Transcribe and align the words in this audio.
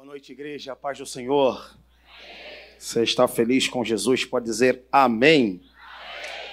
Boa 0.00 0.12
noite, 0.12 0.32
igreja. 0.32 0.74
Paz 0.74 0.96
do 0.96 1.04
Senhor. 1.04 1.76
Você 2.78 3.02
está 3.02 3.28
feliz 3.28 3.68
com 3.68 3.84
Jesus? 3.84 4.24
Pode 4.24 4.46
dizer 4.46 4.84
amém. 4.90 5.60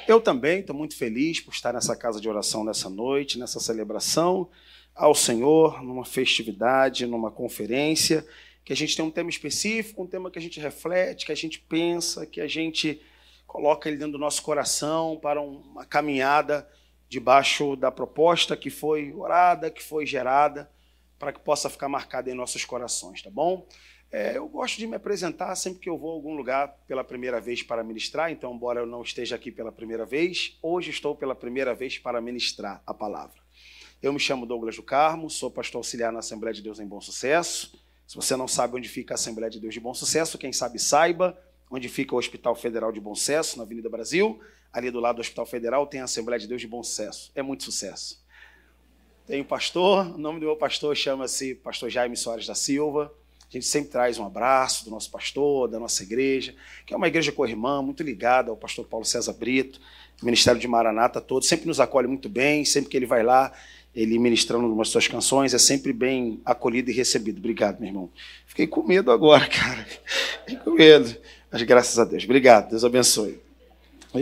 Eu 0.05 0.19
também 0.19 0.59
estou 0.59 0.75
muito 0.75 0.97
feliz 0.97 1.39
por 1.39 1.53
estar 1.53 1.71
nessa 1.71 1.95
casa 1.95 2.19
de 2.19 2.27
oração 2.27 2.65
nessa 2.65 2.89
noite, 2.89 3.39
nessa 3.39 3.61
celebração 3.61 4.49
ao 4.93 5.15
Senhor, 5.15 5.81
numa 5.81 6.03
festividade, 6.03 7.05
numa 7.05 7.31
conferência, 7.31 8.27
que 8.65 8.73
a 8.73 8.75
gente 8.75 8.97
tem 8.97 9.05
um 9.05 9.09
tema 9.09 9.29
específico, 9.29 10.03
um 10.03 10.07
tema 10.07 10.29
que 10.29 10.37
a 10.37 10.41
gente 10.41 10.59
reflete, 10.59 11.25
que 11.25 11.31
a 11.31 11.35
gente 11.35 11.57
pensa, 11.57 12.25
que 12.25 12.41
a 12.41 12.47
gente 12.49 13.01
coloca 13.47 13.87
ele 13.87 13.97
dentro 13.97 14.11
do 14.11 14.19
nosso 14.19 14.43
coração 14.43 15.17
para 15.21 15.39
uma 15.39 15.85
caminhada 15.85 16.67
debaixo 17.07 17.77
da 17.77 17.93
proposta 17.93 18.57
que 18.57 18.69
foi 18.69 19.13
orada, 19.13 19.71
que 19.71 19.81
foi 19.81 20.05
gerada, 20.05 20.69
para 21.17 21.31
que 21.31 21.39
possa 21.39 21.69
ficar 21.69 21.89
marcada 21.89 22.29
em 22.29 22.33
nossos 22.33 22.63
corações, 22.65 23.21
tá 23.21 23.29
bom? 23.29 23.67
É, 24.11 24.37
eu 24.37 24.47
gosto 24.47 24.77
de 24.77 24.87
me 24.87 24.95
apresentar 24.95 25.53
sempre 25.55 25.81
que 25.81 25.89
eu 25.89 25.97
vou 25.97 26.11
a 26.11 26.13
algum 26.13 26.33
lugar 26.33 26.69
pela 26.87 27.03
primeira 27.03 27.41
vez 27.41 27.61
para 27.61 27.83
ministrar, 27.83 28.31
então, 28.31 28.53
embora 28.53 28.79
eu 28.79 28.85
não 28.85 29.01
esteja 29.01 29.35
aqui 29.35 29.51
pela 29.51 29.71
primeira 29.71 30.05
vez, 30.05 30.57
hoje 30.61 30.91
estou 30.91 31.13
pela 31.15 31.35
primeira 31.35 31.75
vez 31.75 31.97
para 31.97 32.21
ministrar 32.21 32.81
a 32.85 32.93
palavra. 32.93 33.41
Eu 34.01 34.13
me 34.13 34.19
chamo 34.19 34.45
Douglas 34.45 34.75
do 34.75 34.83
Carmo, 34.83 35.29
sou 35.29 35.51
pastor 35.51 35.79
auxiliar 35.79 36.13
na 36.13 36.19
Assembleia 36.19 36.53
de 36.53 36.61
Deus 36.61 36.79
em 36.79 36.85
Bom 36.85 37.01
Sucesso. 37.01 37.73
Se 38.07 38.15
você 38.15 38.35
não 38.37 38.47
sabe 38.47 38.77
onde 38.77 38.87
fica 38.87 39.13
a 39.13 39.15
Assembleia 39.15 39.49
de 39.49 39.59
Deus 39.59 39.73
de 39.73 39.79
Bom 39.79 39.93
Sucesso, 39.93 40.37
quem 40.37 40.53
sabe 40.53 40.79
saiba 40.79 41.37
onde 41.69 41.89
fica 41.89 42.15
o 42.15 42.17
Hospital 42.17 42.55
Federal 42.55 42.91
de 42.91 42.99
Bom 42.99 43.13
Sucesso, 43.13 43.57
na 43.57 43.63
Avenida 43.63 43.89
Brasil. 43.89 44.39
Ali 44.71 44.91
do 44.91 44.99
lado 44.99 45.17
do 45.17 45.21
Hospital 45.21 45.45
Federal 45.45 45.87
tem 45.87 45.99
a 45.99 46.05
Assembleia 46.05 46.39
de 46.39 46.47
Deus 46.47 46.61
de 46.61 46.67
Bom 46.67 46.83
Sucesso. 46.83 47.31
É 47.35 47.41
muito 47.41 47.63
sucesso. 47.63 48.23
Tem 49.27 49.41
o 49.41 49.45
pastor, 49.45 50.15
o 50.15 50.17
nome 50.17 50.39
do 50.39 50.45
meu 50.45 50.55
pastor 50.55 50.95
chama-se 50.95 51.53
Pastor 51.55 51.89
Jaime 51.89 52.15
Soares 52.15 52.47
da 52.47 52.55
Silva. 52.55 53.11
A 53.49 53.51
gente 53.51 53.65
sempre 53.65 53.89
traz 53.89 54.17
um 54.17 54.25
abraço 54.25 54.85
do 54.85 54.89
nosso 54.89 55.11
pastor, 55.11 55.67
da 55.67 55.77
nossa 55.77 56.01
igreja, 56.01 56.55
que 56.85 56.93
é 56.93 56.97
uma 56.97 57.09
igreja 57.09 57.29
co-irmã, 57.33 57.81
muito 57.81 58.03
ligada 58.03 58.51
ao 58.51 58.55
pastor 58.55 58.85
Paulo 58.85 59.05
César 59.05 59.33
Brito, 59.33 59.81
Ministério 60.23 60.61
de 60.61 60.67
Maranata 60.67 61.19
todo, 61.19 61.43
sempre 61.43 61.67
nos 61.67 61.81
acolhe 61.81 62.07
muito 62.07 62.29
bem, 62.29 62.63
sempre 62.63 62.89
que 62.89 62.95
ele 62.95 63.05
vai 63.05 63.21
lá, 63.21 63.51
ele 63.93 64.17
ministrando 64.17 64.65
umas 64.71 64.87
suas 64.87 65.09
canções, 65.09 65.53
é 65.53 65.59
sempre 65.59 65.91
bem 65.91 66.39
acolhido 66.45 66.89
e 66.89 66.93
recebido. 66.93 67.39
Obrigado, 67.39 67.81
meu 67.81 67.89
irmão. 67.89 68.09
Fiquei 68.45 68.65
com 68.65 68.81
medo 68.81 69.11
agora, 69.11 69.45
cara. 69.51 69.85
Fiquei 70.45 70.55
com 70.63 70.71
medo. 70.71 71.13
Mas 71.51 71.61
graças 71.63 71.99
a 71.99 72.05
Deus. 72.05 72.23
Obrigado, 72.23 72.69
Deus 72.69 72.85
abençoe. 72.85 73.41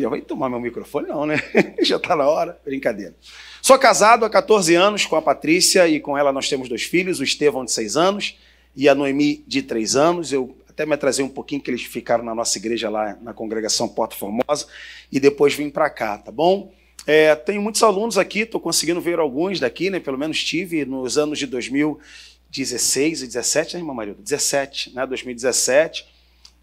Eu 0.01 0.09
vai 0.09 0.21
tomar 0.21 0.49
meu 0.49 0.59
microfone? 0.59 1.07
Não, 1.07 1.25
né? 1.25 1.41
Já 1.81 1.97
está 1.97 2.15
na 2.15 2.27
hora. 2.27 2.59
Brincadeira. 2.63 3.15
Sou 3.61 3.77
casado 3.79 4.25
há 4.25 4.29
14 4.29 4.75
anos 4.75 5.05
com 5.05 5.15
a 5.15 5.21
Patrícia 5.21 5.87
e 5.87 5.99
com 5.99 6.17
ela 6.17 6.31
nós 6.31 6.47
temos 6.49 6.69
dois 6.69 6.83
filhos, 6.83 7.19
o 7.19 7.23
Estevão 7.23 7.65
de 7.65 7.71
6 7.71 7.97
anos 7.97 8.37
e 8.75 8.89
a 8.89 8.93
Noemi 8.93 9.43
de 9.47 9.61
três 9.61 9.95
anos. 9.95 10.31
Eu 10.31 10.55
até 10.69 10.85
me 10.85 10.93
atrasei 10.93 11.23
um 11.23 11.29
pouquinho, 11.29 11.61
que 11.61 11.71
eles 11.71 11.83
ficaram 11.83 12.23
na 12.23 12.35
nossa 12.35 12.57
igreja 12.57 12.89
lá 12.89 13.17
na 13.21 13.33
congregação 13.33 13.87
Porta 13.87 14.15
Formosa, 14.15 14.67
e 15.09 15.19
depois 15.19 15.53
vim 15.53 15.69
para 15.69 15.89
cá, 15.89 16.17
tá 16.17 16.31
bom? 16.31 16.71
É, 17.07 17.33
tenho 17.33 17.61
muitos 17.61 17.81
alunos 17.81 18.17
aqui, 18.17 18.39
estou 18.39 18.59
conseguindo 18.59 18.99
ver 18.99 19.19
alguns 19.19 19.59
daqui, 19.59 19.89
né? 19.89 19.99
Pelo 19.99 20.17
menos 20.17 20.43
tive 20.43 20.83
nos 20.83 21.17
anos 21.17 21.39
de 21.39 21.47
2016 21.47 23.21
e 23.21 23.27
17, 23.27 23.75
né, 23.75 23.79
irmã 23.79 23.93
Marilda? 23.93 24.21
17, 24.21 24.93
né? 24.93 25.05
2017. 25.05 26.14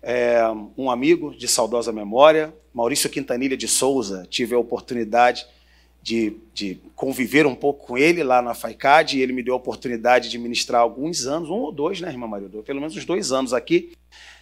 É, 0.03 0.43
um 0.77 0.91
amigo 0.91 1.35
de 1.35 1.47
saudosa 1.47 1.93
memória, 1.93 2.53
Maurício 2.75 3.09
Quintanilha 3.09 3.57
de 3.57 3.69
Souza, 3.69 4.27
tive 4.29 4.55
a 4.55 4.59
oportunidade 4.59 5.47
de, 6.03 6.37
de, 6.53 6.81
conviver 6.97 7.47
um 7.47 7.55
pouco 7.55 7.87
com 7.87 7.97
ele 7.97 8.25
lá 8.25 8.43
na 8.43 8.55
FAICAD, 8.55 9.17
e 9.17 9.23
ele 9.23 9.33
me 9.33 9.43
deu 9.43 9.55
a 9.55 9.57
oportunidade 9.57 10.29
de 10.29 10.39
ministrar 10.39 10.81
alguns 10.81 11.27
anos, 11.27 11.49
um 11.49 11.55
ou 11.55 11.71
dois, 11.71 12.01
né, 12.01 12.09
irmã 12.09 12.27
Maria? 12.27 12.49
Pelo 12.49 12.81
menos 12.81 12.97
uns 12.97 13.05
dois 13.05 13.31
anos 13.31 13.55
aqui. 13.55 13.93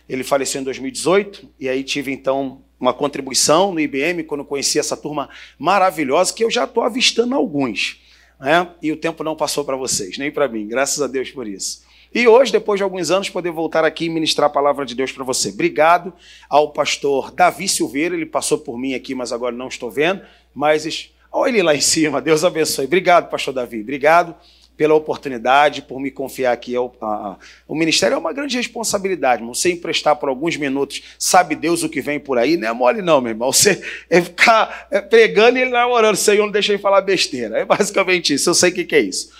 Ele 0.08 0.24
faleceu 0.24 0.60
em 0.60 0.64
2018, 0.64 1.48
e 1.60 1.68
aí 1.68 1.84
tive 1.84 2.10
então 2.10 2.62
uma 2.80 2.94
contribuição 2.94 3.72
no 3.72 3.80
IBM, 3.80 4.24
quando 4.24 4.44
conheci 4.44 4.78
essa 4.78 4.96
turma 4.96 5.28
maravilhosa, 5.58 6.32
que 6.32 6.42
eu 6.42 6.50
já 6.50 6.64
estou 6.64 6.82
avistando 6.82 7.34
alguns. 7.34 8.00
Né? 8.40 8.66
E 8.80 8.90
o 8.90 8.96
tempo 8.96 9.22
não 9.22 9.36
passou 9.36 9.62
para 9.62 9.76
vocês, 9.76 10.16
nem 10.16 10.30
para 10.30 10.48
mim, 10.48 10.66
graças 10.66 11.02
a 11.02 11.06
Deus 11.06 11.30
por 11.30 11.46
isso. 11.46 11.82
E 12.12 12.26
hoje, 12.26 12.50
depois 12.50 12.78
de 12.78 12.84
alguns 12.84 13.10
anos, 13.10 13.30
poder 13.30 13.50
voltar 13.50 13.84
aqui 13.84 14.06
e 14.06 14.08
ministrar 14.08 14.48
a 14.48 14.52
palavra 14.52 14.84
de 14.84 14.94
Deus 14.94 15.12
para 15.12 15.24
você. 15.24 15.50
Obrigado 15.50 16.12
ao 16.48 16.72
pastor 16.72 17.30
Davi 17.30 17.68
Silveira, 17.68 18.14
ele 18.14 18.26
passou 18.26 18.58
por 18.58 18.78
mim 18.78 18.94
aqui, 18.94 19.14
mas 19.14 19.32
agora 19.32 19.54
não 19.54 19.68
estou 19.68 19.90
vendo, 19.90 20.22
mas 20.54 21.12
Olha 21.32 21.50
ele 21.50 21.62
lá 21.62 21.74
em 21.74 21.80
cima, 21.80 22.20
Deus 22.20 22.44
abençoe. 22.44 22.86
Obrigado, 22.86 23.30
pastor 23.30 23.54
Davi. 23.54 23.80
Obrigado 23.80 24.34
pela 24.76 24.94
oportunidade, 24.94 25.82
por 25.82 26.00
me 26.00 26.10
confiar 26.10 26.52
aqui. 26.52 26.76
O, 26.76 26.90
a, 27.00 27.36
o 27.68 27.74
ministério 27.74 28.14
é 28.14 28.18
uma 28.18 28.32
grande 28.32 28.56
responsabilidade, 28.56 29.42
irmão. 29.42 29.54
Você 29.54 29.70
emprestar 29.70 30.16
por 30.16 30.28
alguns 30.28 30.56
minutos, 30.56 31.02
sabe 31.18 31.54
Deus 31.54 31.82
o 31.82 31.88
que 31.88 32.00
vem 32.00 32.18
por 32.18 32.36
aí, 32.36 32.56
não 32.56 32.68
é 32.68 32.72
mole 32.72 33.02
não, 33.02 33.20
meu 33.20 33.30
irmão. 33.30 33.52
Você 33.52 33.80
é 34.08 34.20
ficar 34.22 34.88
é, 34.90 35.00
pregando 35.00 35.58
e 35.58 35.62
ele 35.62 35.70
não 35.70 35.90
orando, 35.90 36.16
Senhor, 36.16 36.44
não 36.44 36.50
deixa 36.50 36.72
ele 36.72 36.82
falar 36.82 37.02
besteira. 37.02 37.58
É 37.58 37.64
basicamente 37.64 38.34
isso, 38.34 38.50
eu 38.50 38.54
sei 38.54 38.70
o 38.70 38.72
que 38.72 38.94
é 38.94 39.00
isso. 39.00 39.30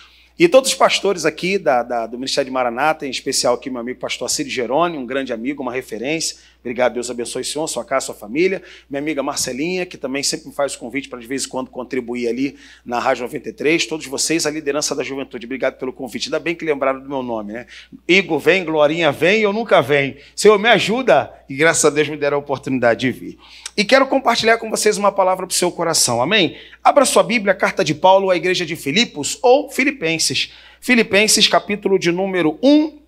E 0.41 0.49
todos 0.49 0.71
os 0.71 0.75
pastores 0.75 1.27
aqui 1.27 1.59
da, 1.59 1.83
da, 1.83 2.07
do 2.07 2.17
Ministério 2.17 2.47
de 2.47 2.51
Maranata, 2.51 3.07
em 3.07 3.11
especial 3.11 3.53
aqui 3.53 3.69
meu 3.69 3.79
amigo 3.79 4.01
pastor 4.01 4.31
Círio 4.31 4.51
Geroni, 4.51 4.97
um 4.97 5.05
grande 5.05 5.35
amigo, 5.35 5.63
uma 5.63 5.71
referência, 5.71 6.39
Obrigado, 6.61 6.95
Deus 6.95 7.11
abençoe 7.11 7.43
o 7.43 7.45
senhor, 7.45 7.67
sua 7.67 7.85
casa, 7.85 8.07
sua 8.07 8.15
família. 8.15 8.63
Minha 8.89 9.01
amiga 9.01 9.23
Marcelinha, 9.23 9.87
que 9.87 9.97
também 9.97 10.23
sempre 10.23 10.49
me 10.49 10.55
faz 10.55 10.75
o 10.75 10.79
convite 10.79 11.09
para 11.09 11.19
de 11.19 11.27
vez 11.27 11.47
em 11.47 11.49
quando 11.49 11.71
contribuir 11.71 12.29
ali 12.29 12.57
na 12.85 12.99
Rádio 12.99 13.23
93. 13.23 13.87
Todos 13.87 14.07
vocês, 14.07 14.47
a 14.47 14.51
liderança 14.51 14.95
da 14.95 15.03
juventude. 15.03 15.47
Obrigado 15.47 15.79
pelo 15.79 15.93
convite. 15.93 16.29
Ainda 16.29 16.39
bem 16.39 16.55
que 16.55 16.65
lembraram 16.65 17.01
do 17.01 17.09
meu 17.09 17.23
nome, 17.23 17.55
né? 17.55 17.67
Igor 18.07 18.39
vem, 18.39 18.65
Glorinha 18.65 19.11
vem, 19.11 19.41
eu 19.41 19.53
nunca 19.53 19.81
venho. 19.81 20.17
Senhor, 20.37 20.59
me 20.59 20.69
ajuda. 20.69 21.33
E 21.49 21.55
graças 21.55 21.85
a 21.85 21.91
Deus 21.91 22.09
me 22.09 22.17
deram 22.17 22.37
a 22.37 22.41
oportunidade 22.41 23.01
de 23.01 23.11
vir. 23.11 23.39
E 23.77 23.85
quero 23.85 24.07
compartilhar 24.07 24.59
com 24.59 24.69
vocês 24.69 24.99
uma 24.99 25.11
palavra 25.11 25.47
para 25.47 25.53
o 25.53 25.57
seu 25.57 25.73
coração. 25.73 26.21
Amém? 26.21 26.59
Abra 26.85 27.05
sua 27.05 27.23
Bíblia, 27.23 27.55
carta 27.55 27.83
de 27.83 27.95
Paulo 27.95 28.31
à 28.31 28.37
igreja 28.37 28.67
de 28.67 28.77
Filipos 28.77 29.39
ou 29.43 29.71
Filipenses. 29.71 30.53
Filipenses, 30.81 31.49
capítulo 31.49 31.99
de 31.99 32.13
número 32.13 32.59
1, 32.63 33.00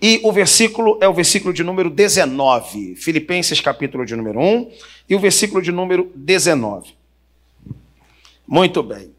e 0.00 0.20
o 0.22 0.32
versículo 0.32 0.98
é 1.00 1.08
o 1.08 1.12
versículo 1.12 1.52
de 1.52 1.62
número 1.62 1.90
19. 1.90 2.96
Filipenses, 2.96 3.60
capítulo 3.60 4.06
de 4.06 4.16
número 4.16 4.40
1, 4.40 4.70
e 5.08 5.14
o 5.14 5.18
versículo 5.18 5.60
de 5.60 5.70
número 5.70 6.10
19. 6.14 6.94
Muito 8.48 8.82
bem. 8.82 9.12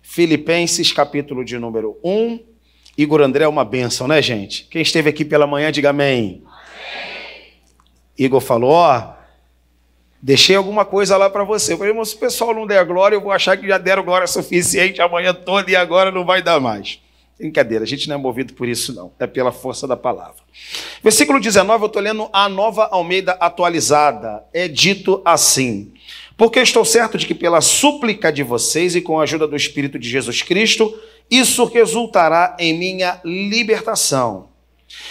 Filipenses, 0.00 0.90
capítulo 0.92 1.44
de 1.44 1.58
número 1.58 1.98
1. 2.02 2.40
Igor 2.96 3.20
André 3.20 3.44
é 3.44 3.48
uma 3.48 3.64
bênção, 3.64 4.08
né, 4.08 4.22
gente? 4.22 4.64
Quem 4.70 4.80
esteve 4.80 5.10
aqui 5.10 5.24
pela 5.24 5.46
manhã, 5.46 5.70
diga 5.70 5.90
amém. 5.90 6.42
amém. 6.46 6.54
Igor 8.16 8.40
falou: 8.40 8.70
Ó, 8.70 9.12
deixei 10.22 10.56
alguma 10.56 10.84
coisa 10.84 11.16
lá 11.16 11.28
para 11.28 11.44
você. 11.44 11.74
Eu 11.74 11.78
falei, 11.78 12.04
se 12.04 12.14
o 12.14 12.18
pessoal 12.18 12.54
não 12.54 12.66
der 12.66 12.84
glória, 12.86 13.16
eu 13.16 13.20
vou 13.20 13.32
achar 13.32 13.56
que 13.56 13.66
já 13.66 13.76
deram 13.76 14.02
glória 14.02 14.26
suficiente 14.26 15.02
amanhã 15.02 15.34
toda 15.34 15.70
e 15.70 15.76
agora 15.76 16.10
não 16.10 16.24
vai 16.24 16.40
dar 16.40 16.58
mais. 16.58 17.03
Brincadeira, 17.38 17.82
a 17.82 17.86
gente 17.86 18.08
não 18.08 18.14
é 18.14 18.18
movido 18.18 18.54
por 18.54 18.68
isso, 18.68 18.94
não. 18.94 19.12
É 19.18 19.26
pela 19.26 19.50
força 19.50 19.88
da 19.88 19.96
palavra. 19.96 20.36
Versículo 21.02 21.40
19, 21.40 21.82
eu 21.82 21.86
estou 21.88 22.00
lendo 22.00 22.28
a 22.32 22.48
nova 22.48 22.88
Almeida 22.92 23.32
atualizada. 23.32 24.44
É 24.52 24.68
dito 24.68 25.20
assim: 25.24 25.92
Porque 26.36 26.60
estou 26.60 26.84
certo 26.84 27.18
de 27.18 27.26
que, 27.26 27.34
pela 27.34 27.60
súplica 27.60 28.32
de 28.32 28.42
vocês 28.42 28.94
e 28.94 29.00
com 29.00 29.18
a 29.18 29.24
ajuda 29.24 29.48
do 29.48 29.56
Espírito 29.56 29.98
de 29.98 30.08
Jesus 30.08 30.42
Cristo, 30.42 30.96
isso 31.28 31.64
resultará 31.64 32.56
em 32.58 32.72
minha 32.72 33.20
libertação. 33.24 34.48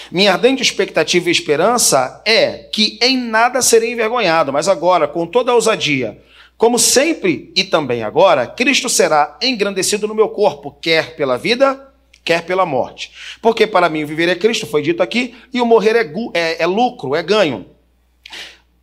Minha 0.09 0.33
ardente 0.33 0.61
expectativa 0.61 1.27
e 1.27 1.31
esperança 1.31 2.21
é 2.25 2.69
que 2.71 2.97
em 3.01 3.17
nada 3.17 3.61
serei 3.61 3.91
envergonhado, 3.91 4.53
mas 4.53 4.69
agora, 4.69 5.07
com 5.09 5.25
toda 5.25 5.51
a 5.51 5.55
ousadia, 5.55 6.21
como 6.57 6.79
sempre 6.79 7.51
e 7.55 7.63
também 7.65 8.03
agora, 8.03 8.47
Cristo 8.47 8.87
será 8.87 9.37
engrandecido 9.41 10.07
no 10.07 10.15
meu 10.15 10.29
corpo, 10.29 10.77
quer 10.81 11.15
pela 11.15 11.37
vida, 11.37 11.92
quer 12.23 12.45
pela 12.45 12.65
morte. 12.65 13.11
Porque 13.41 13.67
para 13.67 13.89
mim 13.89 14.05
viver 14.05 14.29
é 14.29 14.35
Cristo, 14.35 14.65
foi 14.65 14.81
dito 14.81 15.03
aqui, 15.03 15.35
e 15.53 15.61
o 15.61 15.65
morrer 15.65 15.95
é, 15.95 16.13
é, 16.33 16.63
é 16.63 16.65
lucro, 16.65 17.15
é 17.15 17.21
ganho. 17.21 17.65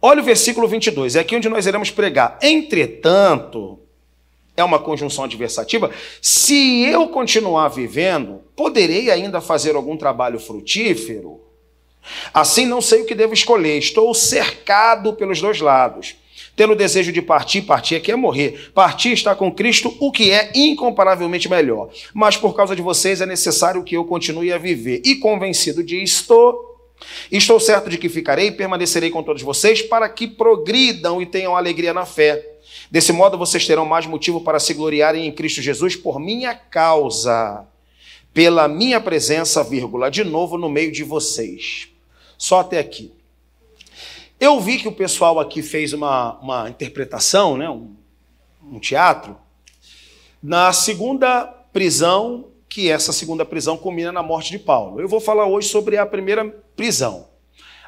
Olha 0.03 0.23
o 0.23 0.25
versículo 0.25 0.67
22, 0.67 1.17
é 1.17 1.21
aqui 1.21 1.37
onde 1.37 1.49
nós 1.49 1.67
iremos 1.67 1.91
pregar. 1.91 2.39
Entretanto, 2.43 3.79
é 4.57 4.65
uma 4.65 4.79
conjunção 4.79 5.25
adversativa. 5.25 5.91
Se 6.23 6.85
eu 6.87 7.09
continuar 7.09 7.69
vivendo, 7.69 8.43
poderei 8.57 9.11
ainda 9.11 9.41
fazer 9.41 9.75
algum 9.75 9.97
trabalho 9.97 10.39
frutífero? 10.39 11.41
Assim 12.33 12.65
não 12.65 12.81
sei 12.81 13.03
o 13.03 13.07
que 13.07 13.15
devo 13.15 13.35
escolher. 13.35 13.79
Estou 13.79 14.15
cercado 14.15 15.13
pelos 15.13 15.41
dois 15.41 15.61
lados 15.61 16.17
tendo 16.61 16.75
o 16.75 16.77
desejo 16.77 17.11
de 17.11 17.23
partir, 17.23 17.63
partir 17.63 17.95
aqui 17.95 18.13
é 18.13 18.17
morrer. 18.17 18.71
Partir 18.75 19.13
está 19.13 19.35
com 19.35 19.51
Cristo, 19.51 19.97
o 19.99 20.13
que 20.13 20.31
é 20.31 20.53
incomparavelmente 20.55 21.49
melhor. 21.49 21.89
Mas 22.13 22.37
por 22.37 22.55
causa 22.55 22.77
de 22.77 22.83
vocês 22.83 23.23
é 23.23 23.25
necessário 23.25 23.83
que 23.83 23.97
eu 23.97 24.05
continue 24.05 24.53
a 24.53 24.59
viver. 24.59 25.01
E 25.03 25.17
convencido 25.17 25.83
disto, 25.83 26.63
estou 27.33 27.59
certo 27.59 27.89
de 27.89 27.97
que 27.97 28.11
ficarei 28.11 28.49
e 28.49 28.53
permanecerei 28.53 29.09
com 29.09 29.23
todos 29.23 29.41
vocês 29.41 29.81
para 29.81 30.07
que 30.07 30.27
progridam 30.27 31.23
e 31.23 31.25
tenham 31.25 31.57
alegria 31.57 31.95
na 31.95 32.05
fé. 32.05 32.47
Desse 32.91 33.11
modo 33.11 33.39
vocês 33.39 33.67
terão 33.67 33.87
mais 33.87 34.05
motivo 34.05 34.43
para 34.43 34.61
se 34.61 34.75
gloriarem 34.75 35.27
em 35.27 35.33
Cristo 35.33 35.63
Jesus 35.63 35.97
por 35.97 36.21
minha 36.21 36.55
causa 36.55 37.67
pela 38.35 38.69
minha 38.69 39.01
presença, 39.01 39.65
vírgula, 39.65 40.11
de 40.11 40.25
novo 40.25 40.59
no 40.59 40.69
meio 40.69 40.93
de 40.93 41.05
vocês. 41.05 41.89
Só 42.37 42.61
até 42.61 42.79
aqui. 42.79 43.19
Eu 44.41 44.59
vi 44.59 44.79
que 44.79 44.89
o 44.89 44.93
pessoal 44.93 45.39
aqui 45.39 45.61
fez 45.61 45.93
uma, 45.93 46.39
uma 46.41 46.71
interpretação, 46.71 47.59
né, 47.59 47.69
um, 47.69 47.95
um 48.65 48.81
teatro, 48.81 49.37
na 50.43 50.73
segunda 50.73 51.45
prisão, 51.71 52.47
que 52.67 52.91
essa 52.91 53.13
segunda 53.13 53.45
prisão 53.45 53.77
culmina 53.77 54.11
na 54.11 54.23
morte 54.23 54.51
de 54.51 54.59
Paulo. 54.59 54.99
Eu 54.99 55.07
vou 55.07 55.21
falar 55.21 55.45
hoje 55.45 55.69
sobre 55.69 55.99
a 55.99 56.07
primeira 56.07 56.49
prisão. 56.75 57.29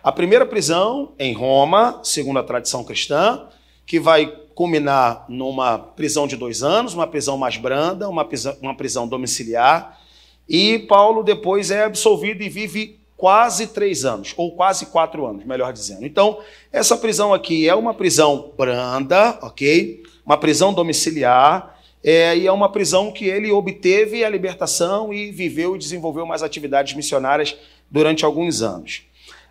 A 0.05 0.13
primeira 0.13 0.45
prisão 0.45 1.15
em 1.19 1.33
Roma, 1.33 2.01
segundo 2.05 2.39
a 2.39 2.43
tradição 2.43 2.85
cristã, 2.85 3.49
que 3.87 3.99
vai 3.99 4.27
culminar 4.55 5.25
numa 5.31 5.79
prisão 5.79 6.27
de 6.27 6.37
dois 6.37 6.63
anos, 6.63 6.93
uma 6.93 7.07
prisão 7.07 7.39
mais 7.39 7.57
branda, 7.57 8.11
uma 8.11 8.27
prisão, 8.27 8.55
uma 8.61 8.77
prisão 8.77 9.09
domiciliar. 9.09 9.99
E 10.47 10.81
Paulo 10.81 11.23
depois 11.23 11.71
é 11.71 11.85
absolvido 11.85 12.43
e 12.43 12.51
vive 12.51 13.02
quase 13.23 13.69
três 13.69 14.05
anos, 14.05 14.35
ou 14.37 14.51
quase 14.51 14.87
quatro 14.87 15.25
anos, 15.25 15.45
melhor 15.45 15.73
dizendo. 15.73 16.05
Então, 16.05 16.41
essa 16.73 16.97
prisão 16.97 17.33
aqui 17.33 17.69
é 17.69 17.75
uma 17.77 17.95
prisão 17.95 18.53
branda, 18.59 19.39
ok? 19.41 20.03
Uma 20.27 20.37
prisão 20.37 20.75
domiciliar, 20.75 21.79
é, 22.03 22.37
e 22.37 22.49
é 22.49 22.51
uma 22.51 22.73
prisão 22.73 23.13
que 23.13 23.27
ele 23.27 23.53
obteve 23.53 24.25
a 24.25 24.29
libertação 24.29 25.15
e 25.15 25.31
viveu 25.31 25.77
e 25.77 25.79
desenvolveu 25.79 26.27
mais 26.27 26.43
atividades 26.43 26.95
missionárias 26.95 27.57
durante 27.89 28.25
alguns 28.25 28.61
anos. 28.61 29.03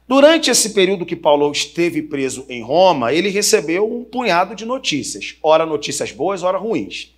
Durante 0.06 0.52
esse 0.52 0.72
período 0.72 1.06
que 1.06 1.16
Paulo 1.16 1.50
esteve 1.50 2.02
preso 2.02 2.46
em 2.50 2.62
Roma, 2.62 3.14
ele 3.14 3.30
recebeu 3.30 3.90
um 3.90 4.04
punhado 4.04 4.54
de 4.54 4.66
notícias, 4.66 5.38
ora 5.42 5.66
notícias 5.66 6.12
boas, 6.12 6.44
ora 6.44 6.58
ruins. 6.58 7.16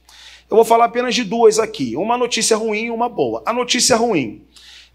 Eu 0.47 0.55
vou 0.57 0.63
falar 0.63 0.85
apenas 0.85 1.15
de 1.15 1.23
duas 1.23 1.57
aqui, 1.57 1.95
uma 1.95 2.15
notícia 2.15 2.55
ruim 2.55 2.85
e 2.85 2.91
uma 2.91 3.09
boa. 3.09 3.41
A 3.44 3.51
notícia 3.51 3.95
ruim 3.95 4.44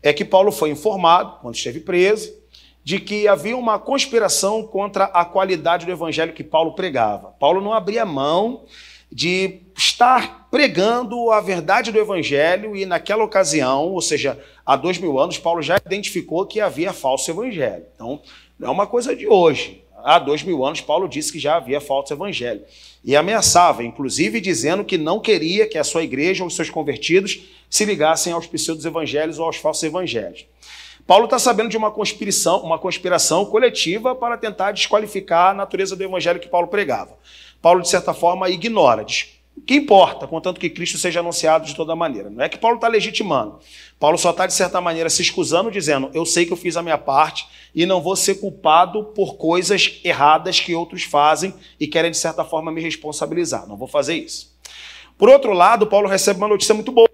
é 0.03 0.12
que 0.12 0.25
Paulo 0.25 0.53
foi 0.53 0.71
informado, 0.71 1.39
quando 1.41 1.55
esteve 1.55 1.81
preso, 1.81 2.33
de 2.85 2.99
que 2.99 3.29
havia 3.29 3.56
uma 3.56 3.79
conspiração 3.79 4.62
contra 4.62 5.05
a 5.05 5.25
qualidade 5.25 5.85
do 5.85 5.93
evangelho 5.93 6.33
que 6.33 6.45
Paulo 6.45 6.75
pregava. 6.75 7.35
Paulo 7.39 7.61
não 7.61 7.73
abria 7.73 8.05
mão 8.06 8.65
de 9.11 9.61
estar 9.77 10.49
pregando 10.50 11.31
a 11.31 11.41
verdade 11.41 11.93
do 11.93 11.99
evangelho 11.99 12.77
e 12.77 12.87
naquela 12.87 13.25
ocasião, 13.25 13.89
ou 13.89 14.00
seja, 14.00 14.39
há 14.65 14.77
dois 14.77 14.99
mil 14.99 15.19
anos, 15.19 15.39
Paulo 15.39 15.62
já 15.62 15.77
identificou 15.77 16.47
que 16.47 16.61
havia 16.61 16.93
falso 16.93 17.31
evangelho. 17.31 17.85
Então, 17.94 18.23
não 18.59 18.69
é 18.69 18.71
uma 18.71 18.87
coisa 18.87 19.15
de 19.15 19.27
hoje. 19.27 19.85
Há 20.05 20.19
dois 20.19 20.43
mil 20.43 20.65
anos, 20.65 20.81
Paulo 20.81 21.09
disse 21.09 21.33
que 21.33 21.39
já 21.39 21.56
havia 21.56 21.81
falso 21.81 22.12
evangelho. 22.12 22.62
E 23.05 23.17
ameaçava, 23.17 23.83
inclusive 23.83 24.41
dizendo 24.41 24.85
que 24.85 24.99
não 24.99 25.21
queria 25.21 25.67
que 25.69 25.79
a 25.79 25.85
sua 25.85 26.03
igreja 26.03 26.43
ou 26.43 26.49
os 26.49 26.56
seus 26.56 26.71
convertidos 26.71 27.41
se 27.71 27.85
ligassem 27.85 28.33
aos 28.33 28.47
pseudos 28.47 28.85
evangelhos 28.85 29.39
ou 29.39 29.47
aos 29.47 29.56
falsos 29.56 29.83
evangelhos. 29.83 30.47
Paulo 31.06 31.25
está 31.25 31.39
sabendo 31.39 31.71
de 31.71 31.77
uma 31.77 31.91
conspiração, 31.91 32.61
uma 32.62 32.79
conspiração 32.79 33.47
coletiva 33.47 34.15
para 34.15 34.37
tentar 34.37 34.73
desqualificar 34.73 35.50
a 35.50 35.55
natureza 35.55 35.97
do 35.97 36.05
evangelho 36.05 36.39
que 36.39 36.49
Paulo 36.49 36.69
pregava. 36.69 37.17
Paulo, 37.62 37.81
de 37.81 37.89
certa 37.89 38.12
forma, 38.12 38.51
ignora. 38.51 39.06
Que 39.66 39.76
importa, 39.76 40.26
contanto 40.26 40.60
que 40.60 40.69
Cristo 40.69 40.99
seja 40.99 41.20
anunciado 41.20 41.66
de 41.66 41.75
toda 41.75 41.96
maneira. 41.96 42.31
Não 42.31 42.44
é 42.44 42.49
que 42.49 42.58
Paulo 42.58 42.76
está 42.76 42.88
legitimando. 42.88 43.58
Paulo 43.99 44.19
só 44.19 44.31
está, 44.31 44.46
de 44.46 44.55
certa 44.55 44.81
maneira, 44.81 45.08
se 45.08 45.22
excusando, 45.22 45.70
dizendo: 45.70 46.10
Eu 46.12 46.26
sei 46.26 46.44
que 46.44 46.52
eu 46.52 46.56
fiz 46.56 46.76
a 46.76 46.82
minha 46.82 46.99
parte 46.99 47.46
e 47.75 47.87
não 47.87 48.00
vou 48.00 48.16
ser 48.16 48.37
culpado 48.37 49.05
por 49.14 49.37
coisas 49.37 50.00
erradas 50.05 50.60
que 50.60 50.75
outros 50.75 51.05
fazem 51.05 51.55
e 51.78 51.87
querem, 51.87 52.10
de 52.10 52.16
certa 52.16 52.44
forma, 52.44 52.72
me 52.72 52.82
responsabilizar. 52.82 53.66
Não 53.66 53.76
vou 53.76 53.88
fazer 53.88 54.14
isso. 54.14 54.56
Por 55.16 55.28
outro 55.28 55.52
lado, 55.52 55.87
Paulo 55.87 56.08
recebe 56.08 56.38
uma 56.38 56.49
notícia 56.49 56.75
muito 56.75 56.93
boa. 56.93 57.08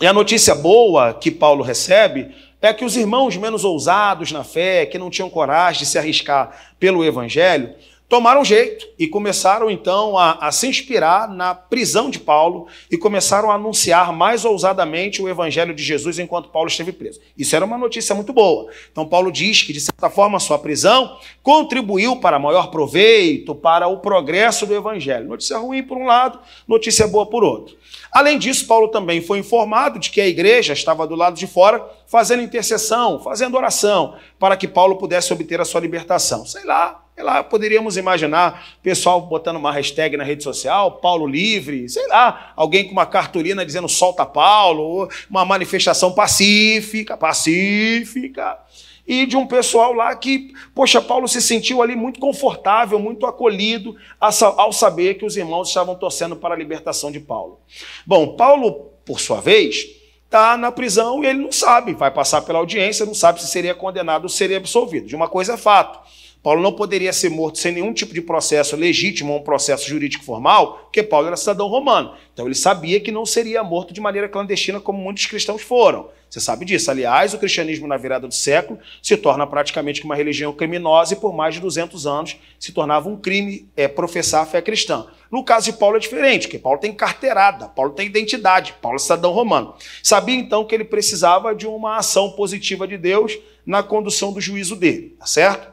E 0.00 0.06
a 0.06 0.12
notícia 0.12 0.54
boa 0.54 1.14
que 1.14 1.30
Paulo 1.30 1.62
recebe 1.62 2.34
é 2.60 2.72
que 2.72 2.84
os 2.84 2.96
irmãos 2.96 3.36
menos 3.36 3.64
ousados 3.64 4.30
na 4.30 4.44
fé, 4.44 4.86
que 4.86 4.98
não 4.98 5.10
tinham 5.10 5.28
coragem 5.28 5.80
de 5.80 5.86
se 5.86 5.98
arriscar 5.98 6.74
pelo 6.78 7.04
evangelho, 7.04 7.74
tomaram 8.12 8.44
jeito 8.44 8.86
e 8.98 9.08
começaram 9.08 9.70
então 9.70 10.18
a, 10.18 10.32
a, 10.32 10.52
se 10.52 10.66
inspirar 10.66 11.26
na 11.30 11.54
prisão 11.54 12.10
de 12.10 12.18
Paulo 12.18 12.66
e 12.90 12.98
começaram 12.98 13.50
a 13.50 13.54
anunciar 13.54 14.12
mais 14.12 14.44
ousadamente 14.44 15.22
o 15.22 15.30
evangelho 15.30 15.74
de 15.74 15.82
Jesus 15.82 16.18
enquanto 16.18 16.50
Paulo 16.50 16.68
esteve 16.68 16.92
preso. 16.92 17.18
Isso 17.38 17.56
era 17.56 17.64
uma 17.64 17.78
notícia 17.78 18.14
muito 18.14 18.30
boa. 18.30 18.70
Então 18.90 19.08
Paulo 19.08 19.32
diz 19.32 19.62
que 19.62 19.72
de 19.72 19.80
certa 19.80 20.10
forma 20.10 20.38
sua 20.38 20.58
prisão 20.58 21.16
contribuiu 21.42 22.16
para 22.16 22.38
maior 22.38 22.70
proveito, 22.70 23.54
para 23.54 23.88
o 23.88 23.96
progresso 23.96 24.66
do 24.66 24.74
evangelho. 24.74 25.26
Notícia 25.28 25.56
ruim 25.56 25.82
por 25.82 25.96
um 25.96 26.04
lado, 26.04 26.38
notícia 26.68 27.08
boa 27.08 27.24
por 27.24 27.42
outro. 27.42 27.78
Além 28.12 28.38
disso, 28.38 28.66
Paulo 28.66 28.88
também 28.88 29.22
foi 29.22 29.38
informado 29.38 29.98
de 29.98 30.10
que 30.10 30.20
a 30.20 30.26
igreja 30.26 30.74
estava 30.74 31.06
do 31.06 31.14
lado 31.14 31.38
de 31.38 31.46
fora 31.46 31.82
fazendo 32.06 32.42
intercessão, 32.42 33.18
fazendo 33.20 33.56
oração, 33.56 34.14
para 34.38 34.54
que 34.54 34.68
Paulo 34.68 34.96
pudesse 34.96 35.32
obter 35.32 35.62
a 35.62 35.64
sua 35.64 35.80
libertação. 35.80 36.44
Sei 36.44 36.62
lá, 36.62 37.01
sei 37.14 37.24
lá, 37.24 37.44
poderíamos 37.44 37.96
imaginar 37.96 38.66
pessoal 38.82 39.20
botando 39.20 39.56
uma 39.56 39.72
hashtag 39.72 40.16
na 40.16 40.24
rede 40.24 40.42
social, 40.42 40.92
Paulo 40.92 41.26
livre, 41.26 41.88
sei 41.88 42.06
lá, 42.08 42.52
alguém 42.56 42.84
com 42.84 42.92
uma 42.92 43.06
cartolina 43.06 43.64
dizendo 43.64 43.88
solta 43.88 44.24
Paulo, 44.24 45.08
uma 45.28 45.44
manifestação 45.44 46.12
pacífica, 46.12 47.16
pacífica 47.16 48.58
e 49.06 49.26
de 49.26 49.36
um 49.36 49.46
pessoal 49.46 49.92
lá 49.92 50.14
que, 50.14 50.52
poxa, 50.74 51.00
Paulo 51.02 51.26
se 51.26 51.42
sentiu 51.42 51.82
ali 51.82 51.96
muito 51.96 52.20
confortável, 52.20 52.98
muito 52.98 53.26
acolhido 53.26 53.96
ao 54.20 54.72
saber 54.72 55.14
que 55.14 55.24
os 55.24 55.36
irmãos 55.36 55.68
estavam 55.68 55.94
torcendo 55.94 56.36
para 56.36 56.54
a 56.54 56.58
libertação 56.58 57.10
de 57.10 57.20
Paulo. 57.20 57.60
Bom, 58.06 58.36
Paulo, 58.36 58.92
por 59.04 59.20
sua 59.20 59.40
vez, 59.40 59.86
está 60.24 60.56
na 60.56 60.70
prisão 60.70 61.22
e 61.22 61.26
ele 61.26 61.40
não 61.40 61.52
sabe, 61.52 61.94
vai 61.94 62.10
passar 62.10 62.42
pela 62.42 62.60
audiência, 62.60 63.04
não 63.04 63.14
sabe 63.14 63.40
se 63.40 63.48
seria 63.48 63.74
condenado 63.74 64.24
ou 64.24 64.28
seria 64.28 64.56
absolvido. 64.56 65.06
De 65.06 65.16
uma 65.16 65.28
coisa 65.28 65.54
é 65.54 65.56
fato. 65.56 66.00
Paulo 66.42 66.60
não 66.60 66.72
poderia 66.72 67.12
ser 67.12 67.28
morto 67.28 67.58
sem 67.58 67.72
nenhum 67.72 67.92
tipo 67.92 68.12
de 68.12 68.20
processo 68.20 68.74
legítimo 68.74 69.36
um 69.36 69.42
processo 69.42 69.88
jurídico 69.88 70.24
formal, 70.24 70.78
porque 70.84 71.02
Paulo 71.02 71.28
era 71.28 71.36
cidadão 71.36 71.68
romano. 71.68 72.14
Então 72.32 72.46
ele 72.46 72.54
sabia 72.54 72.98
que 72.98 73.12
não 73.12 73.24
seria 73.24 73.62
morto 73.62 73.94
de 73.94 74.00
maneira 74.00 74.28
clandestina 74.28 74.80
como 74.80 74.98
muitos 74.98 75.26
cristãos 75.26 75.62
foram. 75.62 76.08
Você 76.28 76.40
sabe 76.40 76.64
disso. 76.64 76.90
Aliás, 76.90 77.34
o 77.34 77.38
cristianismo 77.38 77.86
na 77.86 77.98
virada 77.98 78.26
do 78.26 78.32
século 78.32 78.78
se 79.02 79.18
torna 79.18 79.46
praticamente 79.46 80.02
uma 80.02 80.16
religião 80.16 80.52
criminosa 80.52 81.12
e 81.12 81.16
por 81.16 81.32
mais 81.32 81.54
de 81.54 81.60
200 81.60 82.06
anos 82.06 82.36
se 82.58 82.72
tornava 82.72 83.08
um 83.08 83.18
crime 83.18 83.68
é, 83.76 83.86
professar 83.86 84.42
a 84.42 84.46
fé 84.46 84.62
cristã. 84.62 85.06
No 85.30 85.44
caso 85.44 85.70
de 85.70 85.78
Paulo 85.78 85.96
é 85.96 86.00
diferente, 86.00 86.46
porque 86.46 86.58
Paulo 86.58 86.80
tem 86.80 86.92
carteirada, 86.92 87.68
Paulo 87.68 87.92
tem 87.92 88.06
identidade, 88.06 88.74
Paulo 88.82 88.96
é 88.96 88.98
cidadão 88.98 89.30
romano. 89.32 89.74
Sabia 90.02 90.34
então 90.34 90.64
que 90.64 90.74
ele 90.74 90.84
precisava 90.84 91.54
de 91.54 91.66
uma 91.66 91.98
ação 91.98 92.30
positiva 92.32 92.88
de 92.88 92.96
Deus 92.98 93.38
na 93.64 93.82
condução 93.82 94.32
do 94.32 94.40
juízo 94.40 94.74
dele, 94.74 95.14
tá 95.18 95.26
certo? 95.26 95.71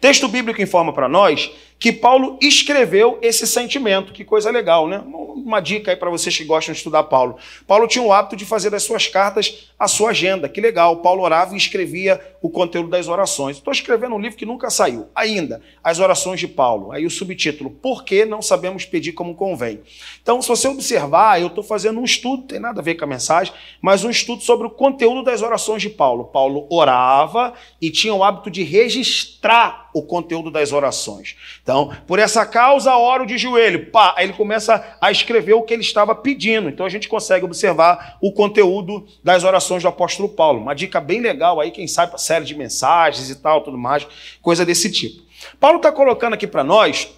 Texto 0.00 0.28
bíblico 0.28 0.62
informa 0.62 0.92
para 0.92 1.08
nós 1.08 1.50
que 1.80 1.90
Paulo 1.90 2.36
escreveu 2.42 3.18
esse 3.22 3.46
sentimento. 3.46 4.12
Que 4.12 4.22
coisa 4.22 4.50
legal, 4.50 4.86
né? 4.86 5.02
Uma 5.02 5.60
dica 5.60 5.90
aí 5.90 5.96
para 5.96 6.10
vocês 6.10 6.36
que 6.36 6.44
gostam 6.44 6.74
de 6.74 6.78
estudar 6.78 7.04
Paulo. 7.04 7.38
Paulo 7.66 7.88
tinha 7.88 8.04
o 8.04 8.12
hábito 8.12 8.36
de 8.36 8.44
fazer 8.44 8.68
das 8.68 8.82
suas 8.82 9.08
cartas 9.08 9.70
a 9.78 9.88
sua 9.88 10.10
agenda. 10.10 10.46
Que 10.46 10.60
legal. 10.60 10.98
Paulo 10.98 11.22
orava 11.22 11.54
e 11.54 11.56
escrevia 11.56 12.20
o 12.42 12.50
conteúdo 12.50 12.90
das 12.90 13.08
orações. 13.08 13.56
Estou 13.56 13.72
escrevendo 13.72 14.14
um 14.14 14.18
livro 14.20 14.36
que 14.36 14.44
nunca 14.44 14.68
saiu. 14.68 15.08
Ainda, 15.14 15.62
as 15.82 15.98
orações 15.98 16.38
de 16.38 16.46
Paulo. 16.46 16.92
Aí 16.92 17.06
o 17.06 17.10
subtítulo: 17.10 17.70
Por 17.70 18.04
que 18.04 18.26
não 18.26 18.42
sabemos 18.42 18.84
pedir 18.84 19.12
como 19.12 19.34
convém? 19.34 19.80
Então, 20.22 20.42
se 20.42 20.48
você 20.48 20.68
observar, 20.68 21.40
eu 21.40 21.46
estou 21.46 21.64
fazendo 21.64 21.98
um 21.98 22.04
estudo, 22.04 22.42
tem 22.42 22.60
nada 22.60 22.82
a 22.82 22.84
ver 22.84 22.96
com 22.96 23.04
a 23.04 23.08
mensagem, 23.08 23.54
mas 23.80 24.04
um 24.04 24.10
estudo 24.10 24.42
sobre 24.42 24.66
o 24.66 24.70
conteúdo 24.70 25.22
das 25.22 25.40
orações 25.40 25.80
de 25.80 25.88
Paulo. 25.88 26.26
Paulo 26.26 26.66
orava 26.68 27.54
e 27.80 27.90
tinha 27.90 28.12
o 28.12 28.22
hábito 28.22 28.50
de 28.50 28.62
registrar 28.62 29.88
o 29.94 30.02
conteúdo 30.02 30.50
das 30.50 30.72
orações. 30.72 31.36
Então, 31.62 31.69
por 32.06 32.18
essa 32.18 32.44
causa, 32.46 32.96
oro 32.96 33.26
de 33.26 33.38
joelho. 33.38 33.90
Pá, 33.90 34.14
aí 34.16 34.26
ele 34.26 34.32
começa 34.32 34.96
a 35.00 35.10
escrever 35.10 35.54
o 35.54 35.62
que 35.62 35.74
ele 35.74 35.82
estava 35.82 36.14
pedindo. 36.14 36.68
Então, 36.68 36.84
a 36.84 36.88
gente 36.88 37.08
consegue 37.08 37.44
observar 37.44 38.16
o 38.20 38.32
conteúdo 38.32 39.06
das 39.22 39.44
orações 39.44 39.82
do 39.82 39.88
apóstolo 39.88 40.28
Paulo. 40.28 40.60
Uma 40.60 40.74
dica 40.74 41.00
bem 41.00 41.20
legal 41.20 41.60
aí, 41.60 41.70
quem 41.70 41.86
sabe, 41.86 42.10
para 42.10 42.18
série 42.18 42.44
de 42.44 42.54
mensagens 42.54 43.30
e 43.30 43.36
tal, 43.36 43.60
tudo 43.62 43.78
mais, 43.78 44.06
coisa 44.42 44.64
desse 44.64 44.90
tipo. 44.90 45.22
Paulo 45.58 45.78
está 45.78 45.90
colocando 45.90 46.34
aqui 46.34 46.46
para 46.46 46.64
nós 46.64 47.08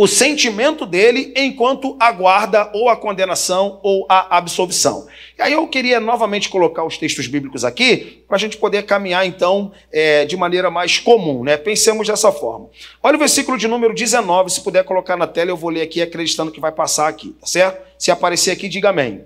o 0.00 0.08
sentimento 0.08 0.86
dele 0.86 1.30
enquanto 1.36 1.94
aguarda 2.00 2.70
ou 2.72 2.88
a 2.88 2.96
condenação 2.96 3.78
ou 3.82 4.06
a 4.08 4.38
absolvição. 4.38 5.06
E 5.38 5.42
aí 5.42 5.52
eu 5.52 5.68
queria 5.68 6.00
novamente 6.00 6.48
colocar 6.48 6.84
os 6.84 6.96
textos 6.96 7.26
bíblicos 7.26 7.66
aqui 7.66 8.24
para 8.26 8.36
a 8.36 8.40
gente 8.40 8.56
poder 8.56 8.86
caminhar 8.86 9.26
então 9.26 9.72
é, 9.92 10.24
de 10.24 10.38
maneira 10.38 10.70
mais 10.70 10.98
comum, 10.98 11.44
né? 11.44 11.58
Pensemos 11.58 12.08
dessa 12.08 12.32
forma. 12.32 12.70
Olha 13.02 13.16
o 13.16 13.18
versículo 13.18 13.58
de 13.58 13.68
número 13.68 13.94
19, 13.94 14.48
se 14.48 14.62
puder 14.62 14.84
colocar 14.84 15.18
na 15.18 15.26
tela, 15.26 15.50
eu 15.50 15.56
vou 15.56 15.68
ler 15.68 15.82
aqui 15.82 16.00
acreditando 16.00 16.50
que 16.50 16.60
vai 16.60 16.72
passar 16.72 17.06
aqui, 17.06 17.36
tá 17.38 17.46
certo? 17.46 17.82
Se 17.98 18.10
aparecer 18.10 18.52
aqui, 18.52 18.70
diga 18.70 18.88
amém. 18.88 19.06
amém. 19.06 19.24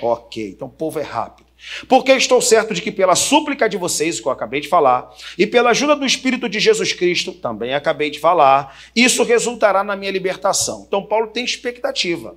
Ok, 0.00 0.48
então 0.48 0.68
o 0.68 0.70
povo 0.70 0.98
é 0.98 1.02
rápido. 1.02 1.44
Porque 1.88 2.12
estou 2.12 2.40
certo 2.40 2.74
de 2.74 2.82
que 2.82 2.92
pela 2.92 3.14
súplica 3.14 3.68
de 3.68 3.76
vocês, 3.76 4.20
que 4.20 4.26
eu 4.26 4.32
acabei 4.32 4.60
de 4.60 4.68
falar, 4.68 5.10
e 5.38 5.46
pela 5.46 5.70
ajuda 5.70 5.96
do 5.96 6.06
Espírito 6.06 6.48
de 6.48 6.60
Jesus 6.60 6.92
Cristo, 6.92 7.32
também 7.32 7.74
acabei 7.74 8.10
de 8.10 8.18
falar, 8.18 8.78
isso 8.94 9.22
resultará 9.22 9.82
na 9.82 9.96
minha 9.96 10.10
libertação. 10.10 10.84
Então, 10.86 11.04
Paulo 11.04 11.28
tem 11.28 11.44
expectativa. 11.44 12.36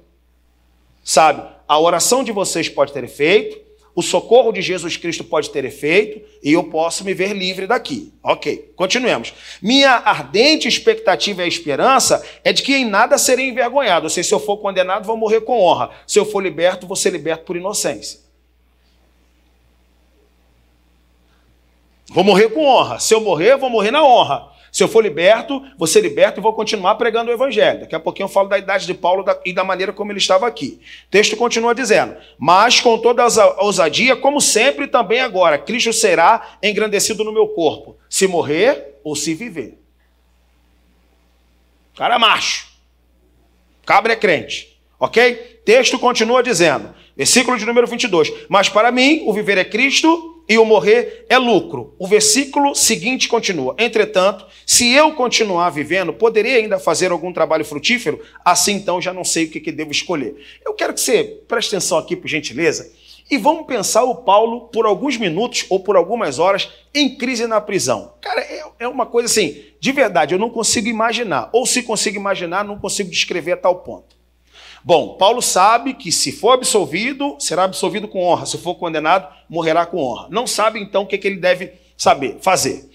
Sabe, 1.04 1.44
a 1.68 1.80
oração 1.80 2.24
de 2.24 2.32
vocês 2.32 2.68
pode 2.68 2.92
ter 2.92 3.04
efeito, 3.04 3.68
o 3.98 4.04
socorro 4.04 4.52
de 4.52 4.62
Jesus 4.62 4.96
Cristo 4.96 5.24
pode 5.24 5.50
ter 5.50 5.66
efeito 5.66 6.22
e 6.44 6.54
eu 6.54 6.66
posso 6.66 7.04
me 7.04 7.16
ver 7.16 7.34
livre 7.34 7.66
daqui. 7.66 8.14
Ok, 8.22 8.72
continuemos. 8.76 9.34
Minha 9.60 9.90
ardente 9.90 10.68
expectativa 10.68 11.44
e 11.44 11.48
esperança 11.48 12.24
é 12.44 12.54
de 12.54 12.62
que 12.62 12.76
em 12.76 12.86
nada 12.86 13.18
serei 13.18 13.50
envergonhado. 13.50 14.06
Ou 14.06 14.10
seja, 14.12 14.28
se 14.28 14.36
eu 14.36 14.40
for 14.40 14.58
condenado, 14.58 15.08
vou 15.08 15.18
morrer 15.18 15.42
com 15.42 15.60
honra. 15.60 15.90
Se 16.06 16.20
eu 16.20 16.26
for 16.26 16.44
liberto, 16.44 16.86
vou 16.86 16.96
ser 16.96 17.10
liberto 17.10 17.46
por 17.46 17.58
inocência. 17.58 18.27
Vou 22.10 22.24
morrer 22.24 22.50
com 22.50 22.66
honra. 22.66 23.00
Se 23.00 23.14
eu 23.14 23.22
morrer, 23.22 23.58
vou 23.58 23.70
morrer 23.70 23.92
na 23.92 24.04
honra. 24.04 24.50
Se 24.72 24.84
eu 24.84 24.88
for 24.88 25.02
liberto, 25.02 25.64
vou 25.78 25.88
ser 25.88 26.02
liberto 26.02 26.40
e 26.40 26.44
vou 26.44 26.54
continuar 26.54 26.96
pregando 26.96 27.32
o 27.32 27.34
evangelho. 27.34 27.80
Daqui 27.80 27.96
a 27.96 28.00
pouquinho 28.00 28.26
eu 28.26 28.30
falo 28.30 28.48
da 28.48 28.58
idade 28.58 28.86
de 28.86 28.94
Paulo 28.94 29.26
e 29.46 29.52
da 29.52 29.64
maneira 29.64 29.92
como 29.92 30.12
ele 30.12 30.20
estava 30.20 30.46
aqui. 30.46 30.80
O 31.08 31.10
texto 31.10 31.36
continua 31.36 31.74
dizendo: 31.74 32.16
Mas 32.38 32.80
com 32.80 32.98
toda 32.98 33.24
a 33.24 33.64
ousadia, 33.64 34.16
como 34.16 34.40
sempre 34.40 34.88
também 34.88 35.20
agora, 35.20 35.58
Cristo 35.58 35.92
será 35.92 36.58
engrandecido 36.62 37.24
no 37.24 37.34
meu 37.34 37.48
corpo, 37.48 37.98
se 38.10 38.28
morrer 38.28 39.00
ou 39.04 39.16
se 39.16 39.34
viver. 39.34 39.80
Cara 41.96 42.20
macho. 42.20 42.68
Cabra 43.86 44.14
é 44.14 44.16
crente. 44.16 44.78
Ok? 45.00 45.62
Texto 45.66 45.98
continua 45.98 46.44
dizendo, 46.44 46.94
versículo 47.16 47.58
de 47.58 47.66
número 47.66 47.88
22. 47.88 48.32
Mas 48.48 48.70
para 48.70 48.92
mim, 48.92 49.24
o 49.26 49.34
viver 49.34 49.58
é 49.58 49.64
Cristo 49.64 50.37
e 50.48 50.58
o 50.58 50.66
morrer 50.66 51.26
é 51.30 51.38
lucro. 51.38 51.94
O 52.00 52.08
versículo 52.08 52.74
seguinte 52.74 53.28
continua: 53.28 53.76
Entretanto, 53.78 54.46
se 54.66 54.92
eu 54.94 55.14
continuar 55.14 55.70
vivendo, 55.70 56.14
poderia 56.14 56.58
ainda 56.58 56.80
fazer 56.80 57.12
algum 57.12 57.34
trabalho 57.34 57.66
frutífero? 57.66 58.22
Assim 58.44 58.74
então 58.74 59.02
já 59.02 59.14
não 59.14 59.24
sei 59.24 59.46
o 59.46 59.50
que, 59.50 59.60
que 59.60 59.72
devo 59.72 59.92
escolher. 59.92 60.36
Eu 60.66 60.74
quero 60.74 60.94
que 60.94 61.02
você 61.02 61.24
preste 61.48 61.76
atenção 61.76 61.98
aqui, 61.98 62.16
por 62.16 62.28
gentileza, 62.28 62.92
e 63.30 63.38
vamos 63.38 63.66
pensar 63.66 64.04
o 64.04 64.16
Paulo 64.16 64.70
por 64.70 64.86
alguns 64.86 65.18
minutos 65.18 65.66
ou 65.70 65.80
por 65.80 65.96
algumas 65.96 66.40
horas 66.40 66.70
em 66.94 67.18
crise 67.18 67.46
na 67.46 67.60
prisão. 67.60 68.14
Cara, 68.22 68.42
é, 68.42 68.64
é 68.80 68.88
uma 68.88 69.06
coisa 69.06 69.28
assim, 69.28 69.64
de 69.80 69.92
verdade, 69.92 70.34
eu 70.34 70.40
não 70.40 70.50
consigo 70.50 70.88
imaginar. 70.88 71.50
Ou 71.52 71.66
se 71.66 71.84
consigo 71.84 72.18
imaginar, 72.18 72.64
não 72.64 72.80
consigo 72.80 73.10
descrever 73.10 73.54
a 73.54 73.58
tal 73.58 73.80
ponto. 73.80 74.17
Bom, 74.88 75.18
Paulo 75.18 75.42
sabe 75.42 75.94
que 75.94 76.14
se 76.14 76.32
for 76.32 76.52
absolvido, 76.52 77.36
será 77.40 77.66
absolvido 77.66 78.08
com 78.08 78.24
honra. 78.24 78.46
Se 78.46 78.58
for 78.58 78.76
condenado, 78.76 79.28
morrerá 79.50 79.86
com 79.86 79.98
honra. 79.98 80.28
Não 80.30 80.48
sabe 80.48 80.80
então 80.80 81.04
o 81.04 81.06
que, 81.06 81.18
que 81.18 81.28
ele 81.28 81.36
deve 81.36 81.74
saber, 81.98 82.38
fazer. 82.40 82.90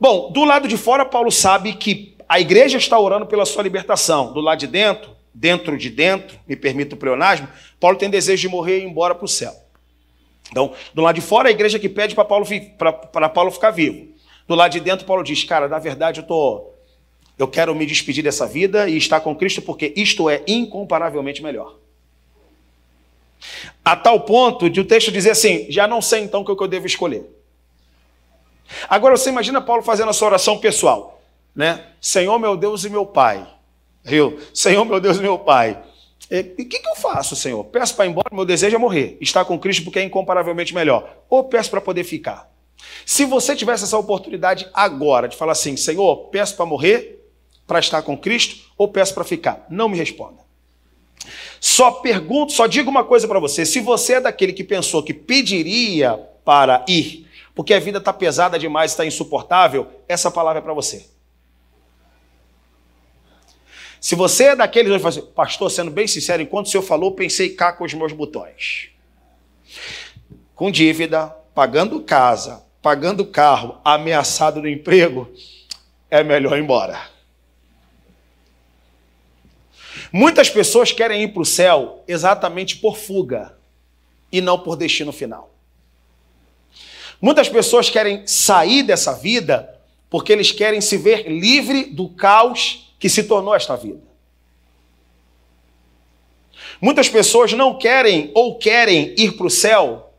Bom, 0.00 0.32
do 0.32 0.42
lado 0.42 0.66
de 0.66 0.76
fora, 0.76 1.04
Paulo 1.04 1.30
sabe 1.30 1.74
que 1.74 2.16
a 2.28 2.40
igreja 2.40 2.76
está 2.76 2.98
orando 2.98 3.24
pela 3.24 3.46
sua 3.46 3.62
libertação. 3.62 4.32
Do 4.32 4.40
lado 4.40 4.58
de 4.58 4.66
dentro, 4.66 5.12
dentro 5.32 5.78
de 5.78 5.88
dentro, 5.90 6.36
me 6.44 6.56
permito 6.56 6.96
o 6.96 6.98
pleonasmo, 6.98 7.46
Paulo 7.78 7.96
tem 7.96 8.10
desejo 8.10 8.40
de 8.40 8.48
morrer 8.48 8.80
e 8.80 8.82
ir 8.82 8.86
embora 8.86 9.14
para 9.14 9.24
o 9.24 9.28
céu. 9.28 9.54
Então, 10.50 10.72
do 10.92 11.02
lado 11.02 11.14
de 11.14 11.20
fora, 11.20 11.50
a 11.50 11.52
igreja 11.52 11.78
que 11.78 11.88
pede 11.88 12.16
para 12.16 12.24
Paulo, 12.24 12.46
Paulo 13.32 13.52
ficar 13.52 13.70
vivo. 13.70 14.08
Do 14.48 14.56
lado 14.56 14.72
de 14.72 14.80
dentro, 14.80 15.06
Paulo 15.06 15.22
diz: 15.22 15.44
Cara, 15.44 15.68
na 15.68 15.78
verdade, 15.78 16.18
eu 16.18 16.22
estou 16.22 16.74
eu 17.38 17.46
quero 17.46 17.74
me 17.74 17.86
despedir 17.86 18.24
dessa 18.24 18.46
vida 18.46 18.88
e 18.88 18.96
estar 18.96 19.20
com 19.20 19.34
Cristo 19.34 19.62
porque 19.62 19.92
isto 19.96 20.28
é 20.28 20.42
incomparavelmente 20.46 21.42
melhor. 21.42 21.76
A 23.84 23.94
tal 23.94 24.20
ponto 24.20 24.68
de 24.68 24.80
o 24.80 24.84
texto 24.84 25.12
dizer 25.12 25.30
assim: 25.30 25.66
já 25.70 25.86
não 25.86 26.02
sei 26.02 26.22
então 26.22 26.40
o 26.40 26.44
que 26.44 26.62
eu 26.62 26.68
devo 26.68 26.86
escolher. 26.86 27.24
Agora 28.88 29.16
você 29.16 29.30
imagina 29.30 29.60
Paulo 29.60 29.82
fazendo 29.82 30.10
a 30.10 30.12
sua 30.12 30.28
oração 30.28 30.58
pessoal, 30.58 31.22
né? 31.54 31.86
Senhor 32.00 32.38
meu 32.38 32.56
Deus 32.56 32.84
e 32.84 32.90
meu 32.90 33.06
Pai? 33.06 33.46
Senhor 34.52 34.84
meu 34.84 35.00
Deus 35.00 35.18
e 35.18 35.22
meu 35.22 35.38
Pai. 35.38 35.80
E 36.30 36.40
o 36.40 36.68
que, 36.68 36.80
que 36.80 36.88
eu 36.88 36.96
faço, 36.96 37.36
Senhor? 37.36 37.64
Peço 37.64 37.94
para 37.94 38.04
ir 38.04 38.10
embora, 38.10 38.28
meu 38.32 38.44
desejo 38.44 38.74
é 38.74 38.78
morrer, 38.78 39.16
estar 39.20 39.44
com 39.44 39.58
Cristo 39.58 39.84
porque 39.84 39.98
é 39.98 40.02
incomparavelmente 40.02 40.74
melhor. 40.74 41.18
Ou 41.30 41.44
peço 41.44 41.70
para 41.70 41.80
poder 41.80 42.04
ficar. 42.04 42.50
Se 43.06 43.24
você 43.24 43.56
tivesse 43.56 43.84
essa 43.84 43.96
oportunidade 43.96 44.68
agora 44.74 45.28
de 45.28 45.36
falar 45.36 45.52
assim, 45.52 45.76
Senhor, 45.76 46.28
peço 46.28 46.54
para 46.56 46.66
morrer 46.66 47.17
para 47.68 47.78
estar 47.78 48.00
com 48.00 48.16
Cristo 48.16 48.72
ou 48.78 48.88
peço 48.88 49.14
para 49.14 49.22
ficar? 49.22 49.66
Não 49.68 49.90
me 49.90 49.98
responda. 49.98 50.38
Só 51.60 51.90
pergunto, 51.90 52.52
só 52.52 52.66
digo 52.66 52.90
uma 52.90 53.04
coisa 53.04 53.28
para 53.28 53.38
você: 53.38 53.66
se 53.66 53.78
você 53.78 54.14
é 54.14 54.20
daquele 54.20 54.52
que 54.54 54.64
pensou 54.64 55.02
que 55.02 55.12
pediria 55.12 56.18
para 56.44 56.84
ir, 56.88 57.28
porque 57.54 57.74
a 57.74 57.78
vida 57.78 57.98
está 57.98 58.12
pesada 58.12 58.58
demais, 58.58 58.92
está 58.92 59.04
insuportável, 59.04 59.86
essa 60.08 60.30
palavra 60.30 60.60
é 60.60 60.62
para 60.62 60.72
você. 60.72 61.06
Se 64.00 64.14
você 64.14 64.44
é 64.44 64.56
daqueles 64.56 64.86
que 64.86 64.98
vai 64.98 65.00
fazer, 65.00 65.22
pastor, 65.32 65.70
sendo 65.70 65.90
bem 65.90 66.06
sincero, 66.06 66.40
enquanto 66.40 66.66
o 66.66 66.70
senhor 66.70 66.84
falou, 66.84 67.12
pensei 67.12 67.50
cá 67.50 67.72
com 67.72 67.84
os 67.84 67.92
meus 67.92 68.12
botões. 68.12 68.90
Com 70.54 70.70
dívida, 70.70 71.26
pagando 71.52 72.00
casa, 72.00 72.64
pagando 72.80 73.26
carro, 73.26 73.78
ameaçado 73.84 74.62
no 74.62 74.68
emprego, 74.68 75.28
é 76.08 76.22
melhor 76.22 76.56
ir 76.56 76.62
embora. 76.62 77.17
Muitas 80.12 80.50
pessoas 80.50 80.92
querem 80.92 81.22
ir 81.22 81.28
para 81.28 81.42
o 81.42 81.46
céu 81.46 82.02
exatamente 82.06 82.76
por 82.76 82.96
fuga 82.96 83.56
e 84.30 84.40
não 84.40 84.58
por 84.58 84.76
destino 84.76 85.12
final. 85.12 85.54
Muitas 87.20 87.48
pessoas 87.48 87.90
querem 87.90 88.26
sair 88.26 88.82
dessa 88.82 89.12
vida 89.12 89.76
porque 90.08 90.32
eles 90.32 90.52
querem 90.52 90.80
se 90.80 90.96
ver 90.96 91.28
livre 91.28 91.84
do 91.84 92.08
caos 92.08 92.94
que 92.98 93.08
se 93.08 93.24
tornou 93.24 93.54
esta 93.54 93.76
vida. 93.76 94.08
Muitas 96.80 97.08
pessoas 97.08 97.52
não 97.52 97.76
querem 97.76 98.30
ou 98.34 98.56
querem 98.56 99.14
ir 99.18 99.32
para 99.32 99.46
o 99.46 99.50
céu, 99.50 100.12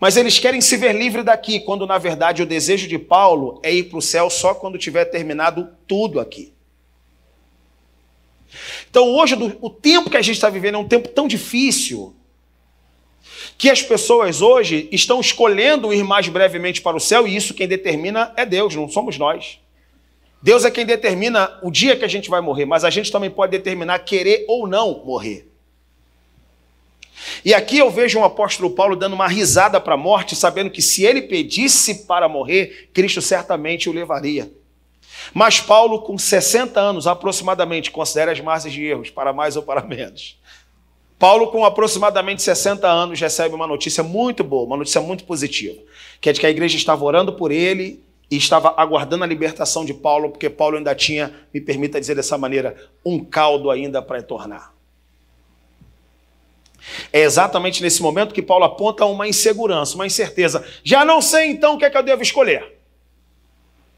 mas 0.00 0.16
eles 0.16 0.38
querem 0.38 0.60
se 0.60 0.76
ver 0.76 0.94
livre 0.94 1.22
daqui, 1.22 1.60
quando 1.60 1.86
na 1.86 1.98
verdade 1.98 2.42
o 2.42 2.46
desejo 2.46 2.88
de 2.88 2.98
Paulo 2.98 3.60
é 3.62 3.72
ir 3.72 3.84
para 3.84 3.98
o 3.98 4.02
céu 4.02 4.30
só 4.30 4.54
quando 4.54 4.78
tiver 4.78 5.04
terminado 5.04 5.68
tudo 5.86 6.18
aqui. 6.18 6.52
Então, 8.92 9.08
hoje, 9.14 9.34
o 9.62 9.70
tempo 9.70 10.10
que 10.10 10.18
a 10.18 10.20
gente 10.20 10.34
está 10.34 10.50
vivendo 10.50 10.74
é 10.74 10.78
um 10.78 10.86
tempo 10.86 11.08
tão 11.08 11.26
difícil 11.26 12.14
que 13.56 13.70
as 13.70 13.80
pessoas 13.80 14.42
hoje 14.42 14.86
estão 14.92 15.18
escolhendo 15.18 15.94
ir 15.94 16.04
mais 16.04 16.28
brevemente 16.28 16.82
para 16.82 16.94
o 16.94 17.00
céu, 17.00 17.26
e 17.26 17.34
isso 17.34 17.54
quem 17.54 17.66
determina 17.66 18.34
é 18.36 18.44
Deus, 18.44 18.76
não 18.76 18.86
somos 18.90 19.16
nós. 19.16 19.58
Deus 20.42 20.66
é 20.66 20.70
quem 20.70 20.84
determina 20.84 21.58
o 21.62 21.70
dia 21.70 21.96
que 21.96 22.04
a 22.04 22.08
gente 22.08 22.28
vai 22.28 22.42
morrer, 22.42 22.66
mas 22.66 22.84
a 22.84 22.90
gente 22.90 23.10
também 23.10 23.30
pode 23.30 23.52
determinar 23.52 23.98
querer 24.00 24.44
ou 24.46 24.66
não 24.66 25.02
morrer. 25.06 25.48
E 27.42 27.54
aqui 27.54 27.78
eu 27.78 27.90
vejo 27.90 28.18
um 28.18 28.24
apóstolo 28.24 28.72
Paulo 28.72 28.94
dando 28.94 29.14
uma 29.14 29.26
risada 29.26 29.80
para 29.80 29.94
a 29.94 29.96
morte, 29.96 30.36
sabendo 30.36 30.68
que 30.68 30.82
se 30.82 31.02
ele 31.02 31.22
pedisse 31.22 32.04
para 32.04 32.28
morrer, 32.28 32.90
Cristo 32.92 33.22
certamente 33.22 33.88
o 33.88 33.92
levaria. 33.92 34.52
Mas 35.32 35.60
Paulo, 35.60 36.02
com 36.02 36.16
60 36.18 36.80
anos 36.80 37.06
aproximadamente, 37.06 37.90
considera 37.90 38.32
as 38.32 38.40
margens 38.40 38.72
de 38.72 38.84
erros, 38.84 39.10
para 39.10 39.32
mais 39.32 39.56
ou 39.56 39.62
para 39.62 39.82
menos. 39.82 40.38
Paulo, 41.18 41.52
com 41.52 41.64
aproximadamente 41.64 42.42
60 42.42 42.86
anos, 42.88 43.20
recebe 43.20 43.54
uma 43.54 43.66
notícia 43.66 44.02
muito 44.02 44.42
boa, 44.42 44.64
uma 44.64 44.76
notícia 44.76 45.00
muito 45.00 45.24
positiva, 45.24 45.80
que 46.20 46.28
é 46.28 46.32
de 46.32 46.40
que 46.40 46.46
a 46.46 46.50
igreja 46.50 46.76
estava 46.76 47.04
orando 47.04 47.32
por 47.32 47.52
ele 47.52 48.02
e 48.28 48.36
estava 48.36 48.74
aguardando 48.76 49.22
a 49.22 49.26
libertação 49.26 49.84
de 49.84 49.94
Paulo, 49.94 50.30
porque 50.30 50.50
Paulo 50.50 50.78
ainda 50.78 50.94
tinha, 50.94 51.32
me 51.54 51.60
permita 51.60 52.00
dizer 52.00 52.16
dessa 52.16 52.36
maneira, 52.36 52.74
um 53.04 53.24
caldo 53.24 53.70
ainda 53.70 54.02
para 54.02 54.16
retornar. 54.16 54.72
É 57.12 57.20
exatamente 57.20 57.82
nesse 57.82 58.02
momento 58.02 58.34
que 58.34 58.42
Paulo 58.42 58.64
aponta 58.64 59.04
uma 59.04 59.28
insegurança, 59.28 59.94
uma 59.94 60.06
incerteza. 60.06 60.66
Já 60.82 61.04
não 61.04 61.22
sei 61.22 61.50
então 61.50 61.74
o 61.74 61.78
que 61.78 61.84
é 61.84 61.90
que 61.90 61.96
eu 61.96 62.02
devo 62.02 62.22
escolher. 62.22 62.81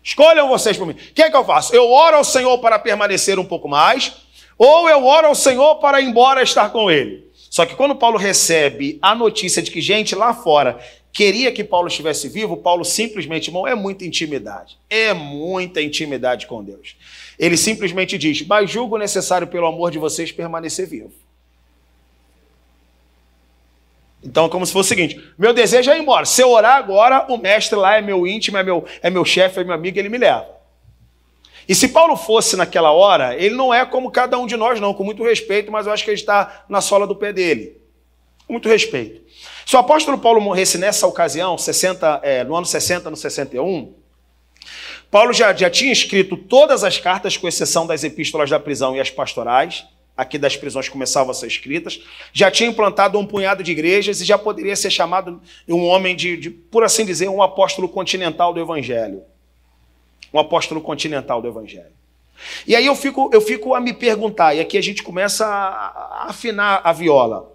Escolham 0.04 0.46
vocês 0.48 0.76
por 0.76 0.86
mim. 0.86 0.92
O 0.92 1.14
que 1.14 1.22
é 1.22 1.30
que 1.30 1.36
eu 1.36 1.44
faço? 1.44 1.74
Eu 1.74 1.90
oro 1.90 2.18
ao 2.18 2.24
Senhor 2.24 2.58
para 2.58 2.78
permanecer 2.78 3.38
um 3.38 3.44
pouco 3.44 3.66
mais, 3.66 4.12
ou 4.58 4.86
eu 4.86 5.04
oro 5.06 5.28
ao 5.28 5.34
Senhor 5.34 5.76
para 5.76 5.98
ir 5.98 6.04
embora 6.04 6.42
estar 6.42 6.68
com 6.70 6.90
Ele. 6.90 7.24
Só 7.48 7.64
que 7.64 7.74
quando 7.74 7.96
Paulo 7.96 8.18
recebe 8.18 8.98
a 9.00 9.14
notícia 9.14 9.62
de 9.62 9.70
que 9.70 9.80
gente 9.80 10.14
lá 10.14 10.34
fora 10.34 10.78
queria 11.10 11.52
que 11.52 11.64
Paulo 11.64 11.88
estivesse 11.88 12.28
vivo, 12.28 12.56
Paulo 12.56 12.84
simplesmente, 12.84 13.48
irmão, 13.48 13.66
é 13.66 13.74
muita 13.74 14.04
intimidade. 14.04 14.76
É 14.90 15.14
muita 15.14 15.80
intimidade 15.80 16.46
com 16.46 16.62
Deus. 16.62 16.96
Ele 17.38 17.56
simplesmente 17.56 18.18
diz: 18.18 18.46
Mas 18.46 18.70
julgo 18.70 18.98
necessário, 18.98 19.46
pelo 19.46 19.66
amor 19.66 19.90
de 19.90 19.98
vocês, 19.98 20.30
permanecer 20.30 20.86
vivo. 20.86 21.12
Então 24.24 24.48
como 24.48 24.64
se 24.64 24.72
fosse 24.72 24.86
o 24.86 24.96
seguinte: 24.96 25.32
meu 25.38 25.52
desejo 25.52 25.90
é 25.90 25.96
ir 25.96 26.00
embora. 26.00 26.24
Se 26.24 26.42
eu 26.42 26.50
orar 26.50 26.76
agora, 26.76 27.26
o 27.28 27.36
mestre 27.36 27.78
lá 27.78 27.98
é 27.98 28.02
meu 28.02 28.26
íntimo, 28.26 28.56
é 28.56 28.62
meu, 28.62 28.84
é 29.02 29.10
meu 29.10 29.24
chefe, 29.24 29.60
é 29.60 29.64
meu 29.64 29.74
amigo, 29.74 29.98
ele 29.98 30.08
me 30.08 30.18
leva. 30.18 30.54
E 31.68 31.74
se 31.74 31.88
Paulo 31.88 32.16
fosse 32.16 32.56
naquela 32.56 32.92
hora, 32.92 33.34
ele 33.36 33.54
não 33.54 33.72
é 33.72 33.84
como 33.86 34.10
cada 34.10 34.38
um 34.38 34.46
de 34.46 34.56
nós, 34.56 34.80
não, 34.80 34.92
com 34.92 35.02
muito 35.02 35.22
respeito, 35.22 35.72
mas 35.72 35.86
eu 35.86 35.92
acho 35.92 36.04
que 36.04 36.10
ele 36.10 36.18
está 36.18 36.64
na 36.68 36.80
sola 36.80 37.06
do 37.06 37.16
pé 37.16 37.32
dele. 37.32 37.78
Muito 38.48 38.68
respeito. 38.68 39.22
Se 39.64 39.74
o 39.74 39.78
apóstolo 39.78 40.18
Paulo 40.18 40.40
morresse 40.40 40.76
nessa 40.76 41.06
ocasião, 41.06 41.56
60, 41.56 42.20
é, 42.22 42.44
no 42.44 42.54
ano 42.54 42.66
60, 42.66 43.08
no 43.08 43.16
61, 43.16 43.94
Paulo 45.10 45.32
já, 45.32 45.54
já 45.54 45.70
tinha 45.70 45.92
escrito 45.92 46.36
todas 46.36 46.84
as 46.84 46.98
cartas, 46.98 47.36
com 47.36 47.48
exceção 47.48 47.86
das 47.86 48.04
epístolas 48.04 48.50
da 48.50 48.60
prisão 48.60 48.94
e 48.94 49.00
as 49.00 49.08
pastorais, 49.08 49.86
aqui 50.16 50.38
das 50.38 50.56
prisões 50.56 50.88
começavam 50.88 51.30
a 51.30 51.34
ser 51.34 51.46
escritas, 51.46 52.00
já 52.32 52.50
tinha 52.50 52.68
implantado 52.68 53.18
um 53.18 53.26
punhado 53.26 53.62
de 53.62 53.72
igrejas 53.72 54.20
e 54.20 54.24
já 54.24 54.38
poderia 54.38 54.76
ser 54.76 54.90
chamado 54.90 55.40
um 55.68 55.84
homem 55.86 56.14
de, 56.14 56.36
de 56.36 56.50
por 56.50 56.84
assim 56.84 57.04
dizer, 57.04 57.28
um 57.28 57.42
apóstolo 57.42 57.88
continental 57.88 58.54
do 58.54 58.60
Evangelho. 58.60 59.22
Um 60.32 60.38
apóstolo 60.38 60.80
continental 60.80 61.42
do 61.42 61.48
Evangelho. 61.48 61.92
E 62.66 62.74
aí 62.74 62.86
eu 62.86 62.94
fico, 62.94 63.30
eu 63.32 63.40
fico 63.40 63.74
a 63.74 63.80
me 63.80 63.92
perguntar, 63.92 64.54
e 64.54 64.60
aqui 64.60 64.76
a 64.76 64.82
gente 64.82 65.02
começa 65.02 65.46
a, 65.46 66.24
a 66.24 66.30
afinar 66.30 66.80
a 66.84 66.92
viola. 66.92 67.52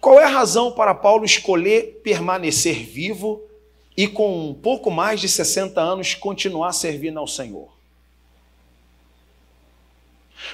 Qual 0.00 0.18
é 0.18 0.24
a 0.24 0.28
razão 0.28 0.72
para 0.72 0.94
Paulo 0.94 1.24
escolher 1.24 2.00
permanecer 2.02 2.86
vivo 2.86 3.42
e 3.96 4.08
com 4.08 4.48
um 4.48 4.54
pouco 4.54 4.90
mais 4.90 5.20
de 5.20 5.28
60 5.28 5.80
anos 5.80 6.14
continuar 6.14 6.72
servindo 6.72 7.18
ao 7.18 7.26
Senhor? 7.26 7.79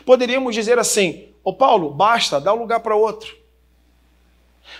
Poderíamos 0.04 0.54
dizer 0.54 0.78
assim: 0.78 1.28
Ô 1.42 1.52
Paulo, 1.52 1.90
basta, 1.90 2.40
dá 2.40 2.52
um 2.52 2.58
lugar 2.58 2.80
para 2.80 2.96
outro. 2.96 3.36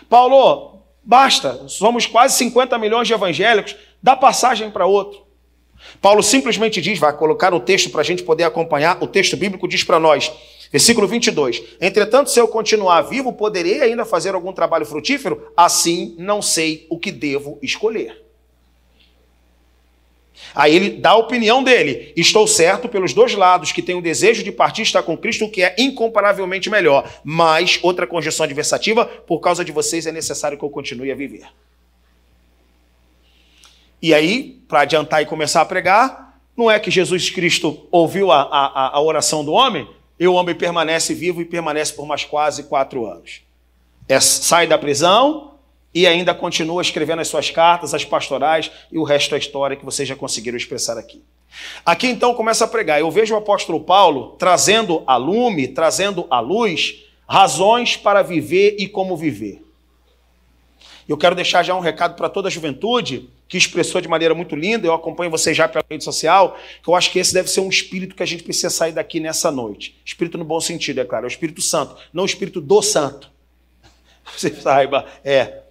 Paulo, 0.08 0.80
basta, 1.02 1.68
somos 1.68 2.06
quase 2.06 2.36
50 2.36 2.76
milhões 2.78 3.06
de 3.06 3.14
evangélicos, 3.14 3.76
dá 4.02 4.16
passagem 4.16 4.70
para 4.70 4.86
outro. 4.86 5.25
Paulo 6.00 6.22
simplesmente 6.22 6.80
diz, 6.80 6.98
vai 6.98 7.16
colocar 7.16 7.54
o 7.54 7.60
texto 7.60 7.90
para 7.90 8.00
a 8.00 8.04
gente 8.04 8.22
poder 8.22 8.44
acompanhar, 8.44 9.02
o 9.02 9.06
texto 9.06 9.36
bíblico 9.36 9.68
diz 9.68 9.84
para 9.84 10.00
nós, 10.00 10.32
versículo 10.72 11.06
22: 11.06 11.62
Entretanto, 11.80 12.30
se 12.30 12.40
eu 12.40 12.48
continuar 12.48 13.02
vivo, 13.02 13.32
poderei 13.32 13.82
ainda 13.82 14.04
fazer 14.04 14.34
algum 14.34 14.52
trabalho 14.52 14.86
frutífero? 14.86 15.52
Assim, 15.56 16.16
não 16.18 16.42
sei 16.42 16.86
o 16.90 16.98
que 16.98 17.12
devo 17.12 17.58
escolher. 17.62 18.25
Aí 20.55 20.75
ele 20.75 20.90
dá 20.90 21.11
a 21.11 21.16
opinião 21.16 21.62
dele. 21.62 22.12
Estou 22.16 22.47
certo 22.47 22.88
pelos 22.88 23.12
dois 23.12 23.35
lados, 23.35 23.73
que 23.73 23.83
tenho 23.83 23.99
o 23.99 24.02
desejo 24.02 24.43
de 24.43 24.52
partir 24.52 24.83
estar 24.83 25.02
com 25.02 25.16
Cristo, 25.16 25.45
o 25.45 25.50
que 25.50 25.62
é 25.62 25.75
incomparavelmente 25.78 26.71
melhor. 26.71 27.11
Mas, 27.25 27.78
outra 27.83 28.07
conjunção 28.07 28.45
adversativa, 28.45 29.05
por 29.05 29.40
causa 29.40 29.64
de 29.64 29.73
vocês 29.73 30.07
é 30.07 30.12
necessário 30.12 30.59
que 30.59 30.64
eu 30.64 30.71
continue 30.71 31.11
a 31.11 31.14
viver. 31.14 31.47
E 34.00 34.14
aí, 34.14 34.61
para 34.69 34.81
adiantar 34.81 35.23
e 35.23 35.26
começar 35.26 35.62
a 35.62 35.64
pregar, 35.64 36.38
não 36.57 36.71
é 36.71 36.78
que 36.78 36.90
Jesus 36.90 37.28
Cristo 37.31 37.87
ouviu 37.90 38.31
a, 38.31 38.43
a, 38.43 38.97
a 38.97 39.00
oração 39.00 39.45
do 39.45 39.52
homem, 39.52 39.88
e 40.19 40.26
o 40.26 40.35
homem 40.35 40.55
permanece 40.55 41.12
vivo 41.14 41.43
e 41.43 41.45
permanece 41.45 41.93
por 41.93 42.07
mais 42.07 42.25
quase 42.25 42.62
quatro 42.64 43.07
anos. 43.07 43.43
É, 44.09 44.19
sai 44.21 44.66
da 44.66 44.78
prisão, 44.78 45.55
e 45.97 46.07
ainda 46.07 46.35
continua 46.35 46.83
escrevendo 46.83 47.21
as 47.21 47.29
suas 47.29 47.50
cartas, 47.50 47.95
as 47.95 48.05
pastorais 48.05 48.71
e 48.93 48.99
o 48.99 49.03
resto 49.03 49.31
da 49.31 49.38
história 49.38 49.79
que 49.79 49.85
vocês 49.85 50.07
já 50.07 50.15
conseguiram 50.15 50.55
expressar 50.55 50.99
aqui. 50.99 51.23
Aqui 51.87 52.07
então 52.07 52.35
começa 52.35 52.67
a 52.67 52.69
pregar. 52.69 53.00
Eu 53.00 53.11
vejo 53.11 53.33
o 53.33 53.38
apóstolo 53.38 53.81
Paulo 53.81 54.37
trazendo 54.38 55.03
a 55.07 55.17
lume, 55.17 55.67
trazendo 55.67 56.26
à 56.29 56.38
luz 56.38 57.03
razões 57.26 57.97
para 57.97 58.21
viver 58.21 58.76
e 58.79 58.87
como 58.87 59.17
viver. 59.17 59.65
Eu 61.09 61.17
quero 61.17 61.35
deixar 61.35 61.62
já 61.62 61.75
um 61.75 61.81
recado 61.81 62.15
para 62.15 62.29
toda 62.29 62.49
a 62.49 62.50
juventude 62.50 63.31
que 63.49 63.57
expressou 63.57 63.99
de 64.03 64.09
maneira 64.09 64.35
muito 64.35 64.55
linda, 64.55 64.87
eu 64.87 64.93
acompanho 64.93 65.31
vocês 65.31 65.57
já 65.57 65.67
pela 65.67 65.83
rede 65.91 66.05
social, 66.05 66.59
que 66.83 66.91
eu 66.91 66.95
acho 66.95 67.11
que 67.11 67.19
esse 67.19 67.33
deve 67.33 67.49
ser 67.49 67.61
um 67.61 67.71
espírito 67.71 68.15
que 68.15 68.23
a 68.23 68.26
gente 68.26 68.43
precisa 68.43 68.69
sair 68.69 68.93
daqui 68.93 69.19
nessa 69.19 69.50
noite. 69.50 69.97
Espírito 70.05 70.37
no 70.37 70.45
bom 70.45 70.61
sentido, 70.61 71.00
é 71.00 71.07
claro, 71.07 71.25
é 71.25 71.29
o 71.29 71.33
Espírito 71.33 71.62
Santo, 71.62 71.97
não 72.12 72.25
o 72.25 72.26
Espírito 72.26 72.61
do 72.61 72.83
Santo. 72.83 73.31
Você 74.37 74.50
saiba, 74.50 75.07
é. 75.25 75.62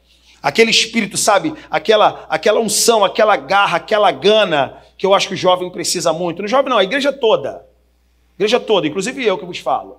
Aquele 0.45 0.69
espírito, 0.69 1.17
sabe? 1.17 1.55
Aquela, 1.71 2.27
aquela 2.29 2.59
unção, 2.59 3.03
aquela 3.03 3.35
garra, 3.35 3.77
aquela 3.77 4.11
gana 4.11 4.77
que 4.95 5.03
eu 5.03 5.11
acho 5.11 5.27
que 5.27 5.33
o 5.33 5.37
jovem 5.37 5.71
precisa 5.71 6.13
muito. 6.13 6.43
No 6.43 6.47
jovem 6.47 6.69
não, 6.69 6.77
a 6.77 6.83
igreja 6.83 7.11
toda. 7.11 7.65
Igreja 8.35 8.59
toda, 8.59 8.85
inclusive 8.85 9.25
eu 9.25 9.39
que 9.39 9.45
vos 9.45 9.57
falo. 9.57 9.97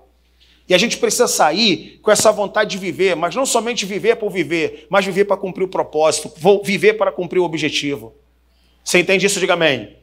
E 0.68 0.72
a 0.72 0.78
gente 0.78 0.98
precisa 0.98 1.26
sair 1.26 1.98
com 2.00 2.12
essa 2.12 2.30
vontade 2.30 2.70
de 2.70 2.78
viver, 2.78 3.16
mas 3.16 3.34
não 3.34 3.44
somente 3.44 3.84
viver 3.84 4.14
por 4.18 4.30
viver, 4.30 4.86
mas 4.88 5.04
viver 5.04 5.24
para 5.24 5.36
cumprir 5.36 5.64
o 5.64 5.68
propósito, 5.68 6.32
vou 6.36 6.62
viver 6.62 6.92
para 6.92 7.10
cumprir 7.10 7.40
o 7.40 7.44
objetivo. 7.44 8.14
Você 8.84 9.00
entende 9.00 9.26
isso? 9.26 9.40
Diga 9.40 9.54
amém. 9.54 9.96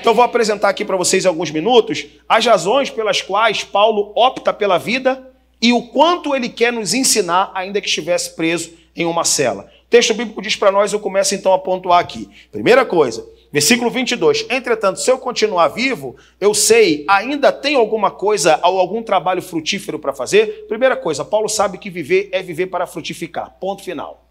Então 0.00 0.14
vou 0.14 0.24
apresentar 0.24 0.70
aqui 0.70 0.86
para 0.86 0.96
vocês 0.96 1.26
em 1.26 1.28
alguns 1.28 1.50
minutos 1.50 2.06
as 2.26 2.46
razões 2.46 2.88
pelas 2.88 3.20
quais 3.20 3.62
Paulo 3.62 4.10
opta 4.16 4.54
pela 4.54 4.78
vida 4.78 5.30
e 5.60 5.70
o 5.70 5.82
quanto 5.88 6.34
ele 6.34 6.48
quer 6.48 6.72
nos 6.72 6.94
ensinar, 6.94 7.50
ainda 7.54 7.78
que 7.78 7.88
estivesse 7.88 8.34
preso 8.34 8.72
em 8.96 9.04
uma 9.04 9.22
cela 9.22 9.70
texto 9.92 10.14
bíblico 10.14 10.40
diz 10.40 10.56
para 10.56 10.72
nós, 10.72 10.90
eu 10.90 10.98
começo 10.98 11.34
então 11.34 11.52
a 11.52 11.58
pontuar 11.58 12.00
aqui. 12.00 12.26
Primeira 12.50 12.82
coisa, 12.82 13.28
versículo 13.52 13.90
22. 13.90 14.46
Entretanto, 14.48 14.98
se 14.98 15.10
eu 15.10 15.18
continuar 15.18 15.68
vivo, 15.68 16.16
eu 16.40 16.54
sei, 16.54 17.04
ainda 17.06 17.52
tem 17.52 17.76
alguma 17.76 18.10
coisa 18.10 18.58
ou 18.64 18.80
algum 18.80 19.02
trabalho 19.02 19.42
frutífero 19.42 19.98
para 19.98 20.14
fazer? 20.14 20.66
Primeira 20.66 20.96
coisa, 20.96 21.26
Paulo 21.26 21.46
sabe 21.46 21.76
que 21.76 21.90
viver 21.90 22.30
é 22.32 22.42
viver 22.42 22.68
para 22.68 22.86
frutificar. 22.86 23.54
Ponto 23.60 23.84
final. 23.84 24.24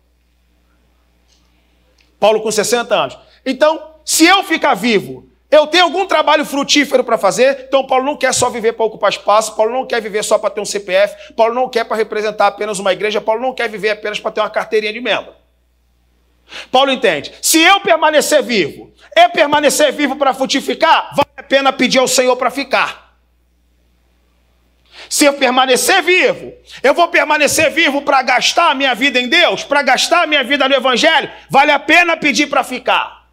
Paulo 2.19 2.41
com 2.41 2.52
60 2.52 2.95
anos. 2.95 3.19
Então, 3.45 3.91
se 4.04 4.26
eu 4.26 4.43
ficar 4.43 4.74
vivo, 4.74 5.30
eu 5.52 5.67
tenho 5.67 5.84
algum 5.84 6.08
trabalho 6.08 6.43
frutífero 6.43 7.04
para 7.04 7.19
fazer, 7.19 7.65
então 7.67 7.86
Paulo 7.86 8.04
não 8.04 8.17
quer 8.17 8.34
só 8.34 8.50
viver 8.50 8.74
para 8.74 8.86
ocupar 8.86 9.12
espaço, 9.12 9.56
Paulo 9.56 9.71
não 9.71 9.86
quer 9.86 10.02
viver 10.02 10.24
só 10.24 10.39
para 10.39 10.50
ter 10.50 10.62
um 10.62 10.65
CPF, 10.65 11.34
Paulo 11.34 11.54
não 11.54 11.69
quer 11.69 11.84
para 11.84 11.97
representar 11.97 12.47
apenas 12.47 12.80
uma 12.80 12.91
igreja, 12.91 13.21
Paulo 13.21 13.41
não 13.41 13.54
quer 13.54 13.69
viver 13.69 13.91
apenas 13.91 14.19
para 14.19 14.32
ter 14.32 14.41
uma 14.41 14.50
carteirinha 14.50 14.91
de 14.91 15.00
membro. 15.00 15.40
Paulo 16.71 16.91
entende: 16.91 17.31
se 17.41 17.61
eu 17.61 17.79
permanecer 17.79 18.43
vivo, 18.43 18.93
é 19.15 19.27
permanecer 19.27 19.91
vivo 19.91 20.15
para 20.15 20.33
frutificar, 20.33 21.09
vale 21.15 21.29
a 21.37 21.43
pena 21.43 21.73
pedir 21.73 21.99
ao 21.99 22.07
Senhor 22.07 22.35
para 22.35 22.49
ficar. 22.49 23.11
Se 25.09 25.25
eu 25.25 25.33
permanecer 25.33 26.01
vivo, 26.03 26.53
eu 26.81 26.93
vou 26.93 27.07
permanecer 27.09 27.69
vivo 27.71 28.01
para 28.01 28.21
gastar 28.21 28.71
a 28.71 28.73
minha 28.73 28.93
vida 28.95 29.19
em 29.19 29.27
Deus, 29.27 29.63
para 29.63 29.81
gastar 29.81 30.23
a 30.23 30.27
minha 30.27 30.43
vida 30.43 30.69
no 30.69 30.75
Evangelho, 30.75 31.29
vale 31.49 31.71
a 31.71 31.79
pena 31.79 32.15
pedir 32.15 32.47
para 32.47 32.63
ficar. 32.63 33.25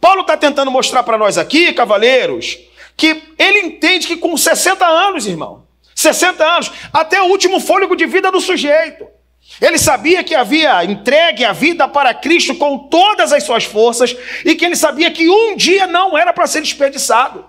Paulo 0.00 0.20
está 0.22 0.36
tentando 0.36 0.70
mostrar 0.70 1.02
para 1.02 1.18
nós 1.18 1.38
aqui, 1.38 1.72
cavaleiros, 1.72 2.58
que 2.96 3.22
ele 3.38 3.60
entende 3.60 4.06
que 4.06 4.16
com 4.16 4.36
60 4.36 4.84
anos, 4.86 5.26
irmão, 5.26 5.66
60 5.94 6.44
anos, 6.44 6.70
até 6.92 7.20
o 7.22 7.26
último 7.26 7.60
fôlego 7.60 7.96
de 7.96 8.06
vida 8.06 8.30
do 8.30 8.40
sujeito. 8.40 9.06
Ele 9.60 9.78
sabia 9.78 10.24
que 10.24 10.34
havia 10.34 10.84
entregue 10.84 11.44
a 11.44 11.52
vida 11.52 11.86
para 11.86 12.14
Cristo 12.14 12.54
com 12.54 12.78
todas 12.78 13.32
as 13.32 13.44
suas 13.44 13.64
forças 13.64 14.16
e 14.44 14.54
que 14.54 14.64
ele 14.64 14.76
sabia 14.76 15.10
que 15.10 15.28
um 15.28 15.56
dia 15.56 15.86
não 15.86 16.16
era 16.16 16.32
para 16.32 16.46
ser 16.46 16.62
desperdiçado. 16.62 17.44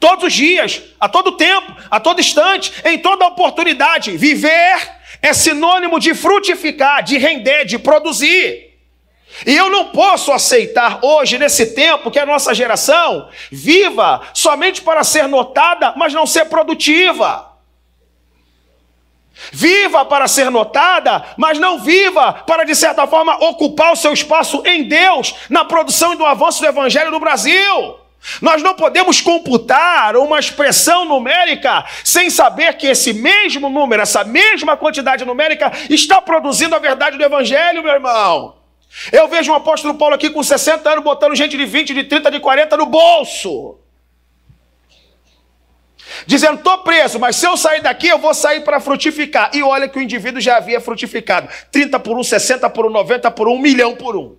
Todos 0.00 0.26
os 0.26 0.32
dias, 0.32 0.82
a 1.00 1.08
todo 1.08 1.32
tempo, 1.32 1.76
a 1.90 1.98
todo 1.98 2.20
instante, 2.20 2.72
em 2.84 2.98
toda 2.98 3.26
oportunidade, 3.26 4.16
viver 4.16 4.98
é 5.20 5.32
sinônimo 5.32 5.98
de 5.98 6.14
frutificar, 6.14 7.02
de 7.02 7.18
render, 7.18 7.64
de 7.64 7.78
produzir. 7.78 8.68
E 9.46 9.54
eu 9.54 9.68
não 9.68 9.86
posso 9.86 10.32
aceitar 10.32 11.00
hoje, 11.02 11.38
nesse 11.38 11.74
tempo, 11.74 12.10
que 12.10 12.18
a 12.18 12.26
nossa 12.26 12.54
geração 12.54 13.28
viva 13.50 14.22
somente 14.32 14.80
para 14.82 15.04
ser 15.04 15.28
notada, 15.28 15.94
mas 15.96 16.14
não 16.14 16.26
ser 16.26 16.46
produtiva. 16.46 17.47
Viva 19.52 20.04
para 20.04 20.28
ser 20.28 20.50
notada, 20.50 21.24
mas 21.36 21.58
não 21.58 21.78
viva 21.78 22.32
para, 22.32 22.64
de 22.64 22.74
certa 22.74 23.06
forma, 23.06 23.36
ocupar 23.44 23.92
o 23.92 23.96
seu 23.96 24.12
espaço 24.12 24.62
em 24.66 24.84
Deus 24.84 25.34
na 25.48 25.64
produção 25.64 26.12
e 26.12 26.16
no 26.16 26.26
avanço 26.26 26.60
do 26.60 26.66
Evangelho 26.66 27.10
no 27.10 27.20
Brasil. 27.20 27.96
Nós 28.42 28.62
não 28.62 28.74
podemos 28.74 29.20
computar 29.20 30.16
uma 30.16 30.38
expressão 30.38 31.04
numérica 31.04 31.84
sem 32.04 32.28
saber 32.28 32.76
que 32.76 32.88
esse 32.88 33.12
mesmo 33.12 33.68
número, 33.70 34.02
essa 34.02 34.24
mesma 34.24 34.76
quantidade 34.76 35.24
numérica, 35.24 35.72
está 35.88 36.20
produzindo 36.20 36.74
a 36.74 36.80
verdade 36.80 37.16
do 37.16 37.24
Evangelho, 37.24 37.82
meu 37.82 37.92
irmão. 37.92 38.56
Eu 39.12 39.28
vejo 39.28 39.52
um 39.52 39.54
apóstolo 39.54 39.94
Paulo 39.94 40.14
aqui 40.14 40.30
com 40.30 40.42
60 40.42 40.90
anos 40.90 41.04
botando 41.04 41.34
gente 41.34 41.56
de 41.56 41.64
20, 41.64 41.94
de 41.94 42.04
30, 42.04 42.30
de 42.30 42.40
40 42.40 42.76
no 42.76 42.86
bolso 42.86 43.78
dizendo: 46.28 46.58
estou 46.58 46.78
preso, 46.78 47.18
mas 47.18 47.36
se 47.36 47.46
eu 47.46 47.56
sair 47.56 47.82
daqui, 47.82 48.06
eu 48.06 48.18
vou 48.18 48.34
sair 48.34 48.60
para 48.60 48.78
frutificar. 48.78 49.50
E 49.54 49.62
olha 49.62 49.88
que 49.88 49.98
o 49.98 50.02
indivíduo 50.02 50.40
já 50.40 50.58
havia 50.58 50.78
frutificado: 50.78 51.48
30 51.72 51.98
por 51.98 52.18
um, 52.18 52.22
60 52.22 52.68
por 52.68 52.84
um, 52.84 52.90
90 52.90 53.30
por 53.30 53.48
um, 53.48 53.54
um 53.54 53.58
milhão 53.58 53.96
por 53.96 54.14
um. 54.14 54.36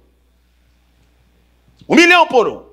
Um 1.88 1.96
milhão 1.96 2.28
por 2.28 2.48
um. 2.48 2.69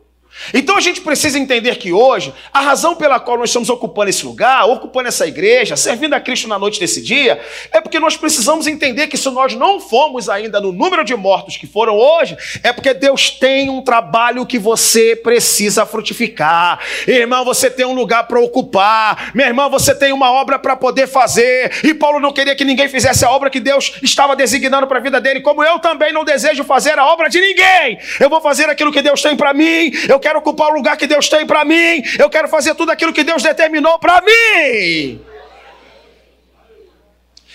Então 0.53 0.77
a 0.77 0.81
gente 0.81 1.01
precisa 1.01 1.39
entender 1.39 1.77
que 1.77 1.93
hoje, 1.93 2.33
a 2.53 2.61
razão 2.61 2.95
pela 2.95 3.19
qual 3.19 3.39
nós 3.39 3.51
estamos 3.51 3.69
ocupando 3.69 4.11
esse 4.11 4.25
lugar, 4.25 4.69
ocupando 4.69 5.09
essa 5.09 5.27
igreja, 5.27 5.77
servindo 5.77 6.15
a 6.15 6.21
Cristo 6.21 6.49
na 6.49 6.59
noite 6.59 6.79
desse 6.79 7.03
dia, 7.03 7.41
é 7.73 7.81
porque 7.81 7.99
nós 7.99 8.17
precisamos 8.17 8.67
entender 8.67 9.07
que 9.09 9.17
se 9.17 9.29
nós 9.31 9.55
não 9.55 9.81
fomos 9.81 10.29
ainda 10.29 10.61
no 10.61 10.73
número 10.73 11.05
de 11.05 11.15
mortos 11.15 11.57
que 11.57 11.67
foram 11.67 11.97
hoje, 11.97 12.37
é 12.63 12.73
porque 12.73 12.95
Deus 12.95 13.31
tem 13.31 13.69
um 13.71 13.83
trabalho 13.83 14.47
que 14.47 14.59
você 14.59 15.17
precisa 15.17 15.85
frutificar. 15.85 16.81
Irmão, 17.07 17.45
você 17.45 17.71
tem 17.71 17.87
um 17.87 17.95
lugar 17.95 18.27
para 18.27 18.41
ocupar. 18.41 19.33
Minha 19.35 19.49
irmã, 19.49 19.69
você 19.69 19.95
tem 19.95 20.13
uma 20.13 20.31
obra 20.31 20.59
para 20.59 20.77
poder 20.77 21.07
fazer. 21.07 21.73
E 21.85 21.95
Paulo 21.95 22.21
não 22.21 22.33
queria 22.33 22.55
que 22.55 22.65
ninguém 22.65 22.89
fizesse 22.89 23.25
a 23.25 23.31
obra 23.31 23.51
que 23.51 23.61
Deus 23.61 23.95
estava 24.03 24.37
designando 24.37 24.87
para 24.87 24.99
a 24.99 25.03
vida 25.03 25.21
dele, 25.21 25.41
como 25.41 25.63
eu 25.65 25.79
também 25.79 26.13
não 26.13 26.25
desejo 26.25 26.65
fazer 26.65 26.99
a 26.99 27.07
obra 27.07 27.29
de 27.29 27.41
ninguém. 27.41 27.99
Eu 28.21 28.29
vou 28.29 28.41
fazer 28.41 28.69
aquilo 28.69 28.93
que 28.93 29.03
Deus 29.03 29.23
tem 29.23 29.37
para 29.37 29.53
mim. 29.53 29.91
Eu 30.09 30.21
quero 30.27 30.41
ocupar 30.41 30.73
o 30.73 30.75
lugar 30.75 30.97
que 30.97 31.07
Deus 31.07 31.29
tem 31.29 31.47
para 31.47 31.65
mim, 31.65 32.03
eu 32.19 32.29
quero 32.29 32.49
fazer 32.49 32.75
tudo 32.75 32.91
aquilo 32.91 33.13
que 33.13 33.23
Deus 33.23 33.45
determinou 33.45 33.97
para 34.01 34.21
mim. 34.23 35.21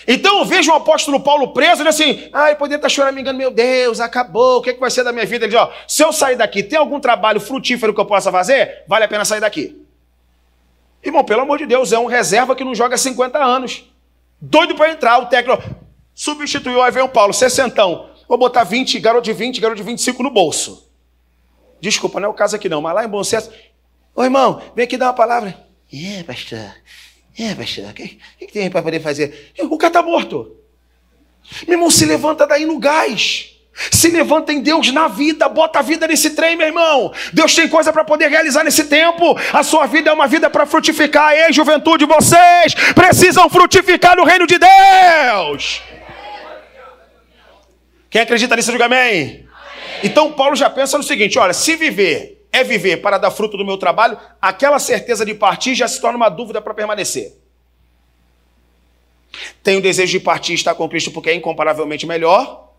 Então 0.08 0.38
eu 0.38 0.44
vejo 0.46 0.72
o 0.72 0.74
apóstolo 0.74 1.20
Paulo 1.20 1.52
preso, 1.52 1.82
ele 1.82 1.90
assim, 1.90 2.28
ai, 2.32 2.56
poderia 2.56 2.76
estar 2.76 2.88
chorando, 2.88 3.14
me 3.14 3.20
engano, 3.20 3.38
meu 3.38 3.50
Deus, 3.50 4.00
acabou, 4.00 4.58
o 4.58 4.62
que, 4.62 4.70
é 4.70 4.72
que 4.72 4.80
vai 4.80 4.90
ser 4.90 5.04
da 5.04 5.12
minha 5.12 5.26
vida? 5.26 5.44
Ele 5.44 5.52
diz, 5.52 5.60
ó, 5.60 5.70
se 5.86 6.02
eu 6.02 6.12
sair 6.12 6.34
daqui, 6.34 6.62
tem 6.62 6.78
algum 6.78 6.98
trabalho 6.98 7.38
frutífero 7.38 7.92
que 7.92 8.00
eu 8.00 8.06
possa 8.06 8.32
fazer? 8.32 8.84
Vale 8.88 9.04
a 9.04 9.08
pena 9.08 9.24
sair 9.24 9.40
daqui. 9.40 9.78
Irmão, 11.04 11.22
pelo 11.22 11.42
amor 11.42 11.58
de 11.58 11.66
Deus, 11.66 11.92
é 11.92 11.98
um 11.98 12.06
reserva 12.06 12.56
que 12.56 12.64
não 12.64 12.74
joga 12.74 12.96
50 12.96 13.38
anos. 13.38 13.84
Doido 14.40 14.74
para 14.74 14.90
entrar, 14.90 15.18
o 15.18 15.26
técnico 15.26 15.62
substituiu, 16.14 16.80
aí 16.82 16.90
vem 16.90 17.02
o 17.02 17.08
Paulo, 17.08 17.34
sessentão. 17.34 18.08
Vou 18.26 18.38
botar 18.38 18.64
20, 18.64 18.98
garoto 18.98 19.24
de 19.26 19.32
20, 19.34 19.60
garoto 19.60 19.76
de 19.76 19.86
25 19.86 20.22
no 20.22 20.30
bolso. 20.30 20.90
Desculpa, 21.82 22.20
não 22.20 22.28
é 22.28 22.30
o 22.30 22.34
caso 22.34 22.54
aqui 22.54 22.68
não, 22.68 22.80
mas 22.80 22.94
lá 22.94 23.04
em 23.04 23.08
Bom 23.08 23.24
Sucesso. 23.24 23.50
Ô 24.14 24.22
irmão, 24.22 24.62
vem 24.76 24.84
aqui 24.84 24.96
dar 24.96 25.06
uma 25.06 25.14
palavra. 25.14 25.58
É, 25.92 26.22
pastor. 26.22 26.72
É, 27.36 27.54
pastor, 27.56 27.86
o 27.86 27.92
que, 27.92 28.20
que, 28.38 28.46
tem 28.46 28.70
para 28.70 28.82
poder 28.82 29.00
fazer? 29.00 29.52
O 29.58 29.76
cara 29.76 29.88
está 29.88 30.00
morto. 30.00 30.56
Meu 31.66 31.74
irmão, 31.74 31.90
se 31.90 32.04
levanta 32.04 32.46
daí 32.46 32.64
no 32.64 32.78
gás. 32.78 33.48
Se 33.90 34.10
levanta 34.10 34.52
em 34.52 34.60
Deus 34.60 34.92
na 34.92 35.08
vida, 35.08 35.48
bota 35.48 35.80
a 35.80 35.82
vida 35.82 36.06
nesse 36.06 36.30
trem, 36.30 36.54
meu 36.54 36.68
irmão. 36.68 37.12
Deus 37.32 37.52
tem 37.52 37.68
coisa 37.68 37.92
para 37.92 38.04
poder 38.04 38.28
realizar 38.28 38.62
nesse 38.62 38.84
tempo. 38.84 39.36
A 39.52 39.64
sua 39.64 39.86
vida 39.86 40.08
é 40.08 40.12
uma 40.12 40.28
vida 40.28 40.48
para 40.48 40.64
frutificar. 40.64 41.32
Ei, 41.32 41.52
juventude, 41.52 42.04
vocês 42.04 42.74
precisam 42.94 43.50
frutificar 43.50 44.14
no 44.16 44.24
reino 44.24 44.46
de 44.46 44.56
Deus. 44.56 45.82
Quem 48.08 48.22
acredita 48.22 48.54
nisso, 48.54 48.70
diga 48.70 48.84
amém. 48.84 49.48
Então, 50.02 50.32
Paulo 50.32 50.56
já 50.56 50.68
pensa 50.68 50.98
no 50.98 51.04
seguinte: 51.04 51.38
olha, 51.38 51.52
se 51.52 51.76
viver 51.76 52.46
é 52.52 52.62
viver 52.62 52.98
para 52.98 53.18
dar 53.18 53.30
fruto 53.30 53.56
do 53.56 53.64
meu 53.64 53.78
trabalho, 53.78 54.18
aquela 54.40 54.78
certeza 54.78 55.24
de 55.24 55.34
partir 55.34 55.74
já 55.74 55.88
se 55.88 56.00
torna 56.00 56.16
uma 56.16 56.28
dúvida 56.28 56.60
para 56.60 56.74
permanecer. 56.74 57.34
Tenho 59.62 59.78
o 59.78 59.82
desejo 59.82 60.12
de 60.12 60.20
partir 60.20 60.52
e 60.52 60.56
estar 60.56 60.74
com 60.74 60.88
Cristo 60.88 61.10
porque 61.10 61.30
é 61.30 61.34
incomparavelmente 61.34 62.06
melhor, 62.06 62.70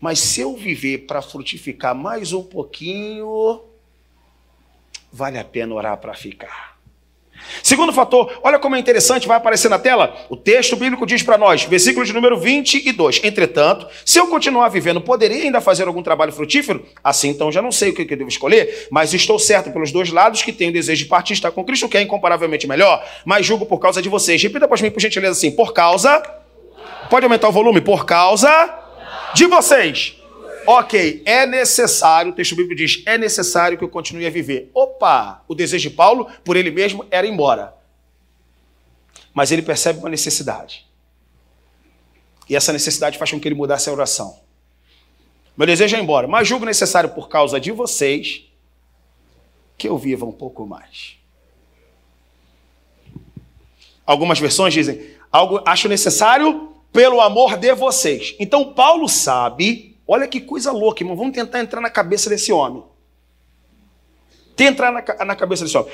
mas 0.00 0.18
se 0.18 0.40
eu 0.40 0.56
viver 0.56 1.06
para 1.06 1.22
frutificar 1.22 1.94
mais 1.94 2.32
um 2.32 2.42
pouquinho, 2.42 3.60
vale 5.12 5.38
a 5.38 5.44
pena 5.44 5.74
orar 5.74 5.96
para 5.98 6.14
ficar. 6.14 6.73
Segundo 7.62 7.92
fator, 7.92 8.40
olha 8.42 8.58
como 8.58 8.76
é 8.76 8.78
interessante, 8.78 9.28
vai 9.28 9.36
aparecer 9.36 9.68
na 9.68 9.78
tela. 9.78 10.14
O 10.28 10.36
texto 10.36 10.76
bíblico 10.76 11.06
diz 11.06 11.22
para 11.22 11.38
nós, 11.38 11.64
versículo 11.64 12.04
de 12.04 12.12
número 12.12 12.38
22. 12.38 13.20
Entretanto, 13.22 13.86
se 14.04 14.18
eu 14.18 14.26
continuar 14.26 14.68
vivendo, 14.68 15.00
poderia 15.00 15.44
ainda 15.44 15.60
fazer 15.60 15.86
algum 15.86 16.02
trabalho 16.02 16.32
frutífero? 16.32 16.84
Assim, 17.02 17.28
então 17.28 17.50
já 17.52 17.62
não 17.62 17.72
sei 17.72 17.90
o 17.90 17.94
que 17.94 18.02
eu 18.02 18.16
devo 18.16 18.28
escolher, 18.28 18.88
mas 18.90 19.14
estou 19.14 19.38
certo 19.38 19.70
pelos 19.70 19.92
dois 19.92 20.10
lados 20.10 20.42
que 20.42 20.52
tenho 20.52 20.72
desejo 20.72 21.04
de 21.04 21.08
partir 21.08 21.34
estar 21.34 21.50
com 21.50 21.64
Cristo, 21.64 21.88
que 21.88 21.96
é 21.96 22.02
incomparavelmente 22.02 22.66
melhor, 22.66 23.04
mas 23.24 23.46
julgo 23.46 23.66
por 23.66 23.78
causa 23.78 24.02
de 24.02 24.08
vocês. 24.08 24.42
Repita 24.42 24.66
para 24.66 24.82
mim, 24.82 24.90
por 24.90 25.00
gentileza, 25.00 25.32
assim: 25.32 25.50
por 25.50 25.72
causa. 25.72 26.22
Pode 27.08 27.24
aumentar 27.24 27.48
o 27.48 27.52
volume? 27.52 27.80
Por 27.80 28.04
causa 28.06 28.50
de 29.34 29.46
vocês 29.46 30.23
Ok, 30.66 31.22
é 31.24 31.46
necessário, 31.46 32.32
o 32.32 32.34
texto 32.34 32.56
bíblico 32.56 32.74
diz, 32.74 33.02
é 33.06 33.18
necessário 33.18 33.76
que 33.76 33.84
eu 33.84 33.88
continue 33.88 34.26
a 34.26 34.30
viver. 34.30 34.70
Opa, 34.72 35.44
o 35.46 35.54
desejo 35.54 35.90
de 35.90 35.94
Paulo, 35.94 36.26
por 36.44 36.56
ele 36.56 36.70
mesmo, 36.70 37.06
era 37.10 37.26
ir 37.26 37.30
embora. 37.30 37.74
Mas 39.32 39.52
ele 39.52 39.62
percebe 39.62 39.98
uma 39.98 40.08
necessidade. 40.08 40.86
E 42.48 42.56
essa 42.56 42.72
necessidade 42.72 43.18
faz 43.18 43.30
com 43.30 43.40
que 43.40 43.48
ele 43.48 43.54
mudasse 43.54 43.88
a 43.88 43.92
oração. 43.92 44.40
Meu 45.56 45.66
desejo 45.66 45.96
é 45.96 45.98
ir 45.98 46.02
embora, 46.02 46.26
mas 46.26 46.48
julgo 46.48 46.64
necessário 46.64 47.10
por 47.10 47.28
causa 47.28 47.60
de 47.60 47.70
vocês 47.70 48.44
que 49.76 49.88
eu 49.88 49.98
viva 49.98 50.24
um 50.24 50.32
pouco 50.32 50.66
mais. 50.66 51.16
Algumas 54.06 54.38
versões 54.38 54.74
dizem, 54.74 55.14
algo 55.30 55.60
acho 55.64 55.88
necessário 55.88 56.74
pelo 56.92 57.20
amor 57.20 57.56
de 57.56 57.74
vocês. 57.74 58.34
Então 58.38 58.72
Paulo 58.72 59.08
sabe 59.08 59.93
Olha 60.06 60.28
que 60.28 60.40
coisa 60.40 60.70
louca, 60.70 61.02
irmão. 61.02 61.16
Vamos 61.16 61.34
tentar 61.34 61.60
entrar 61.60 61.80
na 61.80 61.90
cabeça 61.90 62.28
desse 62.28 62.52
homem. 62.52 62.84
Tentar 64.54 64.92
na, 64.92 65.24
na 65.24 65.36
cabeça 65.36 65.64
desse 65.64 65.76
homem. 65.76 65.92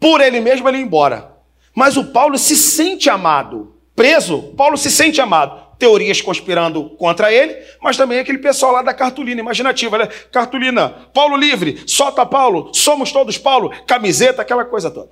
Por 0.00 0.20
ele 0.20 0.40
mesmo, 0.40 0.68
ele 0.68 0.78
ir 0.78 0.82
embora. 0.82 1.36
Mas 1.74 1.96
o 1.96 2.06
Paulo 2.12 2.38
se 2.38 2.56
sente 2.56 3.08
amado. 3.08 3.74
Preso, 3.94 4.54
Paulo 4.56 4.76
se 4.76 4.90
sente 4.90 5.20
amado. 5.20 5.72
Teorias 5.78 6.20
conspirando 6.20 6.90
contra 6.90 7.32
ele, 7.32 7.56
mas 7.80 7.96
também 7.96 8.20
aquele 8.20 8.38
pessoal 8.38 8.72
lá 8.72 8.82
da 8.82 8.94
cartolina 8.94 9.40
imaginativa, 9.40 9.98
né? 9.98 10.06
Cartolina, 10.30 11.08
Paulo 11.12 11.36
livre, 11.36 11.82
solta 11.88 12.24
Paulo, 12.24 12.72
somos 12.72 13.10
todos 13.10 13.36
Paulo, 13.36 13.72
camiseta, 13.84 14.42
aquela 14.42 14.64
coisa 14.64 14.92
toda. 14.92 15.10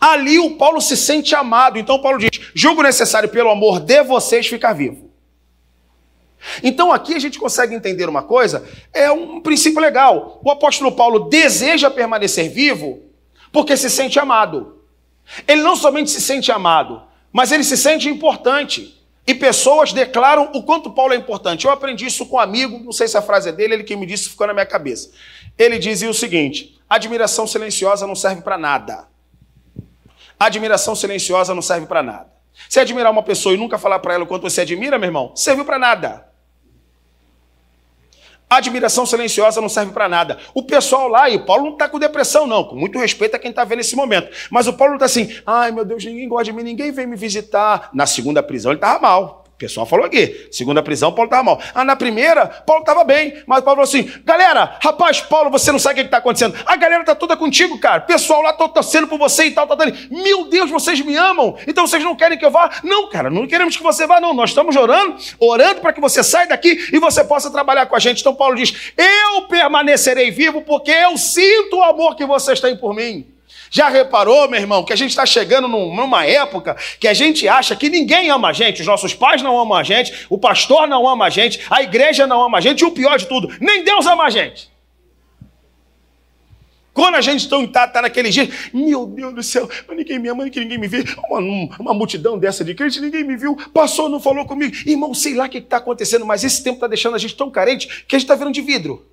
Ali 0.00 0.38
o 0.38 0.56
Paulo 0.56 0.80
se 0.80 0.96
sente 0.96 1.34
amado, 1.34 1.78
então 1.78 2.00
Paulo 2.00 2.18
diz: 2.18 2.30
julgo 2.54 2.82
necessário 2.82 3.28
pelo 3.28 3.50
amor 3.50 3.80
de 3.80 4.04
vocês 4.04 4.46
ficar 4.46 4.72
vivo. 4.72 5.05
Então 6.62 6.92
aqui 6.92 7.14
a 7.14 7.18
gente 7.18 7.38
consegue 7.38 7.74
entender 7.74 8.08
uma 8.08 8.22
coisa, 8.22 8.66
é 8.92 9.10
um 9.10 9.40
princípio 9.40 9.80
legal. 9.80 10.40
O 10.44 10.50
apóstolo 10.50 10.92
Paulo 10.92 11.28
deseja 11.28 11.90
permanecer 11.90 12.50
vivo 12.50 13.02
porque 13.52 13.76
se 13.76 13.88
sente 13.88 14.18
amado. 14.18 14.80
Ele 15.46 15.62
não 15.62 15.76
somente 15.76 16.10
se 16.10 16.20
sente 16.20 16.52
amado, 16.52 17.02
mas 17.32 17.52
ele 17.52 17.64
se 17.64 17.76
sente 17.76 18.08
importante. 18.08 18.94
E 19.26 19.34
pessoas 19.34 19.92
declaram 19.92 20.50
o 20.54 20.62
quanto 20.62 20.90
Paulo 20.90 21.12
é 21.12 21.16
importante. 21.16 21.64
Eu 21.64 21.72
aprendi 21.72 22.06
isso 22.06 22.26
com 22.26 22.36
um 22.36 22.40
amigo, 22.40 22.78
não 22.78 22.92
sei 22.92 23.08
se 23.08 23.16
a 23.16 23.22
frase 23.22 23.48
é 23.48 23.52
dele, 23.52 23.74
ele 23.74 23.84
que 23.84 23.96
me 23.96 24.06
disse, 24.06 24.28
ficou 24.28 24.46
na 24.46 24.52
minha 24.52 24.66
cabeça. 24.66 25.10
Ele 25.58 25.78
dizia 25.78 26.08
o 26.08 26.14
seguinte: 26.14 26.78
admiração 26.88 27.46
silenciosa 27.46 28.06
não 28.06 28.14
serve 28.14 28.42
para 28.42 28.56
nada. 28.56 29.08
Admiração 30.38 30.94
silenciosa 30.94 31.54
não 31.54 31.62
serve 31.62 31.86
para 31.86 32.02
nada. 32.02 32.30
Se 32.68 32.78
admirar 32.78 33.10
uma 33.10 33.22
pessoa 33.22 33.54
e 33.54 33.58
nunca 33.58 33.78
falar 33.78 33.98
para 33.98 34.14
ela 34.14 34.24
o 34.24 34.26
quanto 34.26 34.42
você 34.42 34.62
admira, 34.62 34.98
meu 34.98 35.08
irmão, 35.08 35.32
serviu 35.34 35.64
para 35.64 35.78
nada. 35.78 36.25
A 38.48 38.58
admiração 38.58 39.04
silenciosa 39.04 39.60
não 39.60 39.68
serve 39.68 39.92
para 39.92 40.08
nada. 40.08 40.38
O 40.54 40.62
pessoal 40.62 41.08
lá, 41.08 41.28
e 41.28 41.36
o 41.36 41.44
Paulo 41.44 41.64
não 41.64 41.72
está 41.72 41.88
com 41.88 41.98
depressão, 41.98 42.46
não, 42.46 42.62
com 42.62 42.76
muito 42.76 42.98
respeito 42.98 43.34
a 43.34 43.38
quem 43.40 43.50
está 43.50 43.64
vendo 43.64 43.80
esse 43.80 43.96
momento. 43.96 44.30
Mas 44.50 44.68
o 44.68 44.72
Paulo 44.72 44.94
está 44.94 45.06
assim: 45.06 45.36
ai 45.44 45.72
meu 45.72 45.84
Deus, 45.84 46.04
ninguém 46.04 46.28
gosta 46.28 46.44
de 46.44 46.52
mim, 46.52 46.62
ninguém 46.62 46.92
vem 46.92 47.06
me 47.06 47.16
visitar. 47.16 47.90
Na 47.92 48.06
segunda 48.06 48.42
prisão 48.42 48.70
ele 48.70 48.78
estava 48.78 49.00
mal. 49.00 49.45
O 49.56 49.58
pessoal 49.58 49.86
falou 49.86 50.04
aqui. 50.04 50.48
Segunda 50.52 50.82
prisão, 50.82 51.10
Paulo 51.12 51.28
estava 51.28 51.42
mal. 51.42 51.62
Ah, 51.74 51.82
na 51.82 51.96
primeira, 51.96 52.44
Paulo 52.46 52.82
estava 52.82 53.02
bem. 53.04 53.42
Mas 53.46 53.64
Paulo 53.64 53.76
falou 53.76 53.84
assim: 53.84 54.20
galera, 54.22 54.76
rapaz, 54.82 55.22
Paulo, 55.22 55.50
você 55.50 55.72
não 55.72 55.78
sabe 55.78 55.94
o 55.94 55.96
que 56.02 56.08
está 56.08 56.18
acontecendo. 56.18 56.54
A 56.66 56.76
galera 56.76 57.00
está 57.00 57.14
toda 57.14 57.34
contigo, 57.38 57.78
cara. 57.78 58.02
Pessoal 58.02 58.42
lá 58.42 58.50
está 58.50 58.68
torcendo 58.68 59.08
por 59.08 59.18
você 59.18 59.46
e 59.46 59.52
tal, 59.52 59.66
tal, 59.66 59.78
tal. 59.78 59.86
Meu 60.10 60.50
Deus, 60.50 60.70
vocês 60.70 61.00
me 61.00 61.16
amam. 61.16 61.56
Então 61.66 61.86
vocês 61.86 62.04
não 62.04 62.14
querem 62.14 62.36
que 62.36 62.44
eu 62.44 62.50
vá? 62.50 62.70
Não, 62.84 63.08
cara, 63.08 63.30
não 63.30 63.46
queremos 63.46 63.74
que 63.74 63.82
você 63.82 64.06
vá, 64.06 64.20
não. 64.20 64.34
Nós 64.34 64.50
estamos 64.50 64.76
orando, 64.76 65.16
orando 65.40 65.80
para 65.80 65.94
que 65.94 66.02
você 66.02 66.22
saia 66.22 66.48
daqui 66.48 66.90
e 66.92 66.98
você 66.98 67.24
possa 67.24 67.50
trabalhar 67.50 67.86
com 67.86 67.96
a 67.96 67.98
gente. 67.98 68.20
Então 68.20 68.34
Paulo 68.34 68.56
diz: 68.56 68.92
eu 68.94 69.48
permanecerei 69.48 70.30
vivo 70.30 70.60
porque 70.60 70.90
eu 70.90 71.16
sinto 71.16 71.78
o 71.78 71.82
amor 71.82 72.14
que 72.14 72.26
vocês 72.26 72.60
têm 72.60 72.76
por 72.76 72.94
mim. 72.94 73.35
Já 73.70 73.88
reparou, 73.88 74.48
meu 74.48 74.60
irmão, 74.60 74.84
que 74.84 74.92
a 74.92 74.96
gente 74.96 75.10
está 75.10 75.26
chegando 75.26 75.68
numa 75.68 76.24
época 76.24 76.76
que 76.98 77.08
a 77.08 77.14
gente 77.14 77.48
acha 77.48 77.74
que 77.76 77.88
ninguém 77.88 78.30
ama 78.30 78.48
a 78.48 78.52
gente, 78.52 78.80
os 78.80 78.86
nossos 78.86 79.14
pais 79.14 79.42
não 79.42 79.58
amam 79.58 79.76
a 79.76 79.82
gente, 79.82 80.26
o 80.28 80.38
pastor 80.38 80.86
não 80.86 81.08
ama 81.08 81.26
a 81.26 81.30
gente, 81.30 81.60
a 81.70 81.82
igreja 81.82 82.26
não 82.26 82.42
ama 82.42 82.58
a 82.58 82.60
gente, 82.60 82.80
e 82.80 82.84
o 82.84 82.90
pior 82.90 83.18
de 83.18 83.26
tudo, 83.26 83.54
nem 83.60 83.84
Deus 83.84 84.06
ama 84.06 84.24
a 84.24 84.30
gente. 84.30 84.70
Quando 86.96 87.16
a 87.16 87.20
gente 87.20 87.44
está 87.44 87.86
tá 87.86 88.00
naquele 88.00 88.30
dia, 88.30 88.48
meu 88.72 89.06
Deus 89.06 89.34
do 89.34 89.42
céu, 89.42 89.68
mas 89.86 89.96
ninguém 89.98 90.18
me 90.18 90.30
ama, 90.30 90.44
ninguém 90.44 90.78
me 90.78 90.88
vê. 90.88 91.04
Uma, 91.28 91.76
uma 91.78 91.92
multidão 91.92 92.38
dessa 92.38 92.64
de 92.64 92.74
crente, 92.74 93.02
ninguém 93.02 93.22
me 93.22 93.36
viu, 93.36 93.54
passou, 93.74 94.08
não 94.08 94.18
falou 94.18 94.46
comigo. 94.46 94.74
Irmão, 94.86 95.12
sei 95.12 95.34
lá 95.34 95.44
o 95.44 95.48
que 95.50 95.58
está 95.58 95.76
acontecendo, 95.76 96.24
mas 96.24 96.42
esse 96.42 96.64
tempo 96.64 96.76
está 96.76 96.86
deixando 96.86 97.14
a 97.14 97.18
gente 97.18 97.36
tão 97.36 97.50
carente 97.50 97.86
que 98.08 98.16
a 98.16 98.18
gente 98.18 98.24
está 98.24 98.34
virando 98.34 98.54
de 98.54 98.62
vidro. 98.62 99.06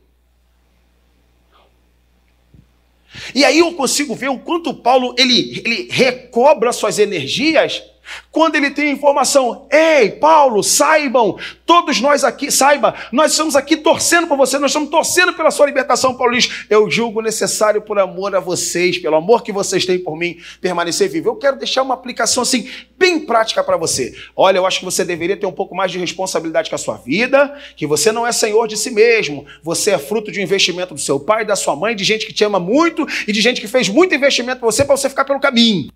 E 3.34 3.46
aí 3.46 3.60
eu 3.60 3.74
consigo 3.74 4.16
ver 4.16 4.30
o 4.30 4.40
quanto 4.40 4.74
Paulo 4.74 5.16
ele, 5.18 5.62
ele 5.66 5.88
recobra 5.92 6.72
suas 6.72 7.00
energias 7.00 7.84
quando 8.32 8.56
ele 8.56 8.72
tem 8.72 8.92
informação, 8.92 9.68
ei, 9.72 10.12
Paulo, 10.12 10.64
saibam, 10.64 11.38
todos 11.66 12.02
nós 12.02 12.24
aqui, 12.24 12.52
saiba, 12.52 12.94
nós 13.12 13.32
estamos 13.32 13.56
aqui 13.56 13.78
torcendo 13.78 14.28
por 14.28 14.38
você, 14.38 14.58
nós 14.60 14.72
estamos 14.72 14.90
torcendo 14.90 15.34
pela 15.34 15.52
sua 15.52 15.66
libertação, 15.66 16.16
Paulo 16.16 16.34
diz, 16.34 16.66
eu 16.70 16.90
julgo 16.90 17.22
necessário 17.22 17.82
por 17.82 18.00
amor 18.00 18.36
a 18.36 18.40
vocês, 18.40 18.98
pelo 18.98 19.16
amor 19.16 19.44
que 19.44 19.52
vocês 19.52 19.86
têm 19.86 20.00
por 20.00 20.18
mim, 20.18 20.38
permanecer 20.60 21.10
vivo. 21.10 21.30
Eu 21.30 21.36
quero 21.36 21.58
deixar 21.58 21.82
uma 21.82 21.94
aplicação 21.94 22.44
assim, 22.44 22.70
bem 22.98 23.20
prática 23.20 23.64
para 23.64 23.78
você. 23.78 24.14
Olha, 24.36 24.58
eu 24.58 24.66
acho 24.66 24.80
que 24.80 24.86
você 24.86 25.06
deveria 25.06 25.38
ter 25.38 25.46
um 25.46 25.52
pouco 25.52 25.76
mais 25.76 25.92
de 25.92 26.00
responsabilidade 26.00 26.70
com 26.70 26.76
a 26.76 26.80
sua 26.80 26.98
vida, 26.98 27.56
que 27.76 27.86
você 27.86 28.12
não 28.12 28.26
é 28.26 28.32
senhor 28.32 28.68
de 28.68 28.78
si 28.78 28.92
mesmo, 28.92 29.46
você 29.62 29.92
é 29.92 29.98
fruto 29.98 30.32
de 30.32 30.40
um 30.40 30.44
investimento 30.44 30.94
do 30.94 31.00
seu 31.00 31.20
pai, 31.20 31.46
da 31.46 31.56
sua 31.56 31.76
mãe, 31.76 31.96
de 31.96 32.04
gente 32.04 32.26
que 32.26 32.34
te 32.34 32.44
ama 32.44 32.60
muito 32.60 33.08
e 33.28 33.32
de 33.32 33.42
gente 33.42 33.62
que 33.62 33.68
fez 33.68 33.90
muito 33.90 34.14
investimento 34.14 34.62
você, 34.62 34.84
para 34.84 34.96
você 34.96 35.10
ficar 35.10 35.26
pelo 35.26 35.40
caminho. 35.40 35.92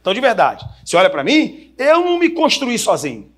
Então, 0.00 0.14
de 0.14 0.20
verdade, 0.20 0.64
você 0.84 0.96
olha 0.96 1.10
para 1.10 1.22
mim, 1.22 1.74
eu 1.76 2.04
não 2.04 2.18
me 2.18 2.30
construí 2.30 2.78
sozinho. 2.78 3.30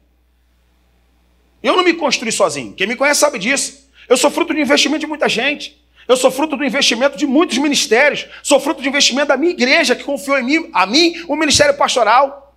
Eu 1.62 1.76
não 1.76 1.84
me 1.84 1.94
construí 1.94 2.32
sozinho. 2.32 2.72
Quem 2.74 2.86
me 2.86 2.96
conhece 2.96 3.20
sabe 3.20 3.38
disso. 3.38 3.88
Eu 4.08 4.16
sou 4.16 4.30
fruto 4.30 4.52
do 4.52 4.60
investimento 4.60 5.00
de 5.00 5.06
muita 5.06 5.28
gente. 5.28 5.80
Eu 6.08 6.16
sou 6.16 6.30
fruto 6.30 6.56
do 6.56 6.64
investimento 6.64 7.16
de 7.16 7.26
muitos 7.26 7.58
ministérios. 7.58 8.26
Sou 8.42 8.58
fruto 8.58 8.82
do 8.82 8.88
investimento 8.88 9.28
da 9.28 9.36
minha 9.36 9.52
igreja, 9.52 9.94
que 9.94 10.02
confiou 10.02 10.38
em 10.38 10.42
mim, 10.42 10.70
a 10.72 10.86
mim, 10.86 11.24
o 11.28 11.36
ministério 11.36 11.74
pastoral. 11.74 12.54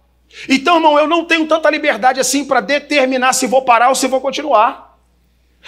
Então, 0.50 0.78
irmão, 0.78 0.98
eu 0.98 1.08
não 1.08 1.26
tenho 1.26 1.48
tanta 1.48 1.70
liberdade 1.70 2.20
assim 2.20 2.46
para 2.46 2.60
determinar 2.60 3.34
se 3.34 3.46
vou 3.46 3.62
parar 3.62 3.90
ou 3.90 3.96
se 3.96 4.08
vou 4.08 4.20
continuar. 4.20 4.85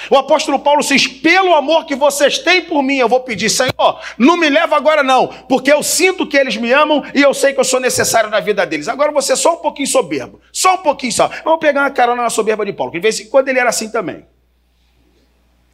O 0.10 0.17
apóstolo 0.17 0.60
Paulo 0.60 0.81
diz: 0.81 1.07
pelo 1.07 1.55
amor 1.55 1.86
que 1.86 1.95
vocês 1.95 2.39
têm 2.39 2.62
por 2.62 2.81
mim, 2.81 2.97
eu 2.97 3.10
vou 3.10 3.21
pedir, 3.21 3.49
Senhor, 3.49 3.99
não 4.17 4.38
me 4.38 4.49
leva 4.49 4.75
agora 4.75 5.03
não, 5.03 5.27
porque 5.27 5.71
eu 5.71 5.81
sinto 5.81 6.27
que 6.27 6.38
eles 6.38 6.55
me 6.55 6.71
amam 6.71 7.03
e 7.13 7.21
eu 7.21 7.33
sei 7.33 7.53
que 7.53 7.60
eu 7.60 7.63
sou 7.63 7.79
necessário 7.79 8.29
na 8.29 8.39
vida 8.39 8.65
deles. 8.65 8.88
Agora 8.88 9.12
você 9.12 9.33
é 9.33 9.36
só 9.36 9.55
um 9.55 9.57
pouquinho 9.57 9.88
soberbo, 9.88 10.39
só 10.51 10.75
um 10.75 10.79
pouquinho 10.79 11.12
só. 11.12 11.29
Vamos 11.43 11.60
pegar 11.60 11.81
uma 11.81 11.91
carona 11.91 12.23
na 12.23 12.29
soberba 12.29 12.65
de 12.65 12.73
Paulo, 12.73 12.91
que 12.91 12.99
de 12.99 13.03
vez 13.03 13.19
em 13.19 13.25
quando 13.27 13.49
ele 13.49 13.60
era 13.60 13.69
assim 13.69 13.89
também. 13.89 14.25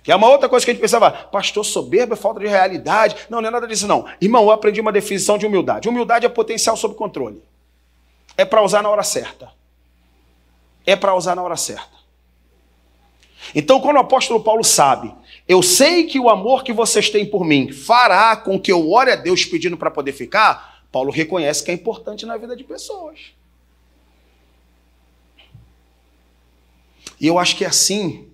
Que 0.03 0.12
é 0.12 0.15
uma 0.15 0.29
outra 0.29 0.49
coisa 0.49 0.65
que 0.65 0.71
a 0.71 0.73
gente 0.73 0.81
pensava, 0.81 1.09
pastor 1.09 1.63
soberbo 1.63 2.13
é 2.13 2.17
falta 2.17 2.41
de 2.41 2.47
realidade. 2.47 3.15
Não, 3.29 3.41
não 3.41 3.47
é 3.47 3.51
nada 3.51 3.65
disso, 3.65 3.88
não. 3.88 4.05
Irmão, 4.19 4.43
eu 4.43 4.51
aprendi 4.51 4.81
uma 4.81 4.91
definição 4.91 5.38
de 5.38 5.45
humildade. 5.45 5.88
Humildade 5.88 6.25
é 6.25 6.29
potencial 6.29 6.75
sob 6.75 6.93
controle. 6.95 7.41
É 8.36 8.43
para 8.43 8.62
usar 8.62 8.81
na 8.81 8.89
hora 8.89 9.03
certa. 9.03 9.49
É 10.86 10.95
para 10.97 11.15
usar 11.15 11.36
na 11.36 11.41
hora 11.41 11.55
certa. 11.55 12.02
Então, 13.53 13.79
quando 13.82 13.97
o 13.97 13.99
apóstolo 13.99 14.41
Paulo 14.41 14.63
sabe, 14.63 15.13
eu 15.47 15.62
sei 15.62 16.06
que 16.06 16.19
o 16.19 16.29
amor 16.29 16.63
que 16.63 16.71
vocês 16.71 17.10
têm 17.10 17.25
por 17.25 17.43
mim 17.45 17.71
fará 17.71 18.36
com 18.36 18.60
que 18.60 18.71
eu 18.71 18.91
ore 18.91 19.12
a 19.12 19.15
Deus 19.15 19.45
pedindo 19.45 19.77
para 19.77 19.91
poder 19.91 20.13
ficar, 20.13 20.84
Paulo 20.91 21.12
reconhece 21.12 21.63
que 21.63 21.71
é 21.71 21.73
importante 21.73 22.25
na 22.25 22.38
vida 22.38 22.56
de 22.56 22.63
pessoas. 22.63 23.34
E 27.19 27.27
eu 27.27 27.39
acho 27.39 27.56
que 27.56 27.65
é 27.65 27.67
assim 27.67 28.29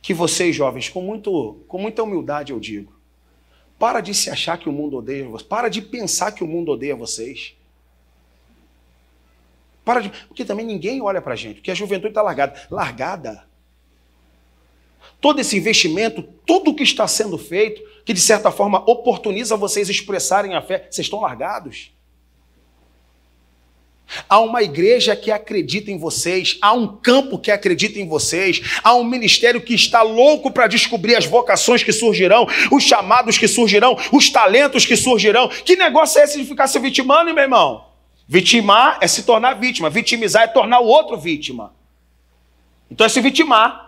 que 0.00 0.14
vocês, 0.14 0.54
jovens, 0.54 0.88
com, 0.88 1.02
muito, 1.02 1.60
com 1.68 1.78
muita 1.78 2.02
humildade 2.02 2.52
eu 2.52 2.60
digo, 2.60 2.92
para 3.78 4.00
de 4.00 4.14
se 4.14 4.30
achar 4.30 4.58
que 4.58 4.68
o 4.68 4.72
mundo 4.72 4.96
odeia 4.96 5.28
vocês, 5.28 5.48
para 5.48 5.68
de 5.68 5.82
pensar 5.82 6.32
que 6.32 6.42
o 6.42 6.46
mundo 6.46 6.72
odeia 6.72 6.96
vocês. 6.96 7.54
Para 9.84 10.00
de, 10.00 10.10
porque 10.26 10.44
também 10.44 10.66
ninguém 10.66 11.00
olha 11.00 11.22
para 11.22 11.32
a 11.32 11.36
gente, 11.36 11.56
porque 11.56 11.70
a 11.70 11.74
juventude 11.74 12.08
está 12.08 12.22
largada. 12.22 12.60
Largada 12.70 13.47
todo 15.20 15.40
esse 15.40 15.56
investimento, 15.56 16.22
tudo 16.46 16.70
o 16.70 16.74
que 16.74 16.82
está 16.82 17.06
sendo 17.08 17.36
feito, 17.36 17.82
que 18.04 18.12
de 18.12 18.20
certa 18.20 18.50
forma 18.50 18.78
oportuniza 18.90 19.56
vocês 19.56 19.88
expressarem 19.88 20.54
a 20.54 20.62
fé, 20.62 20.86
vocês 20.90 21.06
estão 21.06 21.20
largados. 21.20 21.92
Há 24.26 24.40
uma 24.40 24.62
igreja 24.62 25.14
que 25.14 25.30
acredita 25.30 25.90
em 25.90 25.98
vocês, 25.98 26.56
há 26.62 26.72
um 26.72 26.96
campo 26.96 27.38
que 27.38 27.50
acredita 27.50 27.98
em 27.98 28.08
vocês, 28.08 28.80
há 28.82 28.94
um 28.94 29.04
ministério 29.04 29.60
que 29.60 29.74
está 29.74 30.00
louco 30.00 30.50
para 30.50 30.66
descobrir 30.66 31.14
as 31.14 31.26
vocações 31.26 31.82
que 31.82 31.92
surgirão, 31.92 32.46
os 32.72 32.82
chamados 32.82 33.36
que 33.36 33.46
surgirão, 33.46 33.96
os 34.10 34.30
talentos 34.30 34.86
que 34.86 34.96
surgirão. 34.96 35.48
Que 35.48 35.76
negócio 35.76 36.20
é 36.20 36.24
esse 36.24 36.38
de 36.38 36.46
ficar 36.46 36.68
se 36.68 36.78
vitimando, 36.78 37.34
meu 37.34 37.44
irmão? 37.44 37.84
Vitimar 38.26 38.98
é 39.00 39.06
se 39.06 39.24
tornar 39.24 39.54
vítima, 39.54 39.90
vitimizar 39.90 40.44
é 40.44 40.48
tornar 40.48 40.80
o 40.80 40.86
outro 40.86 41.16
vítima. 41.18 41.74
Então 42.90 43.04
é 43.04 43.08
se 43.10 43.20
vitimar. 43.20 43.87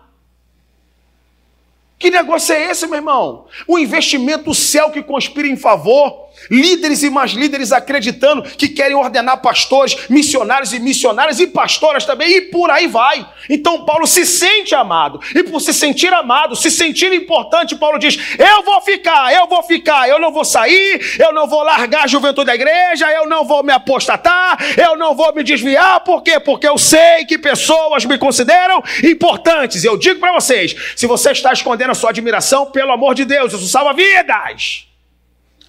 Que 2.00 2.10
negócio 2.10 2.54
é 2.54 2.70
esse, 2.70 2.86
meu 2.86 2.96
irmão? 2.96 3.44
O 3.68 3.78
investimento, 3.78 4.50
o 4.50 4.54
céu 4.54 4.90
que 4.90 5.02
conspira 5.02 5.46
em 5.46 5.54
favor, 5.54 6.29
líderes 6.50 7.02
e 7.02 7.10
mais 7.10 7.32
líderes 7.32 7.72
acreditando 7.72 8.42
que 8.42 8.68
querem 8.68 8.96
ordenar 8.96 9.40
pastores, 9.40 10.08
missionários 10.08 10.72
e 10.72 10.78
missionárias 10.78 11.40
e 11.40 11.46
pastoras 11.46 12.04
também, 12.04 12.36
e 12.36 12.40
por 12.42 12.70
aí 12.70 12.86
vai. 12.86 13.26
Então 13.48 13.84
Paulo 13.84 14.06
se 14.06 14.24
sente 14.24 14.74
amado, 14.74 15.20
e 15.34 15.42
por 15.42 15.60
se 15.60 15.72
sentir 15.72 16.12
amado, 16.12 16.56
se 16.56 16.70
sentir 16.70 17.12
importante, 17.12 17.76
Paulo 17.76 17.98
diz: 17.98 18.18
Eu 18.38 18.62
vou 18.62 18.80
ficar, 18.82 19.32
eu 19.34 19.46
vou 19.46 19.62
ficar, 19.62 20.08
eu 20.08 20.18
não 20.18 20.32
vou 20.32 20.44
sair, 20.44 21.16
eu 21.18 21.32
não 21.32 21.46
vou 21.46 21.62
largar 21.62 22.04
a 22.04 22.06
juventude 22.06 22.46
da 22.46 22.54
igreja, 22.54 23.10
eu 23.10 23.28
não 23.28 23.44
vou 23.44 23.62
me 23.62 23.72
apostatar, 23.72 24.58
eu 24.76 24.96
não 24.96 25.14
vou 25.14 25.34
me 25.34 25.42
desviar, 25.42 26.00
por 26.00 26.22
quê? 26.22 26.38
Porque 26.40 26.68
eu 26.68 26.78
sei 26.78 27.24
que 27.24 27.38
pessoas 27.38 28.04
me 28.04 28.18
consideram 28.18 28.82
importantes. 29.04 29.84
Eu 29.84 29.96
digo 29.96 30.20
para 30.20 30.32
vocês: 30.32 30.74
se 30.96 31.06
você 31.06 31.30
está 31.32 31.52
escondendo 31.52 31.90
a 31.90 31.94
sua 31.94 32.10
admiração, 32.10 32.66
pelo 32.66 32.92
amor 32.92 33.14
de 33.14 33.24
Deus, 33.24 33.52
isso 33.52 33.68
salva 33.68 33.92
vidas. 33.92 34.89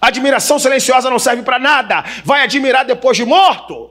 Admiração 0.02 0.58
silenciosa 0.58 1.08
não 1.08 1.20
serve 1.20 1.44
para 1.44 1.60
nada. 1.60 2.04
Vai 2.24 2.42
admirar 2.42 2.84
depois 2.84 3.16
de 3.16 3.24
morto? 3.24 3.90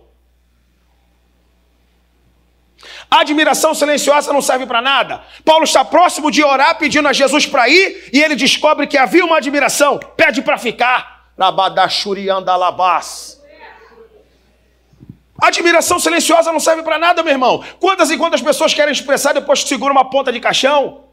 admiração 3.10 3.74
silenciosa 3.74 4.32
não 4.32 4.42
serve 4.42 4.66
para 4.66 4.82
nada. 4.82 5.22
Paulo 5.44 5.66
está 5.66 5.84
próximo 5.84 6.32
de 6.32 6.42
orar 6.42 6.78
pedindo 6.78 7.10
a 7.10 7.14
Jesus 7.14 7.46
para 7.46 7.68
ir 7.68 8.10
e 8.14 8.24
ele 8.24 8.36
descobre 8.36 8.88
que 8.88 8.98
havia 8.98 9.26
uma 9.26 9.38
admiração. 9.38 10.00
Pede 10.16 10.42
para 10.42 10.58
ficar. 10.58 11.30
Rabadachuriandalabás. 11.38 13.42
Admiração 15.42 16.00
silenciosa 16.00 16.54
não 16.54 16.60
serve 16.60 16.84
para 16.84 16.98
nada, 16.98 17.22
meu 17.22 17.34
irmão. 17.34 17.66
Quantas 17.80 18.10
e 18.12 18.18
quantas 18.18 18.42
pessoas 18.42 18.74
querem 18.74 18.94
expressar 18.94 19.34
depois 19.34 19.64
que 19.64 19.70
segura 19.70 19.92
uma 19.92 20.10
ponta 20.10 20.32
de 20.32 20.40
caixão? 20.40 21.04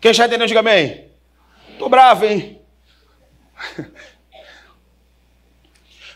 Quem 0.00 0.14
já 0.14 0.26
entendeu, 0.26 0.46
diga 0.46 0.60
amém. 0.60 1.07
Tô 1.78 1.88
bravo, 1.88 2.24
hein? 2.24 2.60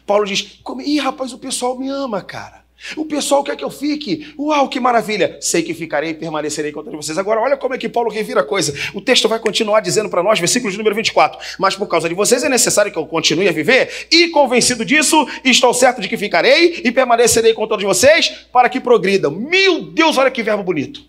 Paulo 0.07 0.25
diz: 0.25 0.61
Ih, 0.85 0.99
rapaz, 0.99 1.33
o 1.33 1.39
pessoal 1.39 1.79
me 1.79 1.89
ama, 1.89 2.23
cara. 2.23 2.63
O 2.97 3.05
pessoal 3.05 3.45
quer 3.45 3.57
que 3.57 3.65
eu 3.65 3.71
fique. 3.71 4.35
Uau, 4.37 4.69
que 4.69 4.81
maravilha. 4.81 5.39
Sei 5.41 5.63
que 5.63 5.73
ficarei 5.73 6.11
e 6.11 6.15
permanecerei 6.15 6.73
contra 6.73 6.91
vocês. 6.91 7.17
Agora, 7.17 7.41
olha 7.41 7.57
como 7.57 7.75
é 7.75 7.79
que 7.79 7.89
Paulo 7.89 8.11
revira 8.11 8.41
a 8.41 8.45
coisa. 8.45 8.75
O 8.93 9.01
texto 9.01 9.29
vai 9.29 9.39
continuar 9.39 9.81
dizendo 9.81 10.09
para 10.09 10.21
nós, 10.23 10.41
versículo 10.41 10.71
de 10.71 10.77
número 10.77 10.97
24. 10.97 11.39
Mas 11.61 11.77
por 11.77 11.87
causa 11.87 12.09
de 12.09 12.15
vocês 12.15 12.43
é 12.43 12.49
necessário 12.49 12.91
que 12.91 12.99
eu 12.99 13.07
continue 13.07 13.49
a 13.49 13.53
viver. 13.53 14.09
E 14.11 14.29
convencido 14.31 14.85
disso, 14.85 15.29
estou 15.45 15.73
certo 15.73 16.01
de 16.01 16.09
que 16.09 16.17
ficarei 16.17 16.83
e 16.85 16.91
permanecerei 16.91 17.55
com 17.55 17.69
todos 17.69 17.85
vocês 17.85 18.47
para 18.53 18.69
que 18.69 18.81
progridam. 18.81 19.31
Meu 19.31 19.83
Deus, 19.83 20.19
olha 20.19 20.31
que 20.31 20.43
verbo 20.43 20.65
bonito. 20.65 21.05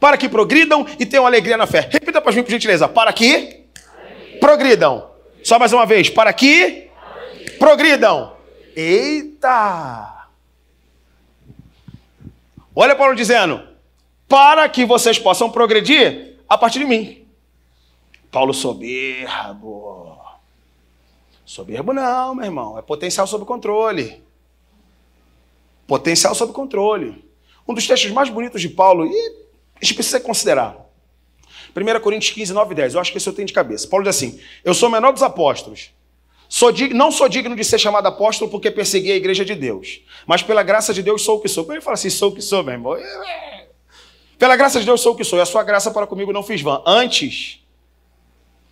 Para 0.00 0.16
que 0.16 0.30
progridam 0.30 0.86
e 0.98 1.04
tenham 1.04 1.26
alegria 1.26 1.58
na 1.58 1.66
fé. 1.66 1.88
Repita 1.90 2.22
para 2.22 2.32
mim, 2.32 2.42
por 2.42 2.50
gentileza. 2.50 2.88
Para 2.88 3.12
que 3.12 3.65
progridam. 4.46 5.10
Só 5.42 5.58
mais 5.58 5.72
uma 5.72 5.84
vez, 5.84 6.08
para 6.08 6.32
que 6.32 6.88
progridam. 7.58 8.36
Eita! 8.76 10.28
Olha 12.72 12.94
Paulo 12.94 13.16
dizendo: 13.16 13.60
para 14.28 14.68
que 14.68 14.84
vocês 14.84 15.18
possam 15.18 15.50
progredir 15.50 16.36
a 16.48 16.56
partir 16.56 16.78
de 16.78 16.84
mim. 16.84 17.26
Paulo 18.30 18.54
soberbo. 18.54 20.16
Soberbo 21.44 21.92
não, 21.92 22.36
meu 22.36 22.44
irmão, 22.44 22.78
é 22.78 22.82
potencial 22.82 23.26
sob 23.26 23.44
controle. 23.44 24.22
Potencial 25.88 26.36
sob 26.36 26.52
controle. 26.52 27.24
Um 27.66 27.74
dos 27.74 27.86
textos 27.86 28.12
mais 28.12 28.28
bonitos 28.28 28.62
de 28.62 28.68
Paulo, 28.68 29.06
e 29.06 29.46
a 29.74 29.84
gente 29.84 29.94
precisa 29.94 30.20
considerar. 30.20 30.85
1 31.76 32.00
Coríntios 32.00 32.32
15, 32.32 32.54
9 32.54 32.72
e 32.72 32.74
10. 32.74 32.94
Eu 32.94 33.00
acho 33.00 33.12
que 33.12 33.18
esse 33.18 33.28
eu 33.28 33.32
tenho 33.32 33.46
de 33.46 33.52
cabeça. 33.52 33.86
Paulo 33.86 34.04
diz 34.04 34.16
assim: 34.16 34.40
Eu 34.64 34.72
sou 34.72 34.88
o 34.88 34.92
menor 34.92 35.12
dos 35.12 35.22
apóstolos. 35.22 35.90
Sou 36.48 36.72
não 36.94 37.10
sou 37.10 37.28
digno 37.28 37.54
de 37.54 37.64
ser 37.64 37.78
chamado 37.78 38.06
apóstolo 38.06 38.50
porque 38.50 38.70
persegui 38.70 39.12
a 39.12 39.16
igreja 39.16 39.44
de 39.44 39.54
Deus. 39.54 40.00
Mas 40.26 40.42
pela 40.42 40.62
graça 40.62 40.94
de 40.94 41.02
Deus 41.02 41.22
sou 41.22 41.36
o 41.36 41.40
que 41.40 41.48
sou. 41.48 41.70
Ele 41.70 41.80
fala 41.80 41.94
assim: 41.94 42.08
sou 42.08 42.30
o 42.30 42.34
que 42.34 42.40
sou, 42.40 42.62
meu 42.62 42.72
irmão. 42.72 42.96
Pela 44.38 44.56
graça 44.56 44.78
de 44.80 44.86
Deus 44.86 45.00
sou 45.00 45.12
o 45.12 45.16
que 45.16 45.24
sou. 45.24 45.38
E 45.38 45.42
a 45.42 45.46
sua 45.46 45.62
graça 45.62 45.90
para 45.90 46.06
comigo 46.06 46.32
não 46.32 46.42
fiz 46.42 46.62
vã. 46.62 46.82
Antes, 46.86 47.60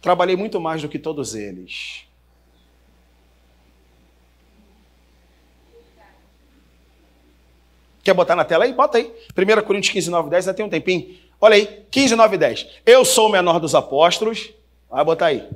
trabalhei 0.01 0.37
muito 0.37 0.61
mais 0.61 0.81
do 0.81 0.89
que 0.89 0.99
todos 0.99 1.35
eles. 1.35 2.05
Quer 8.05 8.13
botar 8.13 8.37
na 8.37 8.45
tela 8.45 8.65
aí? 8.65 8.73
Bota 8.73 8.99
aí. 8.99 9.11
1 9.37 9.63
Coríntios 9.63 9.93
15, 9.93 10.11
9, 10.11 10.29
10, 10.29 10.47
ainda 10.47 10.57
tem 10.57 10.67
um 10.67 10.69
tempinho. 10.69 11.17
Olha 11.45 11.57
aí, 11.57 11.85
15, 11.91 12.17
9 12.17 12.37
e 12.37 12.39
10. 12.39 12.67
Eu 12.87 13.05
sou 13.05 13.29
o 13.29 13.31
menor 13.31 13.61
dos 13.61 13.75
apóstolos. 13.75 14.51
Vai 14.89 15.05
botar 15.05 15.27
aí. 15.27 15.47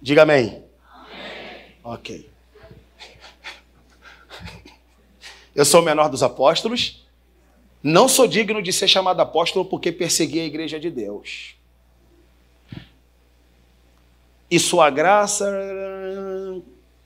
Diga 0.00 0.22
amém. 0.22 0.64
amém. 0.90 1.76
Ok. 1.84 2.26
Eu 5.54 5.62
sou 5.66 5.82
o 5.82 5.84
menor 5.84 6.08
dos 6.08 6.22
apóstolos. 6.22 7.06
Não 7.82 8.08
sou 8.08 8.26
digno 8.26 8.62
de 8.62 8.72
ser 8.72 8.88
chamado 8.88 9.20
apóstolo 9.20 9.62
porque 9.62 9.92
persegui 9.92 10.40
a 10.40 10.46
igreja 10.46 10.80
de 10.80 10.88
Deus. 10.88 11.54
E 14.50 14.58
sua 14.58 14.88
graça, 14.88 15.46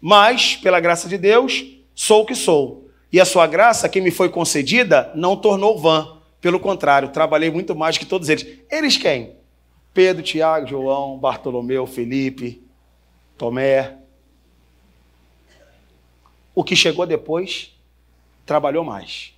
mas 0.00 0.54
pela 0.54 0.78
graça 0.78 1.08
de 1.08 1.18
Deus, 1.18 1.64
sou 1.96 2.22
o 2.22 2.26
que 2.26 2.36
sou. 2.36 2.88
E 3.12 3.20
a 3.20 3.24
sua 3.24 3.48
graça 3.48 3.88
que 3.88 4.00
me 4.00 4.12
foi 4.12 4.28
concedida 4.28 5.10
não 5.16 5.36
tornou 5.36 5.76
vã 5.76 6.13
pelo 6.44 6.60
contrário, 6.60 7.08
trabalhei 7.08 7.50
muito 7.50 7.74
mais 7.74 7.96
que 7.96 8.04
todos 8.04 8.28
eles. 8.28 8.46
Eles 8.70 8.98
quem? 8.98 9.34
Pedro, 9.94 10.22
Tiago, 10.22 10.66
João, 10.66 11.18
Bartolomeu, 11.18 11.86
Felipe, 11.86 12.62
Tomé. 13.38 13.96
O 16.54 16.62
que 16.62 16.76
chegou 16.76 17.06
depois 17.06 17.74
trabalhou 18.44 18.84
mais. 18.84 19.32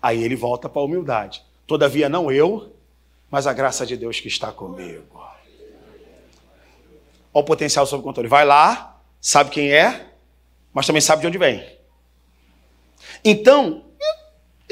Aí 0.00 0.22
ele 0.22 0.36
volta 0.36 0.68
para 0.68 0.80
a 0.80 0.84
humildade. 0.84 1.42
Todavia, 1.66 2.08
não 2.08 2.30
eu, 2.30 2.72
mas 3.28 3.48
a 3.48 3.52
graça 3.52 3.84
de 3.84 3.96
Deus 3.96 4.20
que 4.20 4.28
está 4.28 4.52
comigo. 4.52 5.04
Olha 5.12 5.34
o 7.32 7.42
potencial 7.42 7.84
sob 7.84 8.04
controle. 8.04 8.28
Vai 8.28 8.44
lá, 8.44 9.00
sabe 9.20 9.50
quem 9.50 9.72
é, 9.72 10.12
mas 10.72 10.86
também 10.86 11.00
sabe 11.00 11.22
de 11.22 11.26
onde 11.26 11.38
vem. 11.38 11.66
Então, 13.24 13.83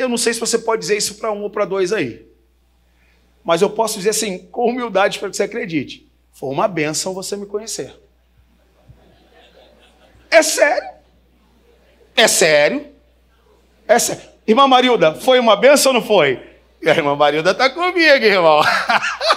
eu 0.02 0.08
não 0.08 0.16
sei 0.16 0.34
se 0.34 0.40
você 0.40 0.58
pode 0.58 0.80
dizer 0.80 0.96
isso 0.96 1.16
para 1.16 1.32
um 1.32 1.42
ou 1.42 1.50
para 1.50 1.64
dois 1.64 1.92
aí. 1.92 2.26
Mas 3.44 3.62
eu 3.62 3.70
posso 3.70 3.98
dizer 3.98 4.10
assim, 4.10 4.38
com 4.50 4.68
humildade, 4.68 5.18
para 5.18 5.28
que 5.30 5.36
você 5.36 5.44
acredite. 5.44 6.08
Foi 6.32 6.50
uma 6.50 6.68
benção 6.68 7.14
você 7.14 7.36
me 7.36 7.46
conhecer. 7.46 7.94
É 10.30 10.42
sério. 10.42 10.88
É 12.16 12.28
sério. 12.28 12.86
É 13.86 13.98
sério. 13.98 14.22
Irmã 14.46 14.66
Marilda, 14.66 15.14
foi 15.14 15.38
uma 15.38 15.56
benção 15.56 15.92
ou 15.92 16.00
não 16.00 16.06
foi? 16.06 16.42
E 16.80 16.88
a 16.88 16.94
irmã 16.94 17.14
Marilda 17.14 17.52
está 17.52 17.70
comigo, 17.70 18.24
irmão. 18.24 18.60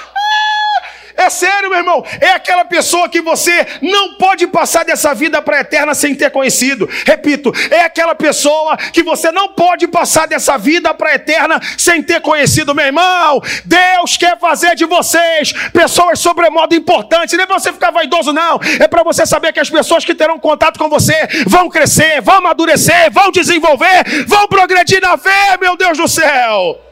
É 1.25 1.29
sério, 1.29 1.71
meu 1.71 1.79
irmão. 1.79 2.05
É 2.21 2.29
aquela 2.31 2.63
pessoa 2.63 3.09
que 3.09 3.19
você 3.19 3.65
não 3.81 4.13
pode 4.13 4.45
passar 4.45 4.85
dessa 4.85 5.11
vida 5.15 5.41
para 5.41 5.57
a 5.57 5.61
eterna 5.61 5.95
sem 5.95 6.13
ter 6.13 6.29
conhecido. 6.29 6.87
Repito, 7.03 7.51
é 7.71 7.79
aquela 7.81 8.13
pessoa 8.13 8.77
que 8.77 9.01
você 9.01 9.31
não 9.31 9.49
pode 9.49 9.87
passar 9.87 10.27
dessa 10.27 10.55
vida 10.55 10.93
para 10.93 11.09
a 11.09 11.15
eterna 11.15 11.59
sem 11.79 12.03
ter 12.03 12.21
conhecido, 12.21 12.75
meu 12.75 12.85
irmão. 12.85 13.41
Deus 13.65 14.17
quer 14.17 14.37
fazer 14.37 14.75
de 14.75 14.85
vocês 14.85 15.51
pessoas 15.73 16.19
sobremodo 16.19 16.75
importantes. 16.75 17.35
Não 17.35 17.43
é 17.43 17.47
para 17.47 17.57
você 17.57 17.73
ficar 17.73 17.89
vaidoso, 17.89 18.31
não. 18.31 18.59
É 18.79 18.87
para 18.87 19.01
você 19.01 19.25
saber 19.25 19.51
que 19.51 19.59
as 19.59 19.69
pessoas 19.69 20.05
que 20.05 20.13
terão 20.13 20.37
contato 20.37 20.77
com 20.77 20.87
você 20.87 21.27
vão 21.47 21.69
crescer, 21.69 22.21
vão 22.21 22.35
amadurecer, 22.35 23.11
vão 23.11 23.31
desenvolver, 23.31 24.25
vão 24.27 24.47
progredir 24.47 25.01
na 25.01 25.17
fé, 25.17 25.57
meu 25.59 25.75
Deus 25.75 25.97
do 25.97 26.07
céu. 26.07 26.85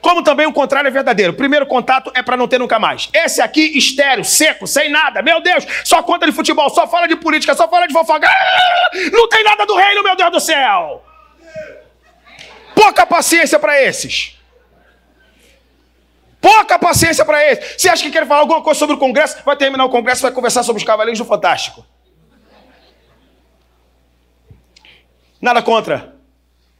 Como 0.00 0.22
também 0.22 0.46
o 0.46 0.52
contrário 0.52 0.88
é 0.88 0.90
verdadeiro. 0.90 1.32
Primeiro 1.32 1.66
contato 1.66 2.10
é 2.14 2.22
para 2.22 2.36
não 2.36 2.46
ter 2.46 2.58
nunca 2.58 2.78
mais. 2.78 3.08
Esse 3.12 3.40
aqui, 3.40 3.76
estéreo, 3.76 4.24
seco, 4.24 4.66
sem 4.66 4.90
nada. 4.90 5.22
Meu 5.22 5.40
Deus, 5.40 5.66
só 5.84 6.02
conta 6.02 6.26
de 6.26 6.32
futebol, 6.32 6.70
só 6.70 6.86
fala 6.86 7.06
de 7.08 7.16
política, 7.16 7.54
só 7.54 7.68
fala 7.68 7.86
de 7.86 7.92
fofoca. 7.92 8.28
Ah, 8.28 8.90
não 9.12 9.28
tem 9.28 9.42
nada 9.42 9.66
do 9.66 9.76
reino, 9.76 10.02
meu 10.02 10.16
Deus 10.16 10.30
do 10.30 10.40
céu. 10.40 11.04
Pouca 12.74 13.04
paciência 13.04 13.58
para 13.58 13.80
esses. 13.82 14.38
Pouca 16.40 16.78
paciência 16.78 17.24
para 17.24 17.44
esses. 17.44 17.82
Você 17.82 17.88
acha 17.88 18.02
que 18.02 18.10
quer 18.10 18.26
falar 18.26 18.40
alguma 18.40 18.62
coisa 18.62 18.78
sobre 18.78 18.94
o 18.94 18.98
Congresso? 18.98 19.42
Vai 19.44 19.56
terminar 19.56 19.84
o 19.84 19.90
Congresso, 19.90 20.22
vai 20.22 20.30
conversar 20.30 20.62
sobre 20.62 20.80
os 20.80 20.86
Cavaleiros 20.86 21.18
do 21.18 21.24
Fantástico. 21.24 21.84
Nada 25.40 25.60
contra. 25.60 26.16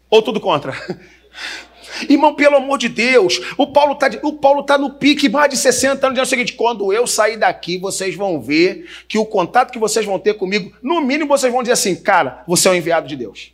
Ou 0.09 0.23
tudo 0.23 0.41
contra. 0.41 0.73
Irmão, 2.09 2.35
pelo 2.35 2.57
amor 2.57 2.79
de 2.79 2.89
Deus, 2.89 3.41
o 3.57 3.67
Paulo 3.67 3.93
está 3.93 4.11
o 4.23 4.33
Paulo 4.35 4.63
tá 4.63 4.77
no 4.77 4.91
pique 4.91 5.29
mais 5.29 5.51
de 5.51 5.57
60 5.57 6.07
anos, 6.07 6.15
dizendo 6.15 6.27
o 6.27 6.29
seguinte: 6.29 6.53
quando 6.53 6.93
eu 6.93 7.07
sair 7.07 7.37
daqui, 7.37 7.79
vocês 7.79 8.15
vão 8.15 8.41
ver 8.41 8.89
que 9.09 9.19
o 9.19 9.25
contato 9.25 9.73
que 9.73 9.79
vocês 9.79 10.05
vão 10.05 10.19
ter 10.19 10.35
comigo, 10.35 10.75
no 10.83 11.01
mínimo 11.01 11.29
vocês 11.29 11.53
vão 11.53 11.63
dizer 11.63 11.73
assim, 11.73 11.97
cara, 11.97 12.45
você 12.47 12.69
é 12.69 12.71
o 12.71 12.75
enviado 12.75 13.09
de 13.09 13.17
Deus. 13.17 13.53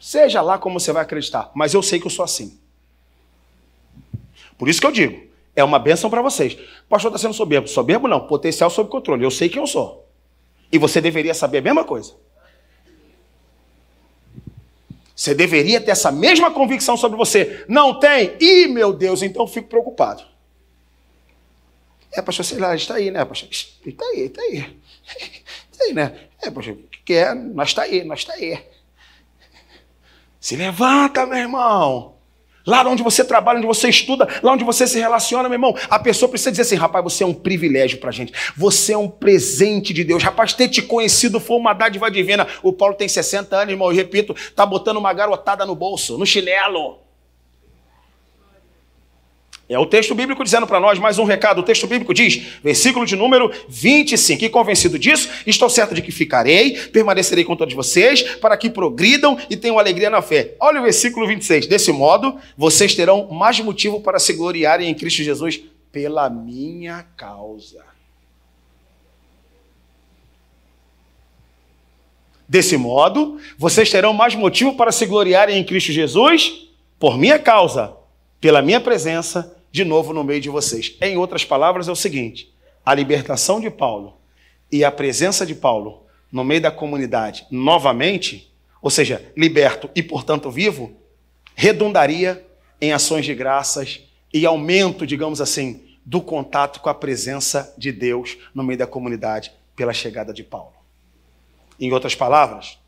Seja 0.00 0.40
lá 0.40 0.58
como 0.58 0.78
você 0.78 0.92
vai 0.92 1.02
acreditar, 1.02 1.50
mas 1.54 1.74
eu 1.74 1.82
sei 1.82 1.98
que 1.98 2.06
eu 2.06 2.10
sou 2.10 2.24
assim. 2.24 2.58
Por 4.56 4.68
isso 4.68 4.80
que 4.80 4.86
eu 4.86 4.92
digo, 4.92 5.28
é 5.54 5.64
uma 5.64 5.78
bênção 5.78 6.08
para 6.08 6.22
vocês. 6.22 6.54
O 6.54 6.88
pastor 6.88 7.10
está 7.10 7.18
sendo 7.18 7.34
soberbo. 7.34 7.68
Soberbo 7.68 8.06
não, 8.06 8.20
potencial 8.20 8.70
sob 8.70 8.90
controle. 8.90 9.24
Eu 9.24 9.30
sei 9.30 9.48
quem 9.48 9.60
eu 9.60 9.66
sou. 9.66 10.08
E 10.70 10.78
você 10.78 11.00
deveria 11.00 11.34
saber 11.34 11.58
a 11.58 11.62
mesma 11.62 11.84
coisa. 11.84 12.14
Você 15.18 15.34
deveria 15.34 15.80
ter 15.80 15.90
essa 15.90 16.12
mesma 16.12 16.48
convicção 16.48 16.96
sobre 16.96 17.18
você. 17.18 17.64
Não 17.68 17.98
tem? 17.98 18.36
Ih, 18.40 18.68
meu 18.68 18.92
Deus, 18.92 19.20
então 19.20 19.42
eu 19.42 19.48
fico 19.48 19.66
preocupado. 19.66 20.22
É, 22.12 22.22
pastor, 22.22 22.44
sei 22.44 22.58
lá, 22.58 22.72
está 22.76 22.94
aí, 22.94 23.10
né, 23.10 23.24
pastor? 23.24 23.48
Está 23.50 24.04
aí, 24.04 24.20
está 24.20 24.40
aí. 24.40 24.78
Está 25.72 25.82
aí, 25.84 25.92
né? 25.92 26.28
É, 26.40 26.48
pastor, 26.52 26.74
o 26.74 26.88
que 27.04 27.14
é? 27.14 27.34
Nós 27.34 27.70
está 27.70 27.82
aí, 27.82 28.04
nós 28.04 28.20
está 28.20 28.34
aí. 28.34 28.64
Se 30.38 30.54
levanta, 30.54 31.26
meu 31.26 31.38
irmão. 31.38 32.14
Lá 32.68 32.86
onde 32.86 33.02
você 33.02 33.24
trabalha, 33.24 33.56
onde 33.56 33.66
você 33.66 33.88
estuda, 33.88 34.28
lá 34.42 34.52
onde 34.52 34.62
você 34.62 34.86
se 34.86 34.98
relaciona, 34.98 35.48
meu 35.48 35.56
irmão, 35.56 35.74
a 35.88 35.98
pessoa 35.98 36.28
precisa 36.28 36.50
dizer 36.50 36.62
assim: 36.62 36.76
rapaz, 36.76 37.02
você 37.02 37.24
é 37.24 37.26
um 37.26 37.32
privilégio 37.32 37.96
pra 37.96 38.10
gente, 38.10 38.30
você 38.54 38.92
é 38.92 38.98
um 38.98 39.08
presente 39.08 39.94
de 39.94 40.04
Deus. 40.04 40.22
Rapaz, 40.22 40.52
ter 40.52 40.68
te 40.68 40.82
conhecido 40.82 41.40
foi 41.40 41.56
uma 41.56 41.72
dádiva 41.72 42.10
divina. 42.10 42.46
O 42.62 42.70
Paulo 42.70 42.94
tem 42.94 43.08
60 43.08 43.56
anos, 43.56 43.70
irmão, 43.70 43.88
eu 43.90 43.96
repito, 43.96 44.36
tá 44.54 44.66
botando 44.66 44.98
uma 44.98 45.14
garotada 45.14 45.64
no 45.64 45.74
bolso, 45.74 46.18
no 46.18 46.26
chinelo. 46.26 47.07
É 49.68 49.78
o 49.78 49.84
texto 49.84 50.14
bíblico 50.14 50.42
dizendo 50.42 50.66
para 50.66 50.80
nós 50.80 50.98
mais 50.98 51.18
um 51.18 51.24
recado. 51.24 51.60
O 51.60 51.62
texto 51.62 51.86
bíblico 51.86 52.14
diz, 52.14 52.36
versículo 52.64 53.04
de 53.04 53.14
número 53.14 53.52
25: 53.68 54.42
E 54.42 54.48
convencido 54.48 54.98
disso, 54.98 55.28
estou 55.46 55.68
certo 55.68 55.94
de 55.94 56.00
que 56.00 56.10
ficarei, 56.10 56.70
permanecerei 56.88 57.44
com 57.44 57.54
todos 57.54 57.74
vocês, 57.74 58.22
para 58.22 58.56
que 58.56 58.70
progridam 58.70 59.38
e 59.50 59.56
tenham 59.58 59.78
alegria 59.78 60.08
na 60.08 60.22
fé. 60.22 60.54
Olha 60.58 60.80
o 60.80 60.84
versículo 60.84 61.26
26. 61.26 61.66
Desse 61.66 61.92
modo, 61.92 62.36
vocês 62.56 62.94
terão 62.94 63.28
mais 63.30 63.60
motivo 63.60 64.00
para 64.00 64.18
se 64.18 64.32
gloriarem 64.32 64.88
em 64.88 64.94
Cristo 64.94 65.22
Jesus 65.22 65.60
pela 65.92 66.30
minha 66.30 67.04
causa. 67.14 67.84
Desse 72.48 72.78
modo, 72.78 73.38
vocês 73.58 73.90
terão 73.90 74.14
mais 74.14 74.34
motivo 74.34 74.74
para 74.76 74.90
se 74.90 75.04
gloriarem 75.04 75.58
em 75.58 75.64
Cristo 75.64 75.92
Jesus 75.92 76.70
por 76.98 77.18
minha 77.18 77.38
causa, 77.38 77.94
pela 78.40 78.62
minha 78.62 78.80
presença 78.80 79.57
de 79.70 79.84
novo 79.84 80.12
no 80.12 80.24
meio 80.24 80.40
de 80.40 80.48
vocês. 80.48 80.96
Em 81.00 81.16
outras 81.16 81.44
palavras, 81.44 81.88
é 81.88 81.92
o 81.92 81.96
seguinte: 81.96 82.52
a 82.84 82.94
libertação 82.94 83.60
de 83.60 83.70
Paulo 83.70 84.16
e 84.70 84.84
a 84.84 84.90
presença 84.90 85.44
de 85.46 85.54
Paulo 85.54 86.06
no 86.30 86.44
meio 86.44 86.60
da 86.60 86.70
comunidade 86.70 87.46
novamente, 87.50 88.52
ou 88.82 88.90
seja, 88.90 89.32
liberto 89.36 89.90
e 89.94 90.02
portanto 90.02 90.50
vivo, 90.50 90.92
redundaria 91.54 92.46
em 92.80 92.92
ações 92.92 93.24
de 93.24 93.34
graças 93.34 94.00
e 94.32 94.44
aumento, 94.46 95.06
digamos 95.06 95.40
assim, 95.40 95.84
do 96.04 96.20
contato 96.20 96.80
com 96.80 96.88
a 96.88 96.94
presença 96.94 97.74
de 97.76 97.92
Deus 97.92 98.38
no 98.54 98.62
meio 98.62 98.78
da 98.78 98.86
comunidade 98.86 99.52
pela 99.74 99.92
chegada 99.92 100.32
de 100.32 100.42
Paulo. 100.42 100.72
Em 101.78 101.92
outras 101.92 102.14
palavras, 102.14 102.78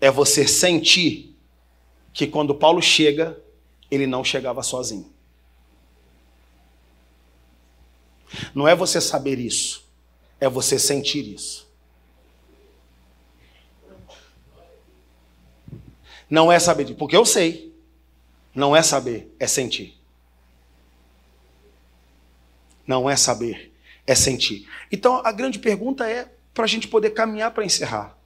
é 0.00 0.10
você 0.10 0.46
sentir 0.46 1.36
que 2.12 2.26
quando 2.26 2.54
Paulo 2.54 2.82
chega, 2.82 3.38
ele 3.90 4.06
não 4.06 4.24
chegava 4.24 4.62
sozinho. 4.62 5.10
Não 8.54 8.66
é 8.66 8.74
você 8.74 9.00
saber 9.00 9.38
isso, 9.38 9.84
é 10.40 10.48
você 10.48 10.78
sentir 10.78 11.26
isso. 11.26 11.66
Não 16.28 16.50
é 16.50 16.58
saber, 16.58 16.94
porque 16.94 17.16
eu 17.16 17.24
sei. 17.24 17.74
Não 18.54 18.74
é 18.74 18.82
saber, 18.82 19.34
é 19.38 19.46
sentir. 19.46 19.96
Não 22.86 23.08
é 23.08 23.16
saber, 23.16 23.72
é 24.06 24.14
sentir. 24.14 24.68
Então 24.90 25.20
a 25.24 25.32
grande 25.32 25.58
pergunta 25.58 26.08
é 26.08 26.32
para 26.54 26.64
a 26.64 26.68
gente 26.68 26.88
poder 26.88 27.10
caminhar 27.10 27.52
para 27.52 27.64
encerrar. 27.64 28.16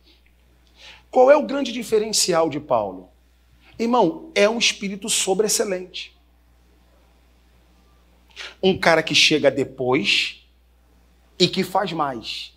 Qual 1.11 1.31
é 1.31 1.37
o 1.37 1.43
grande 1.43 1.73
diferencial 1.73 2.49
de 2.49 2.61
Paulo? 2.61 3.11
Irmão, 3.79 4.31
é 4.35 4.49
um 4.49 4.59
espírito 4.59 5.09
sobreexcelente. 5.09 6.17
Um 8.63 8.77
cara 8.77 9.03
que 9.03 9.15
chega 9.15 9.51
depois 9.51 10.47
e 11.39 11.49
que 11.49 11.65
faz 11.65 11.93
mais. 11.93 12.53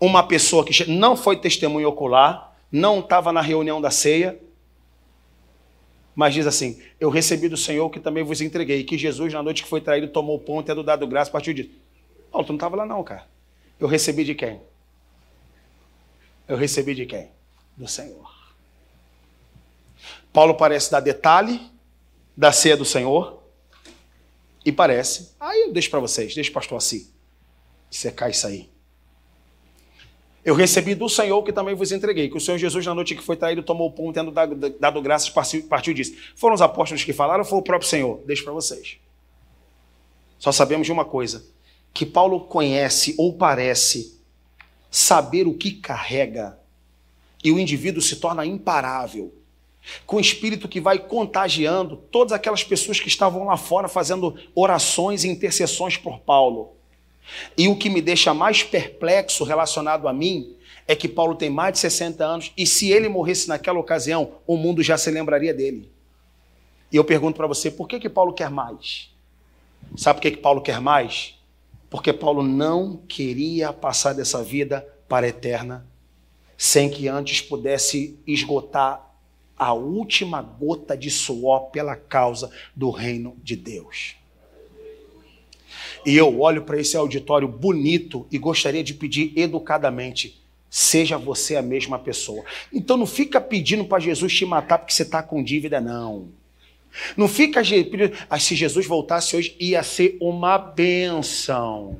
Uma 0.00 0.26
pessoa 0.26 0.64
que 0.64 0.90
não 0.90 1.16
foi 1.16 1.36
testemunho 1.38 1.88
ocular, 1.88 2.56
não 2.70 3.00
estava 3.00 3.32
na 3.32 3.40
reunião 3.40 3.80
da 3.80 3.90
ceia, 3.90 4.38
mas 6.14 6.32
diz 6.32 6.46
assim: 6.46 6.82
Eu 6.98 7.10
recebi 7.10 7.48
do 7.48 7.56
Senhor 7.56 7.88
que 7.90 8.00
também 8.00 8.24
vos 8.24 8.40
entreguei, 8.40 8.82
que 8.84 8.96
Jesus, 8.96 9.32
na 9.32 9.42
noite 9.42 9.62
que 9.62 9.68
foi 9.68 9.80
traído, 9.80 10.08
tomou 10.08 10.36
o 10.36 10.40
pão, 10.40 10.62
tendo 10.62 10.82
dado 10.82 11.06
graça, 11.06 11.30
partiu 11.30 11.52
disso. 11.52 11.70
Paulo, 12.30 12.46
tu 12.46 12.50
não 12.50 12.56
estava 12.56 12.76
lá, 12.76 12.86
não, 12.86 13.04
cara. 13.04 13.26
Eu 13.78 13.86
recebi 13.86 14.24
de 14.24 14.34
quem? 14.34 14.60
Eu 16.48 16.56
recebi 16.56 16.94
de 16.94 17.04
quem? 17.04 17.30
Do 17.76 17.86
Senhor. 17.86 18.34
Paulo 20.32 20.54
parece 20.54 20.90
dar 20.90 21.00
detalhe, 21.00 21.60
da 22.36 22.52
ceia 22.52 22.76
do 22.76 22.84
Senhor. 22.84 23.42
E 24.64 24.72
parece. 24.72 25.34
Aí 25.38 25.62
eu 25.62 25.72
deixo 25.72 25.90
para 25.90 26.00
vocês, 26.00 26.34
deixo 26.34 26.50
o 26.50 26.54
pastor 26.54 26.76
assim. 26.76 27.08
Secar 27.90 28.28
isso 28.30 28.46
aí. 28.46 28.68
Eu 30.44 30.54
recebi 30.54 30.94
do 30.94 31.08
Senhor 31.08 31.42
que 31.42 31.52
também 31.52 31.74
vos 31.74 31.90
entreguei, 31.90 32.28
que 32.28 32.36
o 32.36 32.40
Senhor 32.40 32.56
Jesus, 32.56 32.86
na 32.86 32.94
noite 32.94 33.16
que 33.16 33.22
foi 33.22 33.36
traído, 33.36 33.64
tomou 33.64 33.88
o 33.88 33.92
pão, 33.92 34.12
tendo 34.12 34.30
dado, 34.30 34.54
dado 34.78 35.02
graças, 35.02 35.28
partiu 35.28 35.92
disso. 35.92 36.14
Foram 36.36 36.54
os 36.54 36.62
apóstolos 36.62 37.02
que 37.02 37.12
falaram 37.12 37.40
ou 37.40 37.48
foi 37.48 37.58
o 37.58 37.62
próprio 37.62 37.88
Senhor? 37.88 38.22
Deixo 38.24 38.44
para 38.44 38.52
vocês. 38.52 38.98
Só 40.38 40.52
sabemos 40.52 40.86
de 40.86 40.92
uma 40.92 41.04
coisa: 41.04 41.44
que 41.92 42.06
Paulo 42.06 42.40
conhece 42.40 43.14
ou 43.18 43.32
parece 43.32 44.20
saber 44.90 45.48
o 45.48 45.54
que 45.54 45.72
carrega 45.72 46.58
e 47.42 47.50
o 47.50 47.58
indivíduo 47.58 48.02
se 48.02 48.16
torna 48.16 48.46
imparável. 48.46 49.34
Com 50.04 50.16
o 50.16 50.20
espírito 50.20 50.68
que 50.68 50.80
vai 50.80 50.98
contagiando 50.98 51.96
todas 52.10 52.32
aquelas 52.32 52.64
pessoas 52.64 52.98
que 52.98 53.08
estavam 53.08 53.44
lá 53.44 53.56
fora 53.56 53.88
fazendo 53.88 54.36
orações 54.54 55.24
e 55.24 55.28
intercessões 55.28 55.96
por 55.96 56.20
Paulo. 56.20 56.72
E 57.56 57.68
o 57.68 57.76
que 57.76 57.90
me 57.90 58.00
deixa 58.00 58.32
mais 58.32 58.62
perplexo 58.62 59.44
relacionado 59.44 60.08
a 60.08 60.12
mim 60.12 60.56
é 60.86 60.94
que 60.94 61.08
Paulo 61.08 61.34
tem 61.34 61.50
mais 61.50 61.74
de 61.74 61.78
60 61.80 62.24
anos 62.24 62.52
e 62.56 62.66
se 62.66 62.90
ele 62.90 63.08
morresse 63.08 63.48
naquela 63.48 63.78
ocasião, 63.78 64.32
o 64.46 64.56
mundo 64.56 64.82
já 64.82 64.96
se 64.96 65.10
lembraria 65.10 65.52
dele. 65.52 65.90
E 66.92 66.96
eu 66.96 67.04
pergunto 67.04 67.36
para 67.36 67.46
você, 67.46 67.70
por 67.70 67.88
que, 67.88 67.98
que 67.98 68.08
Paulo 68.08 68.32
quer 68.32 68.48
mais? 68.48 69.10
Sabe 69.96 70.18
por 70.18 70.22
que, 70.22 70.30
que 70.32 70.36
Paulo 70.36 70.60
quer 70.60 70.80
mais? 70.80 71.34
Porque 71.90 72.12
Paulo 72.12 72.42
não 72.42 72.98
queria 73.08 73.72
passar 73.72 74.12
dessa 74.12 74.42
vida 74.42 74.86
para 75.08 75.26
a 75.26 75.28
eterna 75.28 75.86
sem 76.56 76.88
que 76.88 77.06
antes 77.06 77.40
pudesse 77.40 78.18
esgotar 78.26 79.05
a 79.56 79.72
última 79.72 80.42
gota 80.42 80.96
de 80.96 81.10
suor 81.10 81.70
pela 81.70 81.96
causa 81.96 82.50
do 82.74 82.90
reino 82.90 83.36
de 83.42 83.56
Deus. 83.56 84.16
E 86.04 86.16
eu 86.16 86.40
olho 86.40 86.62
para 86.62 86.80
esse 86.80 86.96
auditório 86.96 87.48
bonito 87.48 88.26
e 88.30 88.38
gostaria 88.38 88.84
de 88.84 88.94
pedir 88.94 89.32
educadamente: 89.36 90.40
seja 90.70 91.18
você 91.18 91.56
a 91.56 91.62
mesma 91.62 91.98
pessoa. 91.98 92.44
Então 92.72 92.96
não 92.96 93.06
fica 93.06 93.40
pedindo 93.40 93.84
para 93.84 93.98
Jesus 93.98 94.32
te 94.32 94.46
matar 94.46 94.78
porque 94.78 94.92
você 94.92 95.02
está 95.02 95.22
com 95.22 95.42
dívida, 95.42 95.80
não. 95.80 96.28
Não 97.16 97.28
fica 97.28 97.60
pedindo, 97.60 98.16
ah, 98.30 98.38
se 98.38 98.54
Jesus 98.54 98.86
voltasse 98.86 99.36
hoje, 99.36 99.56
ia 99.58 99.82
ser 99.82 100.16
uma 100.20 100.56
benção. 100.56 101.98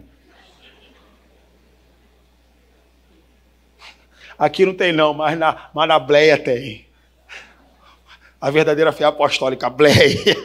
Aqui 4.38 4.64
não 4.64 4.74
tem 4.74 4.92
não, 4.92 5.14
mas 5.14 5.38
na, 5.38 5.70
mas 5.74 5.88
na 5.88 5.98
Bleia 5.98 6.38
tem. 6.38 6.85
A 8.40 8.50
verdadeira 8.50 8.92
fé 8.92 9.04
apostólica, 9.04 9.68
Bleia. 9.70 10.36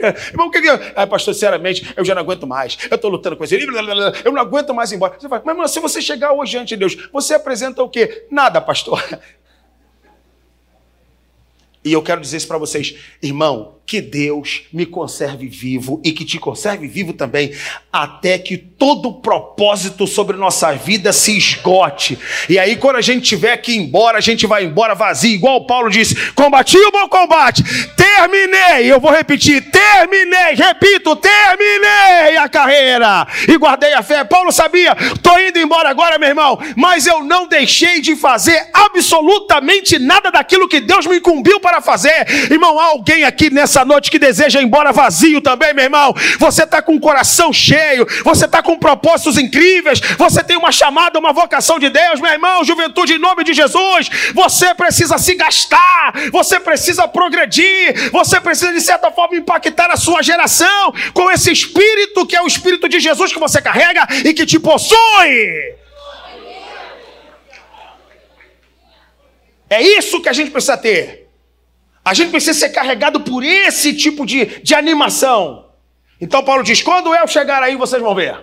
Irmão, 0.30 0.48
o 0.48 0.50
que 0.50 0.58
é? 0.58 0.92
Ah, 0.94 1.06
pastor, 1.06 1.32
sinceramente, 1.34 1.92
eu 1.96 2.04
já 2.04 2.14
não 2.14 2.22
aguento 2.22 2.46
mais. 2.46 2.76
Eu 2.90 2.96
estou 2.96 3.10
lutando 3.10 3.36
com 3.36 3.44
isso. 3.44 3.54
Eu 3.54 4.32
não 4.32 4.42
aguento 4.42 4.74
mais 4.74 4.92
ir 4.92 4.96
embora. 4.96 5.14
Você 5.18 5.28
fala, 5.28 5.42
mas 5.44 5.54
irmão, 5.54 5.68
se 5.68 5.80
você 5.80 6.02
chegar 6.02 6.32
hoje 6.32 6.52
diante 6.52 6.70
de 6.70 6.76
Deus, 6.76 7.08
você 7.12 7.34
apresenta 7.34 7.82
o 7.82 7.88
quê? 7.88 8.26
Nada, 8.30 8.60
pastor. 8.60 9.02
E 11.86 11.92
eu 11.92 12.02
quero 12.02 12.18
dizer 12.18 12.38
isso 12.38 12.48
para 12.48 12.56
vocês, 12.56 12.96
irmão, 13.22 13.73
que 13.86 14.00
Deus 14.00 14.62
me 14.72 14.86
conserve 14.86 15.46
vivo 15.46 16.00
e 16.02 16.12
que 16.12 16.24
te 16.24 16.38
conserve 16.38 16.86
vivo 16.86 17.12
também, 17.12 17.54
até 17.92 18.38
que 18.38 18.56
todo 18.56 19.08
o 19.08 19.20
propósito 19.20 20.06
sobre 20.06 20.36
nossa 20.36 20.72
vida 20.72 21.12
se 21.12 21.36
esgote. 21.36 22.18
E 22.48 22.58
aí, 22.58 22.76
quando 22.76 22.96
a 22.96 23.02
gente 23.02 23.22
tiver 23.22 23.56
que 23.58 23.72
ir 23.72 23.76
embora, 23.76 24.18
a 24.18 24.20
gente 24.20 24.46
vai 24.46 24.64
embora 24.64 24.94
vazio, 24.94 25.34
igual 25.34 25.66
Paulo 25.66 25.90
disse: 25.90 26.14
combati 26.32 26.78
o 26.78 26.90
bom 26.90 27.08
combate, 27.08 27.62
terminei. 27.96 28.90
Eu 28.90 29.00
vou 29.00 29.10
repetir: 29.10 29.70
terminei, 29.70 30.54
repito, 30.54 31.14
terminei 31.16 32.36
a 32.38 32.48
carreira 32.48 33.26
e 33.46 33.56
guardei 33.56 33.92
a 33.92 34.02
fé. 34.02 34.24
Paulo 34.24 34.50
sabia, 34.50 34.96
estou 35.14 35.38
indo 35.40 35.58
embora 35.58 35.90
agora, 35.90 36.18
meu 36.18 36.28
irmão, 36.28 36.58
mas 36.76 37.06
eu 37.06 37.22
não 37.22 37.46
deixei 37.46 38.00
de 38.00 38.16
fazer 38.16 38.68
absolutamente 38.72 39.98
nada 39.98 40.30
daquilo 40.30 40.68
que 40.68 40.80
Deus 40.80 41.06
me 41.06 41.18
incumbiu 41.18 41.60
para 41.60 41.80
fazer. 41.80 42.26
Irmão, 42.50 42.78
há 42.78 42.86
alguém 42.86 43.24
aqui 43.24 43.50
nessa 43.50 43.73
nessa 43.74 43.84
noite 43.84 44.10
que 44.10 44.18
deseja 44.20 44.60
ir 44.60 44.64
embora 44.64 44.92
vazio 44.92 45.40
também, 45.40 45.74
meu 45.74 45.84
irmão. 45.84 46.14
Você 46.38 46.62
está 46.62 46.80
com 46.80 46.94
o 46.94 47.00
coração 47.00 47.52
cheio, 47.52 48.06
você 48.22 48.44
está 48.44 48.62
com 48.62 48.78
propósitos 48.78 49.36
incríveis, 49.36 50.00
você 50.16 50.44
tem 50.44 50.56
uma 50.56 50.70
chamada, 50.70 51.18
uma 51.18 51.32
vocação 51.32 51.78
de 51.78 51.90
Deus, 51.90 52.20
meu 52.20 52.30
irmão. 52.30 52.62
Juventude, 52.62 53.14
em 53.14 53.18
nome 53.18 53.42
de 53.42 53.52
Jesus, 53.52 54.08
você 54.32 54.72
precisa 54.74 55.18
se 55.18 55.34
gastar, 55.34 56.12
você 56.30 56.60
precisa 56.60 57.08
progredir, 57.08 58.12
você 58.12 58.40
precisa, 58.40 58.72
de 58.72 58.80
certa 58.80 59.10
forma, 59.10 59.36
impactar 59.36 59.90
a 59.90 59.96
sua 59.96 60.22
geração 60.22 60.94
com 61.12 61.30
esse 61.30 61.50
espírito 61.50 62.26
que 62.26 62.36
é 62.36 62.42
o 62.42 62.46
espírito 62.46 62.88
de 62.88 63.00
Jesus 63.00 63.32
que 63.32 63.40
você 63.40 63.60
carrega 63.60 64.06
e 64.24 64.32
que 64.32 64.46
te 64.46 64.60
possui. 64.60 65.74
É 69.68 69.82
isso 69.82 70.20
que 70.20 70.28
a 70.28 70.32
gente 70.32 70.52
precisa 70.52 70.76
ter. 70.76 71.23
A 72.04 72.12
gente 72.12 72.30
precisa 72.30 72.58
ser 72.58 72.68
carregado 72.68 73.20
por 73.20 73.42
esse 73.42 73.94
tipo 73.94 74.26
de, 74.26 74.60
de 74.62 74.74
animação. 74.74 75.70
Então 76.20 76.44
Paulo 76.44 76.62
diz: 76.62 76.82
quando 76.82 77.14
eu 77.14 77.26
chegar 77.26 77.62
aí, 77.62 77.76
vocês 77.76 78.02
vão 78.02 78.14
ver. 78.14 78.38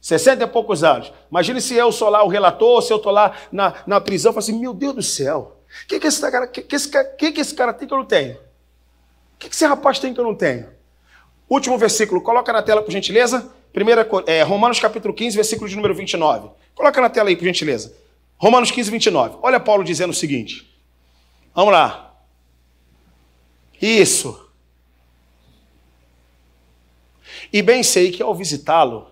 60 0.00 0.44
e 0.44 0.46
poucos 0.46 0.84
anos. 0.84 1.12
Imagine 1.30 1.60
se 1.60 1.74
eu 1.74 1.90
sou 1.90 2.08
lá 2.08 2.22
o 2.24 2.28
relator, 2.28 2.82
se 2.82 2.92
eu 2.92 2.96
estou 2.96 3.12
lá 3.12 3.32
na, 3.50 3.74
na 3.86 4.00
prisão, 4.00 4.30
eu 4.30 4.34
falo 4.34 4.42
assim: 4.42 4.58
meu 4.58 4.74
Deus 4.74 4.94
do 4.94 5.02
céu, 5.02 5.56
o 5.84 5.86
que, 5.86 6.00
que, 6.00 6.06
esse 6.06 6.20
cara, 6.20 6.46
que, 6.46 6.62
que, 6.62 6.76
esse, 6.76 6.88
que, 6.88 7.32
que 7.32 7.40
esse 7.40 7.54
cara 7.54 7.72
tem 7.72 7.86
que 7.86 7.94
eu 7.94 7.98
não 7.98 8.04
tenho? 8.04 8.34
O 8.34 9.38
que, 9.38 9.48
que 9.48 9.54
esse 9.54 9.66
rapaz 9.66 9.98
tem 9.98 10.12
que 10.12 10.20
eu 10.20 10.24
não 10.24 10.34
tenho? 10.34 10.68
Último 11.48 11.78
versículo, 11.78 12.20
coloca 12.20 12.52
na 12.52 12.62
tela, 12.62 12.82
por 12.82 12.90
gentileza. 12.90 13.50
Primeira, 13.72 14.08
é, 14.26 14.42
Romanos 14.42 14.80
capítulo 14.80 15.12
15, 15.12 15.36
versículo 15.36 15.68
de 15.68 15.76
número 15.76 15.94
29. 15.94 16.48
Coloca 16.74 17.00
na 17.00 17.10
tela 17.10 17.28
aí, 17.28 17.36
por 17.36 17.44
gentileza. 17.44 17.92
Romanos 18.38 18.70
15, 18.70 18.90
29. 18.90 19.38
Olha 19.42 19.60
Paulo 19.60 19.84
dizendo 19.84 20.10
o 20.10 20.14
seguinte. 20.14 20.66
Vamos 21.54 21.72
lá. 21.72 22.05
Isso. 23.80 24.50
E 27.52 27.62
bem 27.62 27.82
sei 27.82 28.10
que 28.10 28.22
ao 28.22 28.34
visitá-lo, 28.34 29.10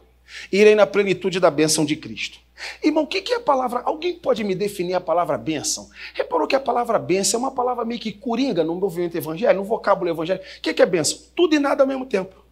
irei 0.50 0.74
na 0.74 0.86
plenitude 0.86 1.38
da 1.38 1.50
bênção 1.50 1.84
de 1.84 1.96
Cristo. 1.96 2.38
Irmão, 2.82 3.04
o 3.04 3.06
que 3.06 3.32
é 3.32 3.36
a 3.36 3.40
palavra? 3.40 3.82
Alguém 3.84 4.14
pode 4.14 4.44
me 4.44 4.54
definir 4.54 4.94
a 4.94 5.00
palavra 5.00 5.36
bênção? 5.36 5.90
Reparou 6.14 6.46
que 6.46 6.54
a 6.54 6.60
palavra 6.60 6.98
bênção 6.98 7.38
é 7.38 7.42
uma 7.42 7.50
palavra 7.50 7.84
meio 7.84 8.00
que 8.00 8.12
coringa 8.12 8.62
no 8.62 8.74
movimento 8.74 9.16
evangélico, 9.16 9.60
no 9.60 9.64
vocábulo 9.64 10.10
evangélico. 10.10 10.44
O 10.58 10.60
que 10.60 10.80
é 10.80 10.86
bênção? 10.86 11.18
Tudo 11.34 11.54
e 11.54 11.58
nada 11.58 11.82
ao 11.82 11.86
mesmo 11.86 12.06
tempo. 12.06 12.44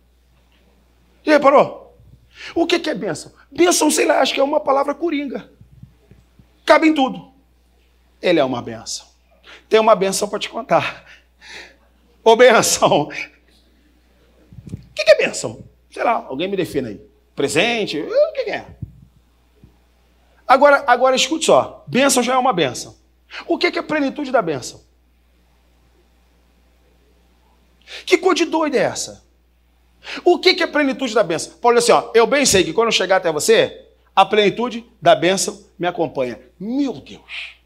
Reparou? 1.23 1.97
O 2.55 2.67
que 2.67 2.91
é 2.91 2.95
bênção? 2.95 3.33
Bênção, 3.51 3.91
sei 3.91 4.07
lá, 4.07 4.21
acho 4.21 4.35
que 4.35 4.41
é 4.41 4.43
uma 4.43 4.61
palavra 4.61 4.95
coringa. 4.95 5.51
Cabe 6.65 6.89
em 6.89 6.95
tudo. 6.95 7.33
Ele 8.21 8.41
é 8.41 8.45
uma 8.45 8.61
bênção. 8.61 9.07
Tem 9.69 9.79
uma 9.79 9.95
bênção 9.95 10.29
para 10.29 10.39
te 10.39 10.49
contar. 10.49 11.05
Ô 12.25 12.37
benção. 12.37 13.03
O 13.03 13.09
que, 14.95 15.11
é 15.11 15.17
benção? 15.17 15.63
Sei 15.91 16.03
lá, 16.03 16.25
alguém 16.29 16.49
me 16.49 16.57
defina 16.57 16.89
aí. 16.89 17.01
Presente? 17.35 17.99
O 17.99 18.33
que, 18.33 18.51
é? 18.51 18.67
Agora, 20.47 20.85
agora 20.87 21.17
escute 21.17 21.47
só. 21.47 21.85
Bênção 21.87 22.23
já 22.23 22.35
é 22.35 22.39
uma 22.39 22.53
bênção. 22.53 22.97
O 23.47 23.59
que, 23.59 23.67
é 23.67 23.83
plenitude 23.83 24.31
da 24.31 24.43
bênção? 24.43 24.81
Que 28.07 28.17
cor 28.17 28.35
de 28.35 28.45
doida 28.45 28.77
é 28.77 28.83
essa? 28.83 29.25
O 30.25 30.39
que, 30.39 30.63
é 30.63 30.67
plenitude 30.67 31.15
da 31.15 31.23
bênção? 31.23 31.55
Paulo 31.59 31.79
assim, 31.79 31.93
ó, 31.93 32.11
eu 32.15 32.27
bem 32.27 32.45
sei 32.45 32.65
que 32.65 32.73
quando 32.73 32.89
eu 32.89 32.93
chegar 32.93 33.17
até 33.17 33.31
você, 33.31 33.87
a 34.15 34.25
plenitude 34.25 34.85
da 35.01 35.15
bênção 35.15 35.65
me 35.79 35.87
acompanha. 35.87 36.39
Meu 36.59 36.95
Deus! 36.95 37.62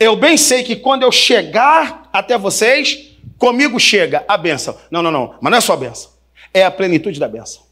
Eu 0.00 0.16
bem 0.16 0.38
sei 0.38 0.64
que 0.64 0.76
quando 0.76 1.02
eu 1.02 1.12
chegar 1.12 2.08
até 2.10 2.38
vocês, 2.38 3.18
comigo 3.36 3.78
chega 3.78 4.24
a 4.26 4.38
bênção. 4.38 4.74
Não, 4.90 5.02
não, 5.02 5.10
não. 5.10 5.36
Mas 5.42 5.50
não 5.50 5.58
é 5.58 5.60
só 5.60 5.74
a 5.74 5.76
bênção. 5.76 6.10
É 6.54 6.64
a 6.64 6.70
plenitude 6.70 7.20
da 7.20 7.28
bênção. 7.28 7.62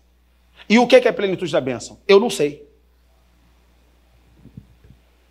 E 0.69 0.79
o 0.79 0.87
que 0.87 0.97
é 0.97 1.09
a 1.09 1.13
plenitude 1.13 1.51
da 1.51 1.61
bênção? 1.61 1.99
Eu 2.07 2.21
não 2.21 2.29
sei. 2.29 2.69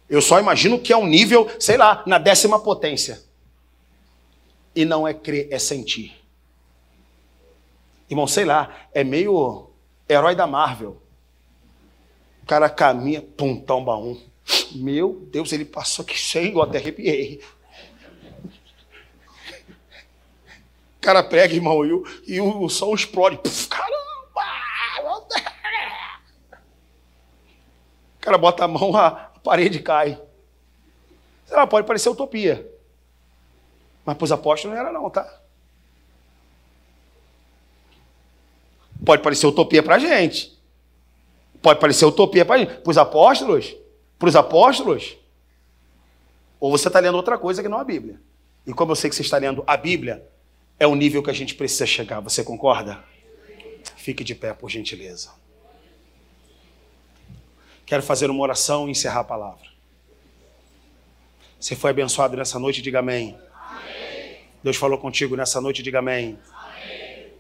Eu 0.10 0.24
só 0.24 0.40
imagino 0.40 0.80
que 0.80 0.92
é 0.92 0.98
um 0.98 1.06
nível, 1.06 1.48
sei 1.60 1.78
lá, 1.78 2.02
na 2.08 2.18
décima 2.18 2.60
potência. 2.60 3.22
E 4.76 4.84
não 4.84 5.08
é 5.08 5.14
crer, 5.14 5.50
é 5.52 5.60
sentir. 5.60 6.16
Irmão, 8.10 8.26
sei 8.26 8.46
lá, 8.46 8.88
é 8.92 9.04
meio 9.04 9.70
herói 10.10 10.36
da 10.36 10.48
Marvel. 10.48 11.00
O 12.42 12.46
cara 12.48 12.70
caminha, 12.70 13.22
pum, 13.22 13.60
tomba 13.60 13.96
um. 13.98 14.20
Meu 14.74 15.28
Deus, 15.32 15.52
ele 15.52 15.66
passou 15.66 16.04
aqui 16.04 16.20
sem, 16.20 16.52
eu 16.52 16.62
até 16.62 16.78
arrepiei. 16.78 17.44
O 20.98 21.02
cara 21.02 21.24
prega, 21.24 21.54
irmão, 21.54 21.86
e 21.86 21.94
o, 21.94 22.04
e 22.26 22.42
o 22.42 22.68
som 22.70 22.94
explode. 22.94 23.38
Puf, 23.38 23.68
caramba! 23.68 23.98
O 28.16 28.20
cara 28.20 28.38
bota 28.38 28.66
a 28.66 28.68
mão, 28.68 28.96
a 28.96 29.12
parede 29.44 29.80
cai. 29.80 30.22
Sei 31.46 31.56
lá, 31.56 31.66
pode 31.66 31.88
parecer 31.88 32.10
utopia. 32.10 32.70
Mas 34.06 34.18
para 34.18 34.26
os 34.26 34.32
apóstolos 34.32 34.76
não 34.76 34.82
era 34.84 34.92
não, 34.92 35.10
tá? 35.10 35.42
Pode 39.06 39.22
parecer 39.24 39.48
utopia 39.48 39.82
para 39.82 39.96
a 39.96 40.00
gente. 40.00 40.58
Pode 41.62 41.80
parecer 41.80 42.06
utopia 42.06 42.44
para 42.44 42.56
a 42.56 42.58
gente. 42.60 42.82
Para 42.82 42.92
os 42.92 42.98
apóstolos, 42.98 43.76
para 44.18 44.30
os 44.30 44.36
apóstolos, 44.36 45.18
ou 46.60 46.72
você 46.72 46.88
está 46.88 47.00
lendo 47.00 47.16
outra 47.16 47.38
coisa 47.38 47.62
que 47.62 47.70
não 47.70 47.78
a 47.78 47.84
Bíblia. 47.84 48.20
E 48.66 48.74
como 48.74 48.92
eu 48.92 48.96
sei 48.96 49.10
que 49.10 49.16
você 49.16 49.22
está 49.22 49.38
lendo 49.38 49.64
a 49.66 49.78
Bíblia, 49.78 50.28
é 50.80 50.86
o 50.86 50.96
nível 50.96 51.24
que 51.24 51.30
a 51.30 51.34
gente 51.34 51.56
precisa 51.56 51.86
chegar. 51.86 52.20
Você 52.20 52.44
concorda? 52.44 53.04
Fique 53.96 54.24
de 54.24 54.36
pé, 54.36 54.54
por 54.54 54.70
gentileza. 54.70 55.32
Quero 57.86 58.04
fazer 58.04 58.30
uma 58.30 58.42
oração 58.42 58.88
e 58.88 58.92
encerrar 58.92 59.22
a 59.22 59.24
palavra. 59.24 59.66
Você 61.60 61.76
foi 61.76 61.92
abençoado 61.92 62.36
nessa 62.36 62.60
noite, 62.60 62.82
diga 62.82 63.00
amém. 63.00 63.40
amém. 63.54 64.40
Deus 64.64 64.76
falou 64.76 64.98
contigo 64.98 65.36
nessa 65.36 65.62
noite, 65.62 65.82
diga 65.82 66.00
amém. 66.00 66.38
amém. 66.54 67.32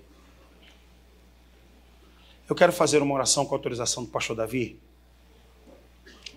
Eu 2.50 2.56
quero 2.56 2.72
fazer 2.72 3.02
uma 3.02 3.14
oração 3.14 3.46
com 3.46 3.54
autorização 3.54 4.04
do 4.04 4.10
pastor 4.10 4.36
Davi. 4.36 4.80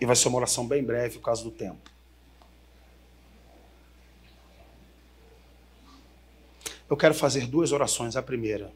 E 0.01 0.07
vai 0.07 0.16
ser 0.16 0.28
uma 0.28 0.38
oração 0.38 0.66
bem 0.66 0.82
breve 0.82 1.18
por 1.18 1.24
causa 1.24 1.44
do 1.44 1.51
tempo. 1.51 1.90
Eu 6.88 6.96
quero 6.96 7.14
fazer 7.14 7.46
duas 7.46 7.70
orações. 7.70 8.16
A 8.16 8.22
primeira. 8.22 8.72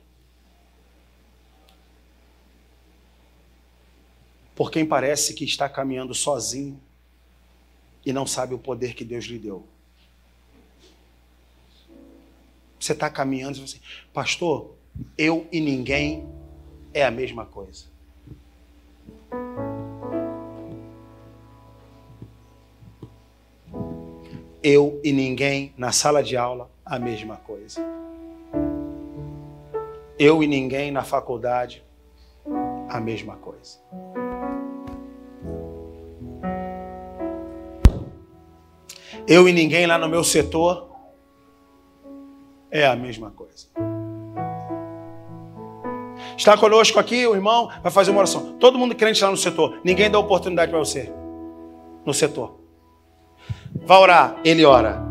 Por 4.54 4.70
quem 4.70 4.86
parece 4.86 5.34
que 5.34 5.44
está 5.44 5.68
caminhando 5.68 6.14
sozinho 6.14 6.80
e 8.06 8.12
não 8.12 8.24
sabe 8.24 8.54
o 8.54 8.58
poder 8.58 8.94
que 8.94 9.04
Deus 9.04 9.24
lhe 9.24 9.38
deu. 9.38 9.66
Você 12.78 12.92
está 12.92 13.10
caminhando 13.10 13.58
e 13.58 13.60
você, 13.62 13.80
pastor, 14.12 14.74
eu 15.16 15.48
e 15.50 15.58
ninguém 15.58 16.28
é 16.92 17.04
a 17.04 17.10
mesma 17.10 17.46
coisa. 17.46 17.86
Eu 24.66 24.98
e 25.04 25.12
ninguém 25.12 25.74
na 25.76 25.92
sala 25.92 26.22
de 26.22 26.38
aula, 26.38 26.70
a 26.86 26.98
mesma 26.98 27.36
coisa. 27.36 27.84
Eu 30.18 30.42
e 30.42 30.46
ninguém 30.46 30.90
na 30.90 31.04
faculdade, 31.04 31.84
a 32.88 32.98
mesma 32.98 33.36
coisa. 33.36 33.78
Eu 39.28 39.46
e 39.46 39.52
ninguém 39.52 39.86
lá 39.86 39.98
no 39.98 40.08
meu 40.08 40.24
setor, 40.24 40.88
é 42.70 42.86
a 42.86 42.96
mesma 42.96 43.30
coisa. 43.32 43.68
Está 46.38 46.56
conosco 46.56 46.98
aqui, 46.98 47.26
o 47.26 47.34
irmão 47.34 47.70
vai 47.82 47.92
fazer 47.92 48.12
uma 48.12 48.20
oração. 48.20 48.56
Todo 48.58 48.78
mundo 48.78 48.94
crente 48.94 49.22
lá 49.22 49.30
no 49.30 49.36
setor. 49.36 49.78
Ninguém 49.84 50.10
dá 50.10 50.18
oportunidade 50.18 50.70
para 50.70 50.78
você. 50.78 51.12
No 52.06 52.14
setor. 52.14 52.63
Vai 53.84 53.98
orar, 53.98 54.36
ele 54.44 54.64
ora. 54.64 55.02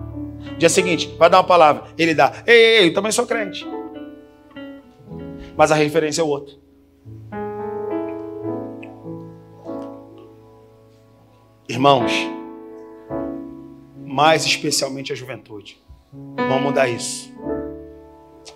Dia 0.57 0.69
seguinte, 0.69 1.13
vai 1.17 1.29
dar 1.29 1.37
uma 1.37 1.43
palavra, 1.43 1.85
ele 1.97 2.13
dá. 2.13 2.31
Ei, 2.45 2.79
ei, 2.79 2.89
eu 2.89 2.93
também 2.93 3.11
sou 3.11 3.25
crente. 3.25 3.65
Mas 5.55 5.71
a 5.71 5.75
referência 5.75 6.21
é 6.21 6.23
o 6.23 6.27
outro. 6.27 6.57
Irmãos, 11.67 12.11
mais 14.05 14.45
especialmente 14.45 15.11
a 15.13 15.15
juventude, 15.15 15.81
vamos 16.35 16.61
mudar 16.61 16.87
isso. 16.87 17.33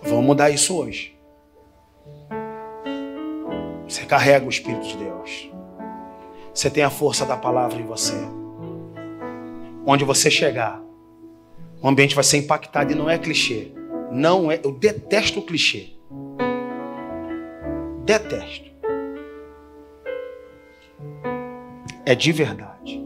Vamos 0.02 0.24
mudar 0.24 0.50
isso 0.50 0.76
hoje. 0.76 1.16
Você 3.88 4.04
carrega 4.04 4.44
o 4.44 4.50
Espírito 4.50 4.86
de 4.86 4.96
Deus. 4.98 5.50
Você 6.52 6.68
tem 6.70 6.84
a 6.84 6.90
força 6.90 7.24
da 7.24 7.36
palavra 7.36 7.80
em 7.80 7.86
você. 7.86 8.37
Onde 9.90 10.04
você 10.04 10.30
chegar, 10.30 10.82
o 11.80 11.88
ambiente 11.88 12.14
vai 12.14 12.22
ser 12.22 12.36
impactado 12.36 12.92
e 12.92 12.94
não 12.94 13.08
é 13.08 13.16
clichê. 13.16 13.72
Não 14.12 14.52
é, 14.52 14.60
eu 14.62 14.70
detesto 14.70 15.40
o 15.40 15.42
clichê. 15.42 15.94
Detesto. 18.04 18.68
É 22.04 22.14
de 22.14 22.30
verdade. 22.32 23.02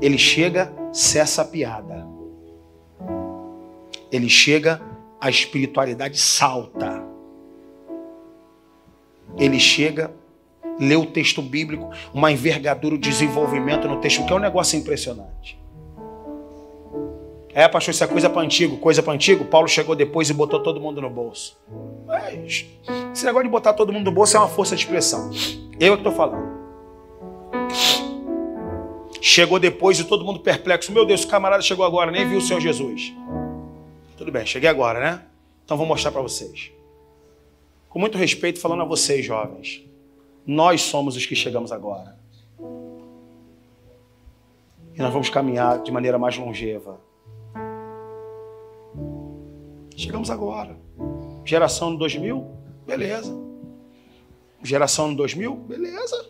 Ele 0.00 0.18
chega, 0.18 0.72
cessa 0.92 1.42
a 1.42 1.44
piada. 1.44 2.06
Ele 4.12 4.28
chega, 4.28 4.80
a 5.20 5.28
espiritualidade 5.28 6.16
salta. 6.16 7.04
Ele 9.36 9.58
chega, 9.58 10.14
lê 10.78 10.96
o 10.96 11.06
texto 11.06 11.40
bíblico, 11.40 11.90
uma 12.12 12.30
envergadura, 12.30 12.94
o 12.94 12.98
desenvolvimento 12.98 13.88
no 13.88 14.00
texto, 14.00 14.24
que 14.24 14.32
é 14.32 14.36
um 14.36 14.40
negócio 14.40 14.78
impressionante. 14.78 15.58
É, 17.54 17.68
pastor, 17.68 17.94
isso 17.94 18.02
é 18.02 18.06
coisa 18.08 18.28
para 18.28 18.42
antigo, 18.42 18.76
coisa 18.78 19.00
para 19.00 19.12
antigo. 19.12 19.44
Paulo 19.44 19.68
chegou 19.68 19.94
depois 19.94 20.28
e 20.28 20.34
botou 20.34 20.60
todo 20.60 20.80
mundo 20.80 21.00
no 21.00 21.08
bolso. 21.08 21.56
Mas, 22.04 22.66
esse 23.12 23.24
negócio 23.24 23.44
de 23.44 23.50
botar 23.50 23.74
todo 23.74 23.92
mundo 23.92 24.06
no 24.06 24.12
bolso 24.12 24.36
é 24.36 24.40
uma 24.40 24.48
força 24.48 24.74
de 24.74 24.82
expressão. 24.82 25.30
Eu 25.78 25.92
é 25.92 25.96
que 25.96 26.00
estou 26.00 26.12
falando. 26.12 26.52
Chegou 29.20 29.60
depois 29.60 30.00
e 30.00 30.04
todo 30.04 30.24
mundo 30.24 30.40
perplexo. 30.40 30.90
Meu 30.90 31.06
Deus, 31.06 31.22
o 31.22 31.28
camarada 31.28 31.62
chegou 31.62 31.86
agora, 31.86 32.10
nem 32.10 32.28
viu 32.28 32.38
o 32.38 32.42
Senhor 32.42 32.60
Jesus. 32.60 33.14
Tudo 34.18 34.32
bem, 34.32 34.44
cheguei 34.44 34.68
agora, 34.68 34.98
né? 34.98 35.22
Então 35.64 35.76
vou 35.76 35.86
mostrar 35.86 36.10
para 36.10 36.20
vocês. 36.20 36.72
Com 37.88 38.00
muito 38.00 38.18
respeito, 38.18 38.58
falando 38.58 38.82
a 38.82 38.84
vocês, 38.84 39.24
jovens. 39.24 39.84
Nós 40.46 40.82
somos 40.82 41.16
os 41.16 41.24
que 41.24 41.34
chegamos 41.34 41.72
agora. 41.72 42.18
E 44.94 44.98
nós 44.98 45.12
vamos 45.12 45.28
caminhar 45.28 45.82
de 45.82 45.90
maneira 45.90 46.18
mais 46.18 46.36
longeva. 46.36 47.00
Chegamos 49.96 50.30
agora. 50.30 50.76
Geração 51.44 51.90
no 51.90 51.98
2000? 51.98 52.46
Beleza. 52.86 53.34
Geração 54.62 55.08
no 55.08 55.16
2000? 55.16 55.56
Beleza. 55.56 56.26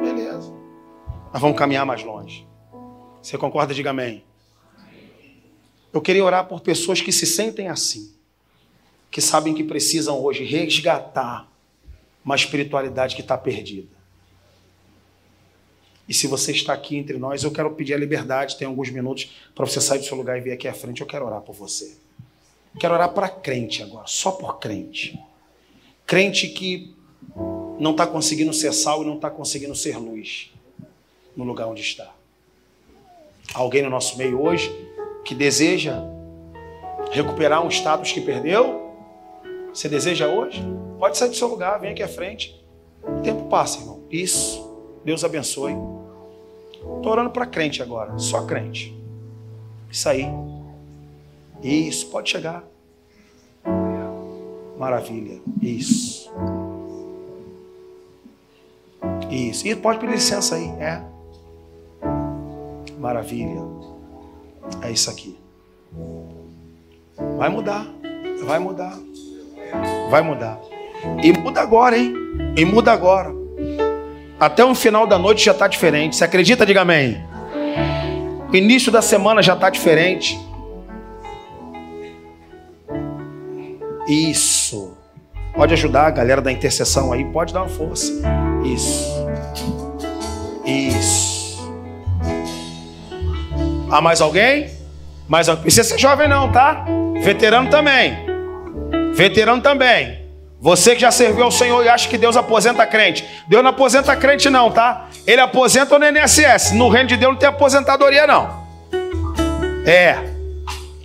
Beleza. 0.00 0.52
Nós 1.32 1.40
vamos 1.40 1.58
caminhar 1.58 1.84
mais 1.84 2.02
longe. 2.04 2.46
Você 3.22 3.38
concorda? 3.38 3.74
Diga 3.74 3.90
amém. 3.90 4.24
Eu 5.92 6.00
queria 6.00 6.24
orar 6.24 6.48
por 6.48 6.60
pessoas 6.60 7.00
que 7.00 7.12
se 7.12 7.24
sentem 7.24 7.68
assim, 7.68 8.13
que 9.14 9.20
sabem 9.20 9.54
que 9.54 9.62
precisam 9.62 10.20
hoje 10.20 10.42
resgatar 10.42 11.48
uma 12.24 12.34
espiritualidade 12.34 13.14
que 13.14 13.20
está 13.20 13.38
perdida. 13.38 13.96
E 16.08 16.12
se 16.12 16.26
você 16.26 16.50
está 16.50 16.72
aqui 16.72 16.96
entre 16.96 17.16
nós, 17.16 17.44
eu 17.44 17.52
quero 17.52 17.70
pedir 17.76 17.94
a 17.94 17.96
liberdade, 17.96 18.56
tem 18.56 18.66
alguns 18.66 18.90
minutos 18.90 19.30
para 19.54 19.64
você 19.64 19.80
sair 19.80 20.00
do 20.00 20.04
seu 20.04 20.16
lugar 20.16 20.36
e 20.36 20.40
vir 20.40 20.50
aqui 20.50 20.66
à 20.66 20.74
frente. 20.74 21.00
Eu 21.00 21.06
quero 21.06 21.24
orar 21.26 21.42
por 21.42 21.54
você. 21.54 21.96
Quero 22.80 22.92
orar 22.92 23.08
para 23.10 23.28
crente 23.28 23.84
agora, 23.84 24.08
só 24.08 24.32
por 24.32 24.58
crente. 24.58 25.16
Crente 26.04 26.48
que 26.48 26.92
não 27.78 27.92
está 27.92 28.08
conseguindo 28.08 28.52
ser 28.52 28.72
sal 28.72 29.04
e 29.04 29.06
não 29.06 29.14
está 29.14 29.30
conseguindo 29.30 29.76
ser 29.76 29.96
luz 29.96 30.50
no 31.36 31.44
lugar 31.44 31.68
onde 31.68 31.82
está. 31.82 32.12
Alguém 33.54 33.80
no 33.80 33.90
nosso 33.90 34.18
meio 34.18 34.42
hoje 34.42 34.74
que 35.24 35.36
deseja 35.36 36.02
recuperar 37.12 37.64
um 37.64 37.68
status 37.68 38.10
que 38.10 38.20
perdeu? 38.20 38.83
Você 39.74 39.88
deseja 39.88 40.28
hoje? 40.28 40.64
Pode 41.00 41.18
sair 41.18 41.30
do 41.30 41.34
seu 41.34 41.48
lugar, 41.48 41.80
vem 41.80 41.90
aqui 41.90 42.02
à 42.02 42.08
frente. 42.08 42.64
O 43.02 43.20
tempo 43.22 43.48
passa, 43.48 43.80
irmão. 43.80 44.04
Isso. 44.08 44.72
Deus 45.04 45.24
abençoe. 45.24 45.72
Estou 46.96 47.12
orando 47.12 47.30
para 47.30 47.44
crente 47.44 47.82
agora, 47.82 48.16
só 48.16 48.46
crente. 48.46 48.96
Isso 49.90 50.08
aí. 50.08 50.26
Isso, 51.60 52.06
pode 52.06 52.30
chegar. 52.30 52.64
Maravilha. 54.78 55.40
Isso. 55.60 56.32
Isso. 59.30 59.66
E 59.66 59.74
pode 59.74 59.98
pedir 59.98 60.12
licença 60.12 60.54
aí. 60.54 60.68
É. 60.78 61.02
Maravilha. 62.98 63.60
É 64.82 64.90
isso 64.90 65.10
aqui. 65.10 65.36
Vai 67.36 67.48
mudar. 67.48 67.86
Vai 68.44 68.58
mudar. 68.58 68.98
Vai 70.10 70.22
mudar. 70.22 70.58
E 71.22 71.32
muda 71.32 71.60
agora, 71.60 71.96
hein? 71.96 72.14
E 72.56 72.64
muda 72.64 72.92
agora. 72.92 73.32
Até 74.38 74.64
o 74.64 74.74
final 74.74 75.06
da 75.06 75.18
noite 75.18 75.44
já 75.44 75.52
está 75.52 75.66
diferente. 75.68 76.16
Você 76.16 76.24
acredita? 76.24 76.66
Diga 76.66 76.82
amém. 76.82 77.24
O 78.52 78.56
início 78.56 78.90
da 78.92 79.02
semana 79.02 79.42
já 79.42 79.54
está 79.54 79.70
diferente. 79.70 80.38
Isso. 84.08 84.96
Pode 85.54 85.72
ajudar 85.72 86.06
a 86.06 86.10
galera 86.10 86.42
da 86.42 86.52
intercessão 86.52 87.12
aí. 87.12 87.24
Pode 87.24 87.54
dar 87.54 87.62
uma 87.62 87.68
força. 87.68 88.12
Isso. 88.64 89.24
Isso. 90.64 91.72
Há 93.90 94.00
mais 94.00 94.20
alguém? 94.20 94.70
Mais 95.28 95.48
alguém? 95.48 95.62
Precisa 95.62 95.88
ser 95.88 95.98
jovem 95.98 96.28
não, 96.28 96.50
tá? 96.50 96.84
Veterano 97.22 97.70
também. 97.70 98.23
Veterano 99.14 99.62
também. 99.62 100.24
Você 100.60 100.94
que 100.94 101.02
já 101.02 101.10
serviu 101.10 101.44
ao 101.44 101.50
Senhor 101.50 101.84
e 101.84 101.88
acha 101.88 102.08
que 102.08 102.16
Deus 102.16 102.36
aposenta 102.36 102.86
crente. 102.86 103.24
Deus 103.46 103.62
não 103.62 103.70
aposenta 103.70 104.16
crente, 104.16 104.48
não, 104.48 104.70
tá? 104.70 105.08
Ele 105.26 105.40
aposenta 105.40 105.98
no 105.98 106.06
INSS. 106.06 106.72
No 106.72 106.88
reino 106.88 107.08
de 107.08 107.16
Deus 107.16 107.32
não 107.32 107.38
tem 107.38 107.48
aposentadoria, 107.48 108.26
não. 108.26 108.64
É. 109.84 110.16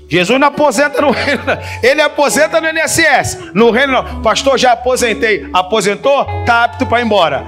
Jesus 0.08 0.40
não 0.40 0.48
aposenta 0.48 1.02
no 1.02 1.12
reino, 1.12 1.44
ele 1.84 2.02
aposenta 2.02 2.60
no 2.60 2.68
INSS. 2.70 3.52
No 3.54 3.70
reino 3.70 3.94
não. 3.94 4.22
Pastor, 4.22 4.58
já 4.58 4.72
aposentei. 4.72 5.50
Aposentou? 5.54 6.26
Tá 6.46 6.64
apto 6.64 6.86
para 6.86 7.02
ir 7.02 7.06
embora. 7.06 7.46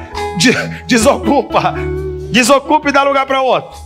Desocupa. 0.86 1.76
Desocupa 2.30 2.89
e 2.89 2.91
dá 2.91 3.03
lugar 3.03 3.26
para 3.26 3.41
outro. 3.41 3.80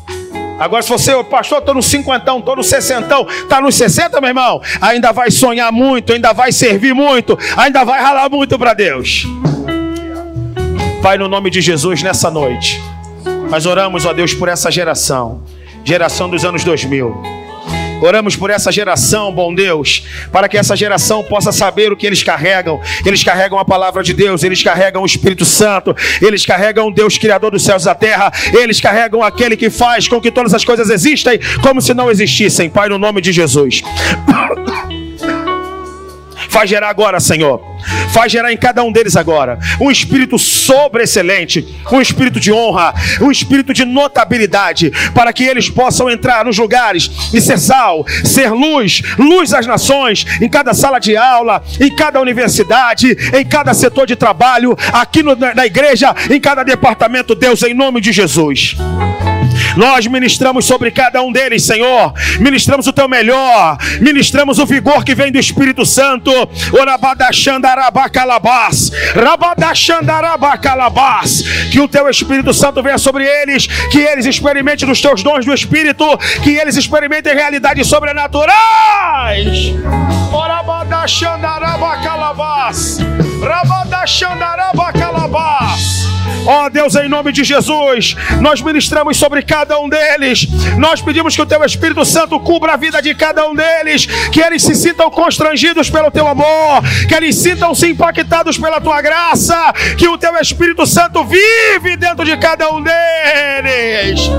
Agora, 0.60 0.82
se 0.82 0.89
você, 0.89 1.12
pastor, 1.24 1.60
estou 1.60 1.76
no 1.76 1.84
cinquentão, 1.84 2.39
estou 2.39 2.56
no 2.56 2.64
sessentão, 2.64 3.28
está 3.28 3.60
nos 3.60 3.76
60, 3.76 4.22
meu 4.22 4.30
irmão, 4.30 4.62
ainda 4.80 5.12
vai 5.12 5.30
sonhar 5.30 5.72
muito, 5.72 6.14
ainda 6.14 6.34
vai 6.34 6.51
servir 6.51 6.93
muito, 6.93 7.38
ainda 7.58 7.84
vai 7.84 8.01
ralar 8.01 8.30
muito 8.30 8.58
para 8.58 8.74
Deus. 8.74 9.26
Pai, 11.01 11.18
no 11.18 11.28
nome 11.28 11.49
de 11.49 11.62
Jesus, 11.62 12.01
nessa 12.01 12.32
noite, 12.32 12.82
nós 13.49 13.66
oramos, 13.66 14.06
ó 14.06 14.14
Deus, 14.14 14.34
por 14.34 14.47
essa 14.47 14.72
geração, 14.72 15.43
geração 15.84 16.30
dos 16.30 16.45
anos 16.45 16.64
2000. 16.64 17.45
Oramos 18.02 18.36
por 18.36 18.50
essa 18.50 18.72
geração, 18.72 19.32
bom 19.32 19.54
Deus, 19.54 20.06
para 20.32 20.48
que 20.48 20.58
essa 20.58 20.76
geração 20.76 21.24
possa 21.24 21.52
saber 21.52 21.91
o 21.91 21.98
que 21.98 22.06
eles 22.06 22.24
carregam. 22.24 22.80
Eles 23.06 23.24
carregam 23.24 23.58
a 23.58 23.66
palavra 23.66 24.04
de 24.04 24.14
Deus, 24.14 24.43
eles 24.43 24.62
carregam 24.62 25.02
o 25.02 25.06
Espírito 25.06 25.46
Santo, 25.46 25.96
eles 26.22 26.46
carregam 26.46 26.91
Deus 26.91 27.18
Criador 27.18 27.52
dos 27.52 27.64
céus 27.64 27.84
e 27.84 27.86
da 27.86 27.96
terra, 27.96 28.32
eles 28.54 28.80
carregam 28.82 29.24
aquele 29.24 29.56
que 29.56 29.70
faz 29.70 30.08
com 30.08 30.20
que 30.20 30.32
todas 30.32 30.54
as 30.54 30.64
coisas 30.64 30.89
existem 30.89 31.39
como 31.62 31.82
se 31.82 31.93
não 31.93 32.12
existissem. 32.12 32.70
Pai, 32.70 32.89
no 32.89 32.98
nome 32.98 33.22
de 33.22 33.32
Jesus. 33.32 33.82
Faz 36.56 36.70
gerar 36.70 36.88
agora, 36.88 37.20
Senhor. 37.20 37.62
Faz 38.14 38.32
gerar 38.32 38.49
em 38.49 38.56
cada 38.56 38.82
um 38.82 38.89
deles 38.89 39.18
agora 39.18 39.60
um 39.78 39.91
espírito 39.91 40.39
sobreexcelente, 40.39 41.68
um 41.91 41.99
espírito 41.99 42.39
de 42.39 42.49
honra, 42.49 42.93
um 43.20 43.30
espírito 43.30 43.74
de 43.74 43.84
notabilidade, 43.84 44.89
para 45.14 45.34
que 45.34 45.43
eles 45.43 45.70
possam 45.70 46.10
entrar 46.10 46.45
nos 46.45 46.58
lugares 46.58 47.12
e 47.34 47.41
ser 47.41 47.60
sal, 47.60 48.06
ser 48.24 48.53
luz, 48.53 49.01
luz 49.20 49.53
às 49.53 49.68
nações, 49.68 50.26
em 50.41 50.47
cada 50.47 50.74
sala 50.74 50.97
de 50.97 51.18
aula, 51.18 51.62
em 51.78 51.93
cada 51.93 52.22
universidade, 52.22 53.18
em 53.34 53.43
cada 53.43 53.74
setor 53.74 54.08
de 54.08 54.16
trabalho, 54.16 54.78
aqui 54.93 55.22
no, 55.22 55.36
na 55.36 55.66
igreja, 55.66 56.16
em 56.32 56.39
cada 56.39 56.64
departamento, 56.64 57.36
Deus, 57.36 57.64
em 57.64 57.74
nome 57.74 57.99
de 57.99 58.14
Jesus. 58.14 58.78
Nós 59.76 60.08
ministramos 60.08 60.66
sobre 60.66 60.89
cada 60.91 61.22
um 61.22 61.32
deles, 61.32 61.64
Senhor. 61.64 62.14
Ministramos 62.39 62.88
o 62.88 62.93
teu 62.93 63.08
melhor. 63.08 63.78
Ministramos 63.99 64.58
o 64.60 64.66
vigor 64.66 65.03
que 65.03 65.16
vem 65.16 65.32
do 65.32 65.39
Espírito 65.39 65.86
Santo. 65.86 66.32
Que 71.72 71.80
o 71.80 71.88
teu 71.88 72.10
Espírito 72.10 72.53
Santo 72.53 72.84
venha 72.84 72.97
sobre 72.97 73.26
eles. 73.26 73.68
Que 73.91 73.99
eles 73.99 74.26
experimentem 74.26 74.88
dos 74.88 75.01
teus 75.01 75.24
dons 75.24 75.45
do 75.45 75.53
Espírito. 75.53 76.06
Que 76.43 76.58
eles 76.58 76.76
experimentem 76.76 77.34
realidades 77.36 77.88
sobrenaturais. 77.88 79.74
Orabadachandarabacalabás. 80.32 82.97
Rabadachandarabacalabás. 83.41 86.14
Ó 86.46 86.66
oh, 86.66 86.70
Deus, 86.70 86.96
em 86.96 87.10
nome 87.10 87.32
de 87.32 87.43
Jesus, 87.43 88.16
nós 88.39 88.62
ministramos 88.62 89.18
sobre 89.18 89.41
cada 89.41 89.80
um 89.80 89.89
deles. 89.89 90.48
Nós 90.78 91.02
pedimos 91.02 91.36
que 91.36 91.41
o 91.41 91.46
Teu 91.46 91.64
Espírito 91.64 92.06
Santo 92.06 92.39
cubra 92.39 92.74
a 92.74 92.78
vida 92.78 93.02
de 93.02 93.16
cada 93.16 93.48
um 93.48 93.56
deles, 93.56 94.06
que 94.32 94.41
eles 94.41 94.62
se 94.62 94.76
sintam 94.76 95.10
constrangidos 95.10 95.89
pelo 95.89 96.12
Teu 96.12 96.28
amor, 96.28 96.84
que 97.08 97.16
eles 97.16 97.36
sintam-se 97.36 97.88
impactados 97.88 98.58
pela 98.58 98.80
Tua 98.80 99.02
graça, 99.02 99.74
que 99.98 100.08
o 100.08 100.18
Teu 100.18 100.36
Espírito 100.38 100.86
Santo 100.86 101.24
vive 101.24 101.98
dentro 101.98 102.24
de 102.24 102.38
cada 102.38 102.70
um 102.70 102.82
deles. 102.82 104.30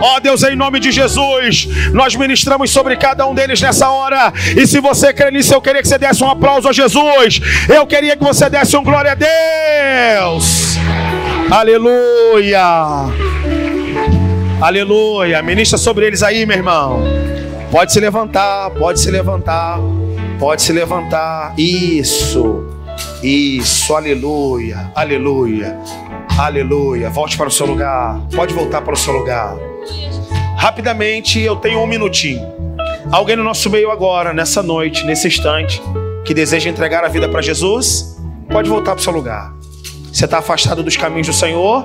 Ó 0.00 0.16
oh, 0.16 0.20
Deus, 0.20 0.42
em 0.44 0.54
nome 0.54 0.78
de 0.78 0.92
Jesus, 0.92 1.68
nós 1.92 2.14
ministramos 2.14 2.70
sobre 2.70 2.96
cada 2.96 3.26
um 3.26 3.34
deles 3.34 3.60
nessa 3.60 3.90
hora. 3.90 4.32
E 4.56 4.66
se 4.66 4.80
você 4.80 5.12
crê 5.12 5.30
nisso, 5.30 5.52
eu 5.52 5.60
queria 5.60 5.82
que 5.82 5.88
você 5.88 5.98
desse 5.98 6.22
um 6.22 6.30
aplauso 6.30 6.68
a 6.68 6.72
Jesus. 6.72 7.40
Eu 7.68 7.86
queria 7.86 8.16
que 8.16 8.22
você 8.22 8.48
desse 8.48 8.76
um 8.76 8.84
glória 8.84 9.12
a 9.12 9.14
Deus. 9.14 10.76
Aleluia. 11.50 12.62
Aleluia. 14.60 15.42
Ministra 15.42 15.78
sobre 15.78 16.06
eles 16.06 16.22
aí, 16.22 16.46
meu 16.46 16.56
irmão. 16.56 17.02
Pode 17.70 17.92
se 17.92 18.00
levantar, 18.00 18.70
pode 18.70 19.00
se 19.00 19.10
levantar, 19.10 19.78
pode 20.38 20.62
se 20.62 20.72
levantar. 20.72 21.54
Isso. 21.58 22.66
Isso. 23.22 23.94
Aleluia. 23.94 24.92
Aleluia. 24.94 25.76
Aleluia. 26.38 27.10
Volte 27.10 27.36
para 27.36 27.48
o 27.48 27.50
seu 27.50 27.66
lugar. 27.66 28.20
Pode 28.32 28.54
voltar 28.54 28.80
para 28.82 28.94
o 28.94 28.96
seu 28.96 29.12
lugar. 29.12 29.56
Rapidamente, 30.56 31.40
eu 31.40 31.56
tenho 31.56 31.80
um 31.80 31.86
minutinho. 31.86 32.46
Alguém 33.10 33.34
no 33.34 33.42
nosso 33.42 33.68
meio 33.68 33.90
agora, 33.90 34.32
nessa 34.32 34.62
noite, 34.62 35.04
nesse 35.04 35.26
instante, 35.26 35.82
que 36.24 36.32
deseja 36.32 36.70
entregar 36.70 37.04
a 37.04 37.08
vida 37.08 37.28
para 37.28 37.42
Jesus, 37.42 38.16
pode 38.48 38.70
voltar 38.70 38.92
para 38.92 39.00
o 39.00 39.02
seu 39.02 39.12
lugar. 39.12 39.52
Você 40.12 40.26
está 40.26 40.38
afastado 40.38 40.80
dos 40.80 40.96
caminhos 40.96 41.26
do 41.26 41.32
Senhor? 41.32 41.84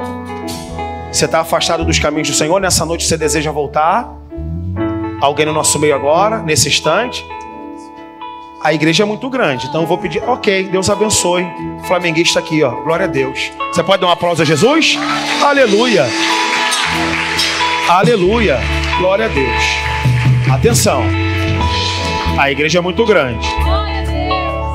Você 1.11 1.25
está 1.25 1.39
afastado 1.39 1.83
dos 1.83 1.97
caminhos 1.97 2.29
do 2.29 2.35
Senhor? 2.35 2.61
Nessa 2.61 2.85
noite 2.85 3.07
você 3.07 3.17
deseja 3.17 3.51
voltar? 3.51 4.07
Alguém 5.19 5.47
no 5.47 5.53
nosso 5.53 5.79
meio 5.79 5.95
agora, 5.95 6.43
nesse 6.43 6.67
instante? 6.67 7.25
A 8.63 8.73
igreja 8.73 9.03
é 9.03 9.05
muito 9.05 9.29
grande, 9.29 9.67
então 9.67 9.81
eu 9.81 9.87
vou 9.87 9.97
pedir, 9.97 10.23
ok, 10.23 10.69
Deus 10.69 10.89
abençoe. 10.89 11.45
Flamenguista 11.85 12.39
aqui, 12.39 12.63
ó, 12.63 12.71
glória 12.81 13.03
a 13.03 13.09
Deus. 13.09 13.51
Você 13.73 13.83
pode 13.83 13.99
dar 13.99 14.07
um 14.07 14.11
aplauso 14.11 14.41
a 14.41 14.45
Jesus? 14.45 14.97
Aleluia, 15.43 16.05
aleluia, 17.89 18.57
glória 18.99 19.25
a 19.25 19.27
Deus. 19.27 19.63
Atenção, 20.49 21.03
a 22.39 22.49
igreja 22.49 22.79
é 22.79 22.81
muito 22.81 23.05
grande. 23.05 23.45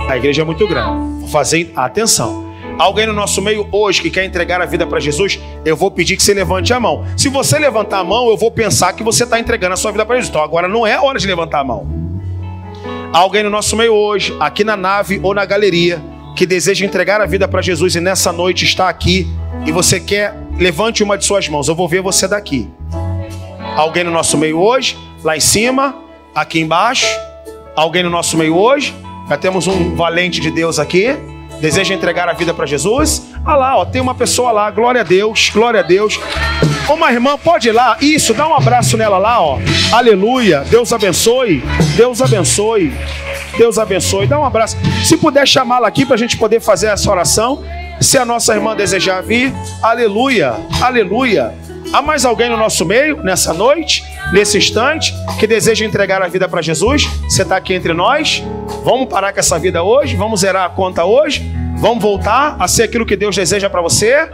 A 0.07 0.19
igreja 0.19 0.43
é 0.43 0.45
muito 0.45 0.69
grande. 0.69 1.21
Vou 1.21 1.29
fazer 1.29 1.73
atenção. 1.75 2.47
Alguém 2.79 3.07
no 3.07 3.15
nosso 3.15 3.41
meio 3.41 3.67
hoje 3.73 4.03
que 4.03 4.11
quer 4.11 4.27
entregar 4.27 4.61
a 4.61 4.67
vida 4.67 4.87
para 4.87 5.01
Jesus, 5.01 5.41
eu 5.65 5.75
vou 5.75 5.91
pedir 5.91 6.15
que 6.15 6.23
você 6.23 6.35
levante 6.35 6.75
a 6.75 6.79
mão. 6.79 7.07
Se 7.17 7.31
você 7.31 7.59
levantar 7.59 8.01
a 8.01 8.05
mão, 8.05 8.29
eu 8.29 8.37
vou 8.37 8.51
pensar 8.51 8.93
que 8.93 9.03
você 9.03 9.25
está 9.25 9.41
entregando 9.41 9.73
a 9.73 9.77
sua 9.79 9.93
vida 9.93 10.05
para 10.05 10.17
Jesus. 10.17 10.29
Então 10.29 10.43
agora 10.43 10.69
não 10.69 10.87
é 10.87 11.01
hora 11.01 11.19
de 11.19 11.27
levantar 11.27 11.61
a 11.61 11.65
mão 11.65 12.08
alguém 13.13 13.43
no 13.43 13.51
nosso 13.51 13.77
meio 13.77 13.95
hoje, 13.95 14.37
aqui 14.41 14.65
na 14.65 14.77
nave 14.77 15.21
ou 15.23 15.35
na 15.35 15.45
galeria, 15.45 16.03
que 16.37 16.47
deseja 16.47 16.85
entregar 16.85 17.21
a 17.21 17.27
vida 17.27 17.49
para 17.49 17.61
Jesus 17.61 17.95
e 17.95 18.01
nessa 18.01 18.33
noite 18.33 18.65
está 18.65 18.89
aqui 18.89 19.27
e 19.67 19.73
você 19.73 19.99
quer, 19.99 20.35
levante 20.57 21.03
uma 21.03 21.19
de 21.19 21.25
suas 21.25 21.49
mãos, 21.49 21.69
eu 21.69 21.75
vou 21.75 21.89
ver 21.89 22.01
você 22.01 22.29
daqui. 22.29 22.69
Alguém 23.77 24.05
no 24.05 24.11
nosso 24.11 24.37
meio 24.37 24.61
hoje, 24.61 24.97
lá 25.23 25.37
em 25.37 25.41
cima, 25.41 25.97
aqui 26.35 26.61
embaixo, 26.61 27.07
alguém 27.75 28.03
no 28.03 28.11
nosso 28.11 28.37
meio 28.37 28.57
hoje, 28.57 28.95
já 29.29 29.37
temos 29.37 29.67
um 29.67 29.95
valente 29.95 30.41
de 30.41 30.51
Deus 30.51 30.79
aqui, 30.79 31.17
deseja 31.61 31.95
entregar 31.95 32.29
a 32.29 32.33
vida 32.33 32.55
para 32.55 32.67
Jesus. 32.67 33.23
Ah 33.45 33.57
lá, 33.57 33.77
ó, 33.77 33.85
tem 33.85 34.01
uma 34.01 34.15
pessoa 34.15 34.53
lá, 34.53 34.71
glória 34.71 35.01
a 35.01 35.05
Deus, 35.05 35.51
glória 35.53 35.81
a 35.81 35.83
Deus. 35.83 36.19
Uma 36.89 37.13
irmã, 37.13 37.37
pode 37.37 37.69
ir 37.69 37.73
lá, 37.73 37.99
isso, 38.01 38.33
dá 38.33 38.49
um 38.49 38.55
abraço 38.55 38.97
nela 38.97 39.19
lá, 39.19 39.43
ó. 39.43 39.59
Aleluia, 39.93 40.65
Deus 40.71 40.91
abençoe, 40.91 41.63
Deus 41.95 42.23
abençoe, 42.23 42.93
Deus 43.59 43.79
abençoe. 43.79 44.27
Dá 44.27 44.41
um 44.41 44.45
abraço. 44.45 44.77
Se 45.05 45.19
puder 45.19 45.47
chamá-la 45.47 45.87
aqui 45.87 46.07
para 46.07 46.15
a 46.15 46.19
gente 46.19 46.39
poder 46.39 46.61
fazer 46.61 46.87
essa 46.87 47.11
oração, 47.11 47.63
se 48.01 48.17
a 48.17 48.25
nossa 48.25 48.55
irmã 48.55 48.75
desejar 48.75 49.23
vir, 49.23 49.53
aleluia, 49.83 50.55
aleluia. 50.81 51.53
Há 51.93 52.01
mais 52.01 52.25
alguém 52.25 52.49
no 52.49 52.57
nosso 52.57 52.85
meio, 52.87 53.23
nessa 53.23 53.53
noite, 53.53 54.03
nesse 54.33 54.57
instante, 54.57 55.13
que 55.39 55.47
deseja 55.47 55.85
entregar 55.85 56.23
a 56.23 56.29
vida 56.29 56.49
para 56.49 56.63
Jesus? 56.63 57.05
Você 57.29 57.43
está 57.43 57.57
aqui 57.57 57.75
entre 57.75 57.93
nós? 57.93 58.43
Vamos 58.83 59.09
parar 59.09 59.33
com 59.33 59.41
essa 59.41 59.59
vida 59.59 59.83
hoje? 59.83 60.17
Vamos 60.17 60.41
zerar 60.41 60.65
a 60.65 60.71
conta 60.71 61.05
hoje? 61.05 61.51
Vamos 61.79 62.03
voltar 62.03 62.57
a 62.59 62.67
ser 62.67 62.85
aquilo 62.85 63.07
que 63.07 63.17
Deus 63.17 63.37
deseja 63.37 63.71
para 63.71 63.81
você? 63.81 64.29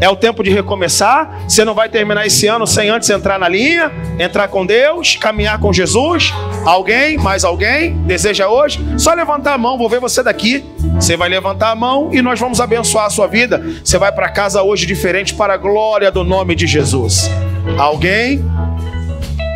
É 0.00 0.08
o 0.08 0.16
tempo 0.16 0.42
de 0.42 0.50
recomeçar. 0.50 1.44
Você 1.48 1.64
não 1.64 1.74
vai 1.74 1.88
terminar 1.88 2.26
esse 2.26 2.46
ano 2.46 2.66
sem 2.66 2.90
antes 2.90 3.08
entrar 3.08 3.38
na 3.38 3.48
linha, 3.48 3.90
entrar 4.18 4.48
com 4.48 4.66
Deus, 4.66 5.16
caminhar 5.16 5.58
com 5.58 5.72
Jesus. 5.72 6.32
Alguém, 6.64 7.16
mais 7.16 7.44
alguém, 7.44 7.96
deseja 7.98 8.48
hoje? 8.48 8.84
Só 8.98 9.14
levantar 9.14 9.54
a 9.54 9.58
mão, 9.58 9.78
vou 9.78 9.88
ver 9.88 10.00
você 10.00 10.22
daqui. 10.22 10.64
Você 10.96 11.16
vai 11.16 11.28
levantar 11.28 11.70
a 11.70 11.74
mão 11.74 12.10
e 12.12 12.20
nós 12.20 12.38
vamos 12.38 12.60
abençoar 12.60 13.06
a 13.06 13.10
sua 13.10 13.26
vida. 13.26 13.62
Você 13.82 13.98
vai 13.98 14.12
para 14.12 14.28
casa 14.28 14.62
hoje 14.62 14.86
diferente 14.86 15.34
para 15.34 15.54
a 15.54 15.56
glória 15.56 16.10
do 16.10 16.24
nome 16.24 16.54
de 16.54 16.66
Jesus. 16.66 17.30
Alguém? 17.78 18.44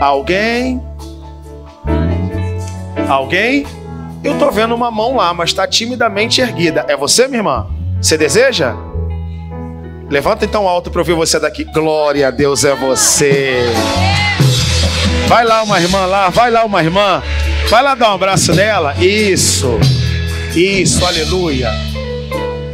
Alguém? 0.01 0.83
Alguém? 3.09 3.67
Eu 4.25 4.39
tô 4.39 4.51
vendo 4.51 4.75
uma 4.75 4.91
mão 4.91 5.17
lá, 5.17 5.33
mas 5.33 5.51
está 5.51 5.67
timidamente 5.67 6.41
erguida. 6.41 6.85
É 6.89 6.97
você, 6.97 7.27
minha 7.27 7.41
irmã? 7.41 7.67
Você 8.01 8.17
deseja? 8.17 8.88
Levanta 10.11 10.47
então 10.47 10.67
alto 10.67 10.91
para 10.91 11.01
ouvir 11.01 11.13
você 11.13 11.39
daqui. 11.39 11.65
Glória 11.65 12.29
a 12.29 12.31
Deus 12.31 12.65
é 12.65 12.75
você. 12.75 13.65
Vai 15.27 15.45
lá 15.45 15.63
uma 15.63 15.79
irmã 15.79 16.07
lá, 16.07 16.31
vai 16.31 16.51
lá 16.51 16.65
uma 16.65 16.83
irmã. 16.83 17.23
Vai 17.69 17.83
lá 17.83 17.95
dar 17.95 18.13
um 18.13 18.15
abraço 18.15 18.55
nela. 18.55 18.95
Isso. 18.95 19.79
Isso, 20.57 21.05
aleluia. 21.05 21.71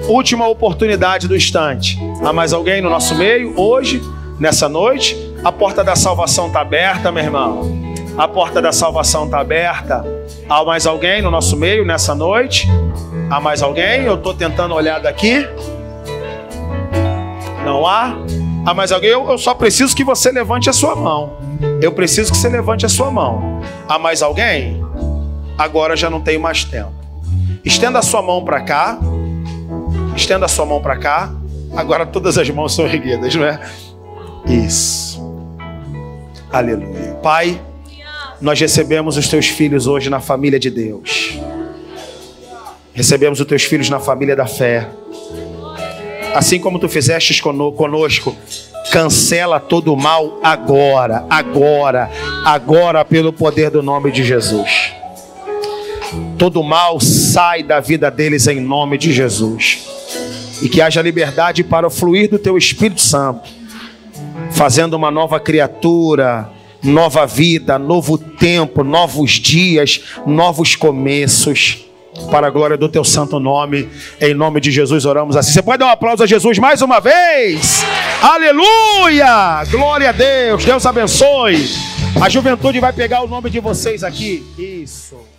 Última 0.06 0.46
oportunidade 0.46 1.26
do 1.26 1.34
instante. 1.34 1.98
Há 2.24 2.32
mais 2.32 2.52
alguém 2.52 2.80
no 2.80 2.88
nosso 2.88 3.16
meio 3.16 3.58
hoje, 3.58 4.00
nessa 4.38 4.68
noite? 4.68 5.16
A 5.42 5.50
porta 5.50 5.82
da 5.82 5.96
salvação 5.96 6.46
está 6.46 6.60
aberta, 6.60 7.10
meu 7.10 7.24
irmão. 7.24 7.82
A 8.16 8.28
porta 8.28 8.62
da 8.62 8.70
salvação 8.70 9.24
está 9.24 9.40
aberta. 9.40 10.04
Há 10.48 10.64
mais 10.64 10.86
alguém 10.86 11.20
no 11.20 11.32
nosso 11.32 11.56
meio 11.56 11.84
nessa 11.84 12.14
noite? 12.14 12.68
Há 13.28 13.40
mais 13.40 13.60
alguém? 13.60 14.04
Eu 14.04 14.14
estou 14.14 14.32
tentando 14.32 14.72
olhar 14.72 15.00
daqui. 15.00 15.48
Não 17.64 17.86
há? 17.86 18.16
Há 18.66 18.74
mais 18.74 18.92
alguém? 18.92 19.10
Eu, 19.10 19.28
eu 19.30 19.38
só 19.38 19.54
preciso 19.54 19.94
que 19.94 20.04
você 20.04 20.30
levante 20.30 20.68
a 20.68 20.72
sua 20.72 20.94
mão. 20.94 21.38
Eu 21.80 21.92
preciso 21.92 22.30
que 22.30 22.36
você 22.36 22.48
levante 22.48 22.84
a 22.84 22.88
sua 22.88 23.10
mão. 23.10 23.60
Há 23.88 23.98
mais 23.98 24.22
alguém? 24.22 24.82
Agora 25.56 25.96
já 25.96 26.10
não 26.10 26.20
tenho 26.20 26.40
mais 26.40 26.64
tempo. 26.64 26.92
Estenda 27.64 27.98
a 27.98 28.02
sua 28.02 28.22
mão 28.22 28.44
para 28.44 28.60
cá. 28.62 28.98
Estenda 30.14 30.46
a 30.46 30.48
sua 30.48 30.66
mão 30.66 30.80
para 30.80 30.96
cá. 30.96 31.32
Agora 31.74 32.06
todas 32.06 32.38
as 32.38 32.48
mãos 32.50 32.74
são 32.74 32.86
erguidas, 32.86 33.34
não 33.34 33.44
é? 33.44 33.60
Isso. 34.46 35.22
Aleluia. 36.52 37.14
Pai, 37.22 37.60
nós 38.40 38.60
recebemos 38.60 39.16
os 39.16 39.28
teus 39.28 39.48
filhos 39.48 39.86
hoje 39.86 40.10
na 40.10 40.20
família 40.20 40.58
de 40.58 40.70
Deus. 40.70 41.38
Recebemos 42.92 43.40
os 43.40 43.46
teus 43.46 43.64
filhos 43.64 43.90
na 43.90 43.98
família 43.98 44.36
da 44.36 44.46
fé. 44.46 44.88
Assim 46.34 46.58
como 46.58 46.80
tu 46.80 46.88
fizestes 46.88 47.40
conosco, 47.40 48.36
cancela 48.90 49.60
todo 49.60 49.94
o 49.94 49.96
mal 49.96 50.40
agora, 50.42 51.24
agora, 51.30 52.10
agora, 52.44 53.04
pelo 53.04 53.32
poder 53.32 53.70
do 53.70 53.82
nome 53.82 54.10
de 54.10 54.24
Jesus. 54.24 54.92
Todo 56.36 56.62
mal 56.62 57.00
sai 57.00 57.62
da 57.62 57.78
vida 57.78 58.10
deles 58.10 58.48
em 58.48 58.60
nome 58.60 58.98
de 58.98 59.12
Jesus. 59.12 59.86
E 60.60 60.68
que 60.68 60.82
haja 60.82 61.00
liberdade 61.00 61.62
para 61.62 61.86
o 61.86 61.90
fluir 61.90 62.28
do 62.28 62.38
teu 62.38 62.58
Espírito 62.58 63.00
Santo, 63.00 63.48
fazendo 64.50 64.94
uma 64.94 65.12
nova 65.12 65.38
criatura, 65.38 66.50
nova 66.82 67.26
vida, 67.26 67.78
novo 67.78 68.18
tempo, 68.18 68.82
novos 68.82 69.32
dias, 69.32 70.00
novos 70.26 70.74
começos 70.74 71.84
para 72.30 72.46
a 72.46 72.50
glória 72.50 72.76
do 72.76 72.88
teu 72.88 73.04
santo 73.04 73.38
nome. 73.38 73.88
Em 74.20 74.34
nome 74.34 74.60
de 74.60 74.70
Jesus 74.70 75.04
oramos 75.04 75.36
assim. 75.36 75.52
Você 75.52 75.62
pode 75.62 75.78
dar 75.78 75.86
um 75.86 75.90
aplauso 75.90 76.22
a 76.22 76.26
Jesus 76.26 76.58
mais 76.58 76.82
uma 76.82 77.00
vez? 77.00 77.84
Aleluia! 78.22 79.64
Glória 79.70 80.08
a 80.10 80.12
Deus. 80.12 80.64
Deus 80.64 80.86
abençoe. 80.86 81.68
A 82.22 82.28
juventude 82.28 82.80
vai 82.80 82.92
pegar 82.92 83.22
o 83.22 83.28
nome 83.28 83.50
de 83.50 83.60
vocês 83.60 84.04
aqui. 84.04 84.44
Isso. 84.58 85.33